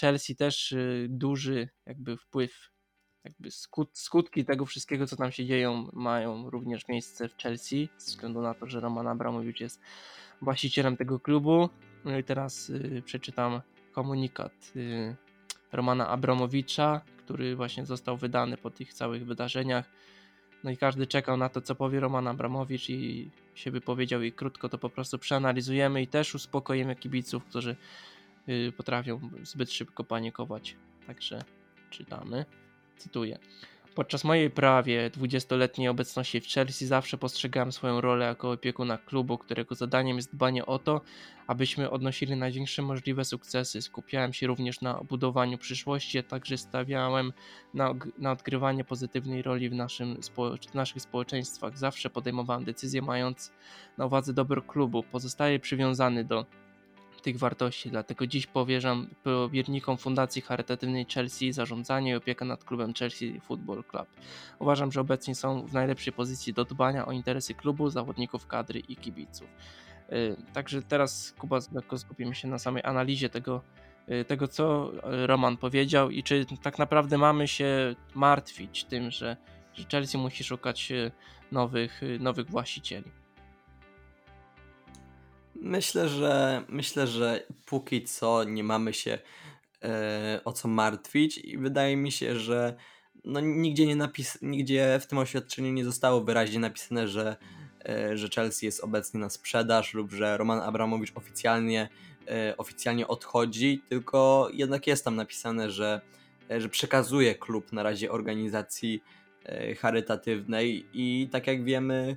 Chelsea 0.00 0.36
też 0.36 0.72
y, 0.72 1.06
duży 1.10 1.68
jakby 1.86 2.16
wpływ, 2.16 2.70
jakby 3.24 3.50
skut, 3.50 3.98
skutki 3.98 4.44
tego 4.44 4.66
wszystkiego, 4.66 5.06
co 5.06 5.16
tam 5.16 5.32
się 5.32 5.46
dzieją, 5.46 5.90
mają 5.92 6.50
również 6.50 6.88
miejsce 6.88 7.28
w 7.28 7.36
Chelsea, 7.36 7.88
ze 7.98 8.06
względu 8.06 8.42
na 8.42 8.54
to, 8.54 8.66
że 8.66 8.80
Roman 8.80 9.08
Abramowicz 9.08 9.60
jest 9.60 9.80
właścicielem 10.42 10.96
tego 10.96 11.20
klubu. 11.20 11.68
No 12.04 12.18
i 12.18 12.24
teraz 12.24 12.70
y, 12.70 13.02
przeczytam 13.04 13.60
komunikat 13.92 14.72
Romana 15.72 16.08
Abramowicza, 16.08 17.00
który 17.18 17.56
właśnie 17.56 17.86
został 17.86 18.16
wydany 18.16 18.56
po 18.56 18.70
tych 18.70 18.94
całych 18.94 19.26
wydarzeniach 19.26 19.90
No 20.64 20.70
i 20.70 20.76
każdy 20.76 21.06
czekał 21.06 21.36
na 21.36 21.48
to, 21.48 21.60
co 21.60 21.74
powie 21.74 22.00
Roman 22.00 22.28
Abramowicz 22.28 22.90
i 22.90 23.30
się 23.54 23.70
wypowiedział 23.70 24.22
i 24.22 24.32
krótko 24.32 24.68
to 24.68 24.78
po 24.78 24.90
prostu 24.90 25.18
przeanalizujemy 25.18 26.02
i 26.02 26.06
też 26.06 26.34
uspokoimy 26.34 26.96
kibiców, 26.96 27.44
którzy 27.44 27.76
y, 28.48 28.72
potrafią 28.76 29.20
zbyt 29.42 29.72
szybko 29.72 30.04
panikować. 30.04 30.76
Także 31.06 31.44
czytamy. 31.90 32.44
Cytuję. 32.96 33.38
Podczas 33.94 34.24
mojej 34.24 34.50
prawie 34.50 35.10
20-letniej 35.10 35.88
obecności 35.88 36.40
w 36.40 36.46
Chelsea 36.46 36.86
zawsze 36.86 37.18
postrzegałem 37.18 37.72
swoją 37.72 38.00
rolę 38.00 38.26
jako 38.26 38.50
opiekuna 38.50 38.98
klubu, 38.98 39.38
którego 39.38 39.74
zadaniem 39.74 40.16
jest 40.16 40.34
dbanie 40.34 40.66
o 40.66 40.78
to, 40.78 41.00
abyśmy 41.46 41.90
odnosili 41.90 42.36
największe 42.36 42.82
możliwe 42.82 43.24
sukcesy. 43.24 43.82
Skupiałem 43.82 44.32
się 44.32 44.46
również 44.46 44.80
na 44.80 44.94
budowaniu 44.94 45.58
przyszłości, 45.58 46.18
a 46.18 46.22
także 46.22 46.58
stawiałem 46.58 47.32
na, 47.74 47.94
na 48.18 48.32
odgrywanie 48.32 48.84
pozytywnej 48.84 49.42
roli 49.42 49.68
w, 49.68 49.74
naszym, 49.74 50.16
w 50.70 50.74
naszych 50.74 51.02
społeczeństwach. 51.02 51.78
Zawsze 51.78 52.10
podejmowałem 52.10 52.64
decyzje 52.64 53.02
mając 53.02 53.52
na 53.98 54.06
uwadze 54.06 54.32
dobro 54.32 54.62
klubu. 54.62 55.02
Pozostaję 55.02 55.58
przywiązany 55.58 56.24
do 56.24 56.46
tych 57.24 57.38
wartości, 57.38 57.90
dlatego 57.90 58.26
dziś 58.26 58.46
powierzam 58.46 59.06
powiernikom 59.22 59.96
Fundacji 59.96 60.42
Charytatywnej 60.42 61.06
Chelsea 61.14 61.52
zarządzanie 61.52 62.10
i 62.10 62.14
opiekę 62.14 62.44
nad 62.44 62.64
klubem 62.64 62.94
Chelsea 62.94 63.40
Football 63.40 63.84
Club. 63.84 64.06
Uważam, 64.58 64.92
że 64.92 65.00
obecni 65.00 65.34
są 65.34 65.66
w 65.66 65.72
najlepszej 65.72 66.12
pozycji 66.12 66.52
do 66.52 66.64
dbania 66.64 67.06
o 67.06 67.12
interesy 67.12 67.54
klubu, 67.54 67.90
zawodników, 67.90 68.46
kadry 68.46 68.80
i 68.80 68.96
kibiców. 68.96 69.48
Y, 70.12 70.36
także 70.52 70.82
teraz 70.82 71.34
Kuba 71.38 71.58
lekko 71.72 71.98
skupimy 71.98 72.34
się 72.34 72.48
na 72.48 72.58
samej 72.58 72.82
analizie 72.84 73.28
tego, 73.28 73.62
y, 74.08 74.24
tego, 74.24 74.48
co 74.48 74.92
Roman 75.02 75.56
powiedział 75.56 76.10
i 76.10 76.22
czy 76.22 76.46
tak 76.62 76.78
naprawdę 76.78 77.18
mamy 77.18 77.48
się 77.48 77.94
martwić 78.14 78.84
tym, 78.84 79.10
że, 79.10 79.36
że 79.74 79.84
Chelsea 79.90 80.18
musi 80.18 80.44
szukać 80.44 80.92
y, 80.92 81.10
nowych, 81.52 82.00
nowych 82.20 82.50
właścicieli. 82.50 83.23
Myślę, 85.64 86.08
że 86.08 86.62
myślę, 86.68 87.06
że 87.06 87.46
póki 87.66 88.04
co 88.04 88.44
nie 88.44 88.64
mamy 88.64 88.92
się 88.92 89.18
e, 89.82 90.40
o 90.44 90.52
co 90.52 90.68
martwić 90.68 91.38
i 91.38 91.58
wydaje 91.58 91.96
mi 91.96 92.12
się, 92.12 92.38
że 92.38 92.76
no, 93.24 93.40
nigdzie, 93.40 93.86
nie 93.86 93.96
napis 93.96 94.38
nigdzie 94.42 94.98
w 95.00 95.06
tym 95.06 95.18
oświadczeniu 95.18 95.72
nie 95.72 95.84
zostało 95.84 96.20
wyraźnie 96.20 96.58
napisane, 96.58 97.08
że, 97.08 97.36
e, 97.88 98.16
że 98.16 98.28
Chelsea 98.28 98.66
jest 98.66 98.84
obecnie 98.84 99.20
na 99.20 99.30
sprzedaż 99.30 99.94
lub 99.94 100.12
że 100.12 100.36
Roman 100.36 100.60
Abramowicz 100.60 101.12
oficjalnie, 101.14 101.88
e, 102.28 102.56
oficjalnie 102.56 103.08
odchodzi, 103.08 103.82
tylko 103.88 104.48
jednak 104.52 104.86
jest 104.86 105.04
tam 105.04 105.16
napisane, 105.16 105.70
że, 105.70 106.00
e, 106.50 106.60
że 106.60 106.68
przekazuje 106.68 107.34
klub 107.34 107.72
na 107.72 107.82
razie 107.82 108.10
organizacji 108.10 109.02
e, 109.44 109.74
charytatywnej 109.74 110.86
i 110.92 111.28
tak 111.32 111.46
jak 111.46 111.64
wiemy 111.64 112.16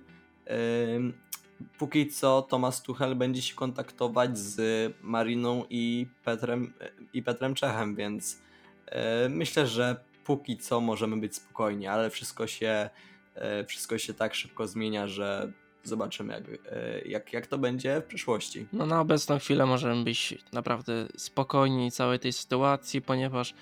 póki 1.77 2.07
co 2.07 2.41
Tomasz 2.41 2.81
Tuchel 2.81 3.15
będzie 3.15 3.41
się 3.41 3.55
kontaktować 3.55 4.37
z 4.37 4.93
Mariną 5.01 5.65
i 5.69 6.07
Petrem, 6.23 6.73
i 7.13 7.23
Petrem 7.23 7.55
Czechem, 7.55 7.95
więc 7.95 8.41
e, 8.85 9.29
myślę, 9.29 9.67
że 9.67 9.95
póki 10.23 10.57
co 10.57 10.81
możemy 10.81 11.17
być 11.17 11.35
spokojni, 11.35 11.87
ale 11.87 12.09
wszystko 12.09 12.47
się, 12.47 12.89
e, 13.35 13.65
wszystko 13.65 13.97
się 13.97 14.13
tak 14.13 14.35
szybko 14.35 14.67
zmienia, 14.67 15.07
że 15.07 15.51
zobaczymy 15.83 16.33
jak, 16.33 16.43
e, 16.49 17.01
jak, 17.01 17.33
jak 17.33 17.47
to 17.47 17.57
będzie 17.57 18.01
w 18.01 18.05
przyszłości. 18.05 18.67
No 18.73 18.85
na 18.85 19.01
obecną 19.01 19.39
chwilę 19.39 19.65
możemy 19.65 20.03
być 20.03 20.37
naprawdę 20.53 21.07
spokojni 21.17 21.91
całej 21.91 22.19
tej 22.19 22.33
sytuacji, 22.33 23.01
ponieważ 23.01 23.53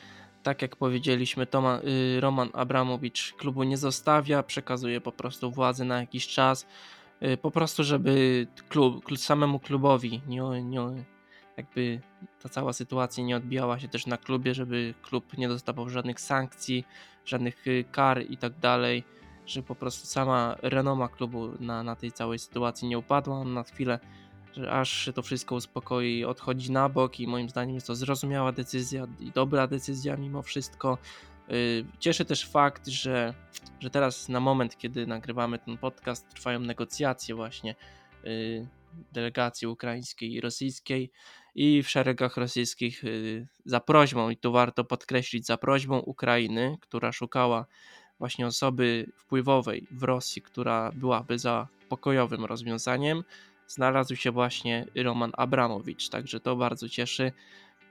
tak 0.46 0.62
jak 0.62 0.76
powiedzieliśmy, 0.76 1.48
Toma, 1.48 1.80
y, 1.84 2.22
Roman 2.22 2.50
Abramowicz 2.54 3.34
klubu 3.34 3.64
nie 3.64 3.78
zostawia, 3.78 4.44
przekazuje 4.44 5.02
po 5.02 5.12
prostu 5.12 5.52
władzę 5.52 5.86
na 5.86 6.00
jakiś 6.00 6.28
czas. 6.28 6.66
Y, 7.24 7.38
po 7.38 7.52
prostu, 7.52 7.84
żeby 7.84 8.48
klub, 8.70 9.18
samemu 9.18 9.60
klubowi 9.60 10.22
nie, 10.28 10.64
nie, 10.64 11.06
jakby 11.58 12.02
ta 12.42 12.50
cała 12.50 12.74
sytuacja 12.74 13.24
nie 13.24 13.38
odbijała 13.38 13.80
się 13.80 13.88
też 13.88 14.08
na 14.08 14.18
klubie, 14.18 14.54
żeby 14.54 14.94
klub 15.02 15.38
nie 15.38 15.48
dostawał 15.48 15.90
żadnych 15.90 16.20
sankcji, 16.20 16.86
żadnych 17.26 17.68
y, 17.68 17.86
kar 17.92 18.22
i 18.30 18.38
tak 18.38 18.60
dalej, 18.60 19.04
że 19.46 19.64
po 19.64 19.76
prostu 19.76 20.08
sama 20.08 20.56
renoma 20.62 21.08
klubu 21.08 21.52
na, 21.60 21.84
na 21.84 21.96
tej 21.96 22.12
całej 22.12 22.40
sytuacji 22.40 22.88
nie 22.88 22.98
upadła 22.98 23.44
na 23.44 23.64
chwilę, 23.64 24.00
że 24.54 24.72
aż 24.72 25.10
to 25.16 25.22
wszystko 25.22 25.56
uspokoi, 25.56 26.26
odchodzi 26.26 26.72
na 26.72 26.90
bok 26.90 27.20
i 27.20 27.28
moim 27.28 27.50
zdaniem 27.50 27.76
jest 27.76 27.88
to 27.88 27.96
zrozumiała 27.96 28.52
decyzja 28.52 29.08
i 29.20 29.32
dobra 29.32 29.68
decyzja 29.68 30.18
mimo 30.18 30.42
wszystko. 30.42 30.98
Y, 31.52 31.86
cieszy 32.00 32.26
też 32.26 32.46
fakt, 32.46 32.88
że, 32.88 33.34
że 33.80 33.90
teraz 33.90 34.30
na 34.30 34.40
moment, 34.40 34.78
kiedy 34.78 35.08
nagrywamy 35.08 35.60
ten 35.60 35.78
podcast, 35.78 36.30
trwają 36.30 36.60
negocjacje 36.60 37.36
właśnie 37.36 37.76
y, 38.26 38.68
delegacji 39.12 39.68
ukraińskiej 39.68 40.34
i 40.34 40.42
rosyjskiej. 40.42 41.12
I 41.56 41.84
w 41.84 41.90
szeregach 41.90 42.38
rosyjskich 42.38 43.04
y, 43.04 43.48
za 43.66 43.80
prośbą, 43.80 44.30
i 44.30 44.38
tu 44.38 44.52
warto 44.52 44.84
podkreślić, 44.84 45.46
za 45.46 45.58
prośbą 45.58 46.00
Ukrainy, 46.00 46.78
która 46.82 47.12
szukała 47.12 47.66
właśnie 48.20 48.48
osoby 48.48 49.12
wpływowej 49.16 49.88
w 49.92 50.04
Rosji, 50.04 50.42
która 50.42 50.92
byłaby 50.92 51.40
za 51.40 51.68
pokojowym 51.90 52.46
rozwiązaniem, 52.46 53.24
znalazł 53.68 54.16
się 54.16 54.32
właśnie 54.32 54.86
Roman 54.96 55.32
Abramowicz, 55.38 56.10
także 56.10 56.40
to 56.40 56.56
bardzo 56.56 56.90
cieszy 56.90 57.32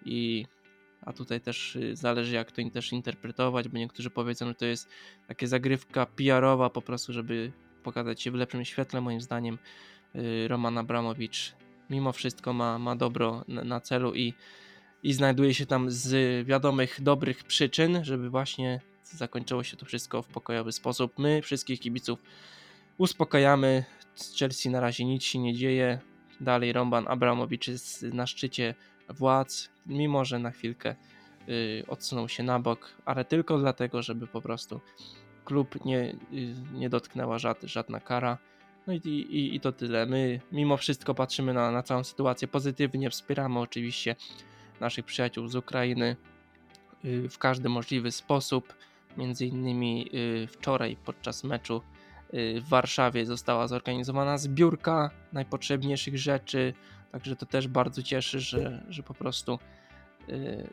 i 0.05 0.47
a 1.07 1.13
tutaj 1.13 1.41
też 1.41 1.77
y, 1.77 1.97
zależy 1.97 2.35
jak 2.35 2.53
to 2.53 2.63
też 2.73 2.93
interpretować, 2.93 3.69
bo 3.69 3.79
niektórzy 3.79 4.11
powiedzą, 4.11 4.47
że 4.47 4.55
to 4.55 4.67
jest 4.67 4.89
takie 5.29 5.47
zagrywka 5.47 6.07
PR-owa 6.07 6.71
po 6.71 6.83
prostu, 6.83 7.13
żeby 7.13 7.53
pokazać 7.83 8.23
się 8.23 8.31
w 8.31 8.35
lepszym 8.35 8.65
świetle. 8.65 9.01
Moim 9.01 9.21
zdaniem 9.21 9.59
y, 10.15 10.49
Roman 10.49 10.79
Abramowicz 10.79 11.53
mimo 11.91 12.13
wszystko 12.13 12.53
ma, 12.53 12.79
ma 12.79 12.97
dobro 12.97 13.45
na 13.49 13.81
celu 13.81 14.15
i, 14.15 14.35
i 15.03 15.13
znajduje 15.13 15.55
się 15.55 15.67
tam 15.67 15.91
z 15.91 16.47
wiadomych, 16.47 17.03
dobrych 17.03 17.45
przyczyn, 17.45 18.05
żeby 18.05 18.31
właśnie 18.31 18.81
zakończyło 19.03 19.63
się 19.63 19.77
to 19.77 19.87
wszystko 19.87 20.23
w 20.23 20.29
pokojowy 20.29 20.73
sposób. 20.73 21.19
My 21.19 21.43
wszystkich 21.43 21.81
kibiców 21.81 22.19
uspokajamy. 22.99 23.85
Z 24.15 24.39
Chelsea 24.39 24.71
na 24.71 24.81
razie 24.81 25.05
nic 25.05 25.23
się 25.23 25.39
nie 25.39 25.55
dzieje. 25.55 25.99
Dalej 26.41 26.73
Roman 26.73 27.09
Abramowicz 27.09 27.69
jest 27.69 28.03
na 28.03 28.27
szczycie 28.27 28.75
władz, 29.09 29.69
mimo 29.87 30.25
że 30.25 30.39
na 30.39 30.51
chwilkę 30.51 30.95
y, 31.49 31.85
odsunął 31.89 32.29
się 32.29 32.43
na 32.43 32.59
bok, 32.59 32.91
ale 33.05 33.25
tylko 33.25 33.59
dlatego, 33.59 34.03
żeby 34.03 34.27
po 34.27 34.41
prostu 34.41 34.81
klub 35.45 35.85
nie, 35.85 35.99
y, 35.99 36.17
nie 36.73 36.91
dotknęła 36.91 37.39
żad, 37.39 37.63
żadna 37.63 38.01
kara. 38.01 38.39
No 38.87 38.93
i, 38.93 39.09
i, 39.09 39.57
i 39.57 39.61
to 39.61 39.73
tyle. 39.73 40.07
My 40.07 40.41
mimo 40.53 40.77
wszystko 40.77 41.15
patrzymy 41.15 41.55
na, 41.55 41.71
na 41.71 41.83
całą 41.83 42.05
sytuację 42.05 42.49
pozytywnie, 42.49 43.11
wspieramy 43.11 43.61
oczywiście 43.61 44.17
naszych 44.81 45.05
przyjaciół 45.05 45.49
z 45.49 45.57
Ukrainy 45.57 46.17
y, 47.05 47.29
w 47.29 47.39
każdy 47.39 47.69
możliwy 47.69 48.13
sposób. 48.13 48.75
Między 49.17 49.47
innymi 49.47 50.11
wczoraj 50.49 50.97
podczas 51.05 51.45
meczu 51.45 51.83
w 52.33 52.69
Warszawie 52.69 53.27
została 53.27 53.69
zorganizowana 53.69 54.39
zbiórka 54.39 55.11
najpotrzebniejszych 55.33 56.19
rzeczy 56.19 56.75
Także 57.15 57.37
to 57.37 57.47
też 57.47 57.69
bardzo 57.69 58.03
cieszy, 58.03 58.41
że, 58.41 58.85
że 58.89 59.03
po 59.03 59.15
prostu 59.15 59.59
yy, 60.29 60.69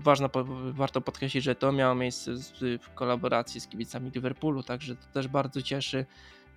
ważne, 0.00 0.28
warto 0.70 1.00
podkreślić, 1.00 1.44
że 1.44 1.54
to 1.54 1.72
miało 1.72 1.94
miejsce 1.94 2.32
w 2.80 2.94
kolaboracji 2.94 3.60
z 3.60 3.68
kibicami 3.68 4.10
Liverpoolu, 4.10 4.62
także 4.62 4.96
to 4.96 5.06
też 5.12 5.28
bardzo 5.28 5.62
cieszy, 5.62 6.06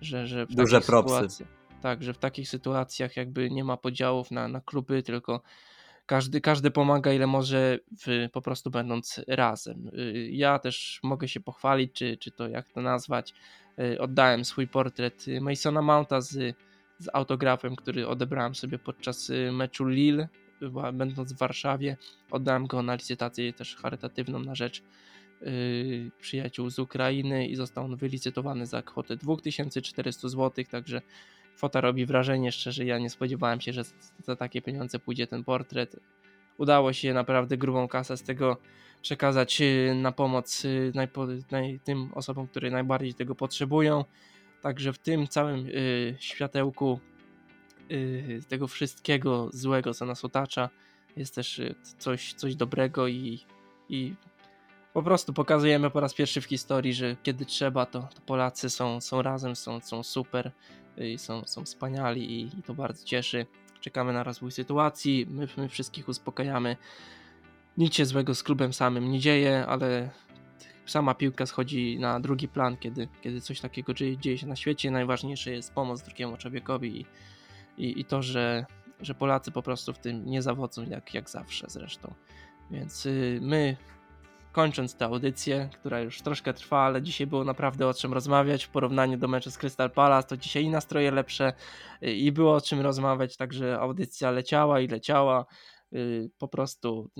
że, 0.00 0.26
że 0.26 0.46
w 0.46 0.54
Duże 0.54 0.80
propsy. 0.80 1.46
Tak, 1.82 2.02
że 2.02 2.14
w 2.14 2.18
takich 2.18 2.48
sytuacjach 2.48 3.16
jakby 3.16 3.50
nie 3.50 3.64
ma 3.64 3.76
podziałów 3.76 4.30
na, 4.30 4.48
na 4.48 4.60
kluby, 4.60 5.02
tylko 5.02 5.42
każdy, 6.06 6.40
każdy 6.40 6.70
pomaga 6.70 7.12
ile 7.12 7.26
może, 7.26 7.78
w, 8.06 8.28
po 8.32 8.42
prostu 8.42 8.70
będąc 8.70 9.20
razem. 9.28 9.90
Y, 9.98 10.28
ja 10.32 10.58
też 10.58 11.00
mogę 11.02 11.28
się 11.28 11.40
pochwalić, 11.40 11.92
czy, 11.92 12.16
czy 12.16 12.30
to 12.30 12.48
jak 12.48 12.68
to 12.68 12.80
nazwać. 12.80 13.34
Y, 13.78 14.00
oddałem 14.00 14.44
swój 14.44 14.68
portret 14.68 15.26
Masona 15.40 15.82
Mounta 15.82 16.20
z 16.20 16.56
z 16.98 17.08
autografem, 17.12 17.76
który 17.76 18.08
odebrałem 18.08 18.54
sobie 18.54 18.78
podczas 18.78 19.30
y, 19.30 19.52
meczu 19.52 19.84
Lille, 19.84 20.28
będąc 20.92 21.32
w 21.32 21.38
Warszawie. 21.38 21.96
Oddałem 22.30 22.66
go 22.66 22.82
na 22.82 22.94
licytację 22.94 23.52
też 23.52 23.76
charytatywną 23.76 24.38
na 24.38 24.54
rzecz 24.54 24.82
yy, 25.40 26.10
przyjaciół 26.20 26.70
z 26.70 26.78
Ukrainy 26.78 27.46
i 27.46 27.56
został 27.56 27.84
on 27.84 27.96
wylicytowany 27.96 28.66
za 28.66 28.82
kwotę 28.82 29.16
2400 29.16 30.28
zł, 30.28 30.64
także 30.70 31.02
kwota 31.56 31.80
robi 31.80 32.06
wrażenie, 32.06 32.52
szczerze 32.52 32.84
ja 32.84 32.98
nie 32.98 33.10
spodziewałem 33.10 33.60
się, 33.60 33.72
że 33.72 33.82
za 34.24 34.36
takie 34.36 34.62
pieniądze 34.62 34.98
pójdzie 34.98 35.26
ten 35.26 35.44
portret. 35.44 35.96
Udało 36.58 36.92
się 36.92 37.14
naprawdę 37.14 37.56
grubą 37.56 37.88
kasę 37.88 38.16
z 38.16 38.22
tego 38.22 38.56
przekazać 39.02 39.60
y, 39.60 39.94
na 39.94 40.12
pomoc 40.12 40.64
y, 40.64 40.92
tym 41.84 42.10
osobom, 42.14 42.46
które 42.48 42.70
najbardziej 42.70 43.14
tego 43.14 43.34
potrzebują. 43.34 44.04
Także 44.64 44.92
w 44.92 44.98
tym 44.98 45.28
całym 45.28 45.66
y, 45.66 46.16
światełku 46.18 47.00
y, 47.90 48.40
tego 48.48 48.68
wszystkiego 48.68 49.48
złego, 49.52 49.94
co 49.94 50.06
nas 50.06 50.24
otacza, 50.24 50.70
jest 51.16 51.34
też 51.34 51.58
y, 51.58 51.74
coś, 51.98 52.34
coś 52.34 52.56
dobrego 52.56 53.08
i, 53.08 53.40
i 53.88 54.14
po 54.92 55.02
prostu 55.02 55.32
pokazujemy 55.32 55.90
po 55.90 56.00
raz 56.00 56.14
pierwszy 56.14 56.40
w 56.40 56.44
historii, 56.44 56.94
że 56.94 57.16
kiedy 57.22 57.44
trzeba, 57.44 57.86
to, 57.86 58.08
to 58.14 58.20
Polacy 58.26 58.70
są, 58.70 59.00
są 59.00 59.22
razem, 59.22 59.56
są, 59.56 59.80
są 59.80 60.02
super, 60.02 60.50
i 60.98 61.18
są, 61.18 61.42
są 61.46 61.64
wspaniali 61.64 62.32
i, 62.32 62.58
i 62.58 62.62
to 62.62 62.74
bardzo 62.74 63.04
cieszy. 63.04 63.46
Czekamy 63.80 64.12
na 64.12 64.22
rozwój 64.22 64.52
sytuacji, 64.52 65.26
my, 65.30 65.48
my 65.56 65.68
wszystkich 65.68 66.08
uspokajamy. 66.08 66.76
Nic 67.78 67.94
się 67.94 68.06
złego 68.06 68.34
z 68.34 68.42
klubem 68.42 68.72
samym 68.72 69.10
nie 69.10 69.20
dzieje, 69.20 69.66
ale 69.66 70.10
sama 70.86 71.14
piłka 71.14 71.46
schodzi 71.46 71.98
na 71.98 72.20
drugi 72.20 72.48
plan, 72.48 72.76
kiedy, 72.76 73.08
kiedy 73.22 73.40
coś 73.40 73.60
takiego 73.60 73.94
dzieje, 73.94 74.38
się 74.38 74.46
na 74.46 74.56
świecie. 74.56 74.90
Najważniejsze 74.90 75.50
jest 75.50 75.74
pomoc 75.74 76.02
drugiemu 76.02 76.36
człowiekowi 76.36 77.00
i, 77.00 77.06
i, 77.86 78.00
i 78.00 78.04
to, 78.04 78.22
że, 78.22 78.66
że 79.00 79.14
Polacy 79.14 79.50
po 79.50 79.62
prostu 79.62 79.92
w 79.92 79.98
tym 79.98 80.26
nie 80.26 80.42
zawodzą 80.42 80.84
jak, 80.84 81.14
jak 81.14 81.30
zawsze 81.30 81.66
zresztą. 81.68 82.14
Więc 82.70 83.06
y, 83.06 83.38
my 83.42 83.76
kończąc 84.52 84.94
tę 84.94 85.04
audycję, 85.04 85.68
która 85.72 86.00
już 86.00 86.22
troszkę 86.22 86.54
trwa, 86.54 86.78
ale 86.78 87.02
dzisiaj 87.02 87.26
było 87.26 87.44
naprawdę 87.44 87.86
o 87.86 87.94
czym 87.94 88.12
rozmawiać 88.12 88.64
w 88.64 88.68
porównaniu 88.68 89.18
do 89.18 89.28
meczu 89.28 89.50
z 89.50 89.58
Crystal 89.58 89.90
Palace, 89.90 90.28
to 90.28 90.36
dzisiaj 90.36 90.64
i 90.64 90.70
nastroje 90.70 91.10
lepsze 91.10 91.52
y, 92.02 92.12
i 92.12 92.32
było 92.32 92.54
o 92.54 92.60
czym 92.60 92.80
rozmawiać, 92.80 93.36
także 93.36 93.80
audycja 93.80 94.30
leciała 94.30 94.80
i 94.80 94.88
leciała, 94.88 95.46
y, 95.92 96.30
po 96.38 96.48
prostu 96.48 97.10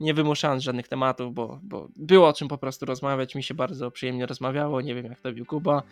nie 0.00 0.14
wymuszając 0.14 0.62
żadnych 0.62 0.88
tematów, 0.88 1.34
bo, 1.34 1.60
bo 1.62 1.88
było 1.96 2.28
o 2.28 2.32
czym 2.32 2.48
po 2.48 2.58
prostu 2.58 2.86
rozmawiać, 2.86 3.34
mi 3.34 3.42
się 3.42 3.54
bardzo 3.54 3.90
przyjemnie 3.90 4.26
rozmawiało, 4.26 4.80
nie 4.80 4.94
wiem 4.94 5.06
jak 5.06 5.20
to 5.20 5.28
Kuba. 5.46 5.82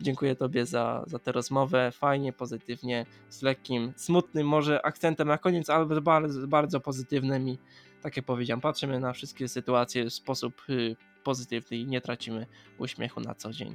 Dziękuję 0.00 0.36
Tobie 0.36 0.66
za, 0.66 1.04
za 1.06 1.18
tę 1.18 1.32
rozmowę. 1.32 1.90
Fajnie, 1.92 2.32
pozytywnie, 2.32 3.06
z 3.28 3.42
lekkim, 3.42 3.92
smutnym 3.96 4.48
może 4.48 4.86
akcentem 4.86 5.28
na 5.28 5.38
koniec, 5.38 5.70
ale 5.70 6.00
bardzo, 6.00 6.48
bardzo 6.48 6.80
pozytywnym 6.80 7.48
i 7.48 7.58
tak 8.02 8.16
jak 8.16 8.26
powiedziałem, 8.26 8.60
patrzymy 8.60 9.00
na 9.00 9.12
wszystkie 9.12 9.48
sytuacje 9.48 10.04
w 10.04 10.12
sposób 10.12 10.62
y, 10.68 10.96
pozytywny 11.24 11.76
i 11.76 11.86
nie 11.86 12.00
tracimy 12.00 12.46
uśmiechu 12.78 13.20
na 13.20 13.34
co 13.34 13.52
dzień. 13.52 13.74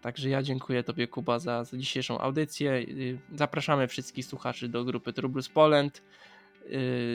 Także 0.00 0.28
ja 0.28 0.42
dziękuję 0.42 0.82
Tobie, 0.82 1.08
Kuba, 1.08 1.38
za, 1.38 1.64
za 1.64 1.76
dzisiejszą 1.76 2.18
audycję. 2.18 2.72
Y, 2.72 3.18
zapraszamy 3.34 3.88
wszystkich 3.88 4.26
słuchaczy 4.26 4.68
do 4.68 4.84
grupy 4.84 5.12
Trublus 5.12 5.48
Poland, 5.48 6.02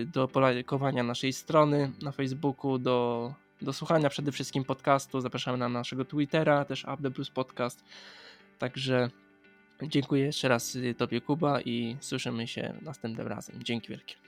do 0.06 0.28
polajkowania 0.28 1.04
naszej 1.04 1.34
strony 1.34 1.92
na 2.02 2.12
Facebooku, 2.12 2.78
do, 2.78 3.34
do 3.62 3.74
słuchania 3.74 4.10
przede 4.10 4.32
wszystkim 4.32 4.64
podcastu. 4.64 5.22
Zapraszamy 5.22 5.58
na 5.58 5.70
naszego 5.70 6.06
Twittera, 6.06 6.66
też 6.66 6.86
Up 6.94 7.12
Plus 7.12 7.30
Podcast. 7.30 7.84
Także 8.60 9.10
dziękuję 9.84 10.26
jeszcze 10.26 10.48
raz 10.48 10.78
Tobie, 10.98 11.22
Kuba, 11.22 11.62
i 11.62 11.98
słyszymy 12.00 12.48
się 12.48 12.74
następnym 12.82 13.28
razem. 13.28 13.64
Dzięki 13.64 13.90
wielkie. 13.90 14.25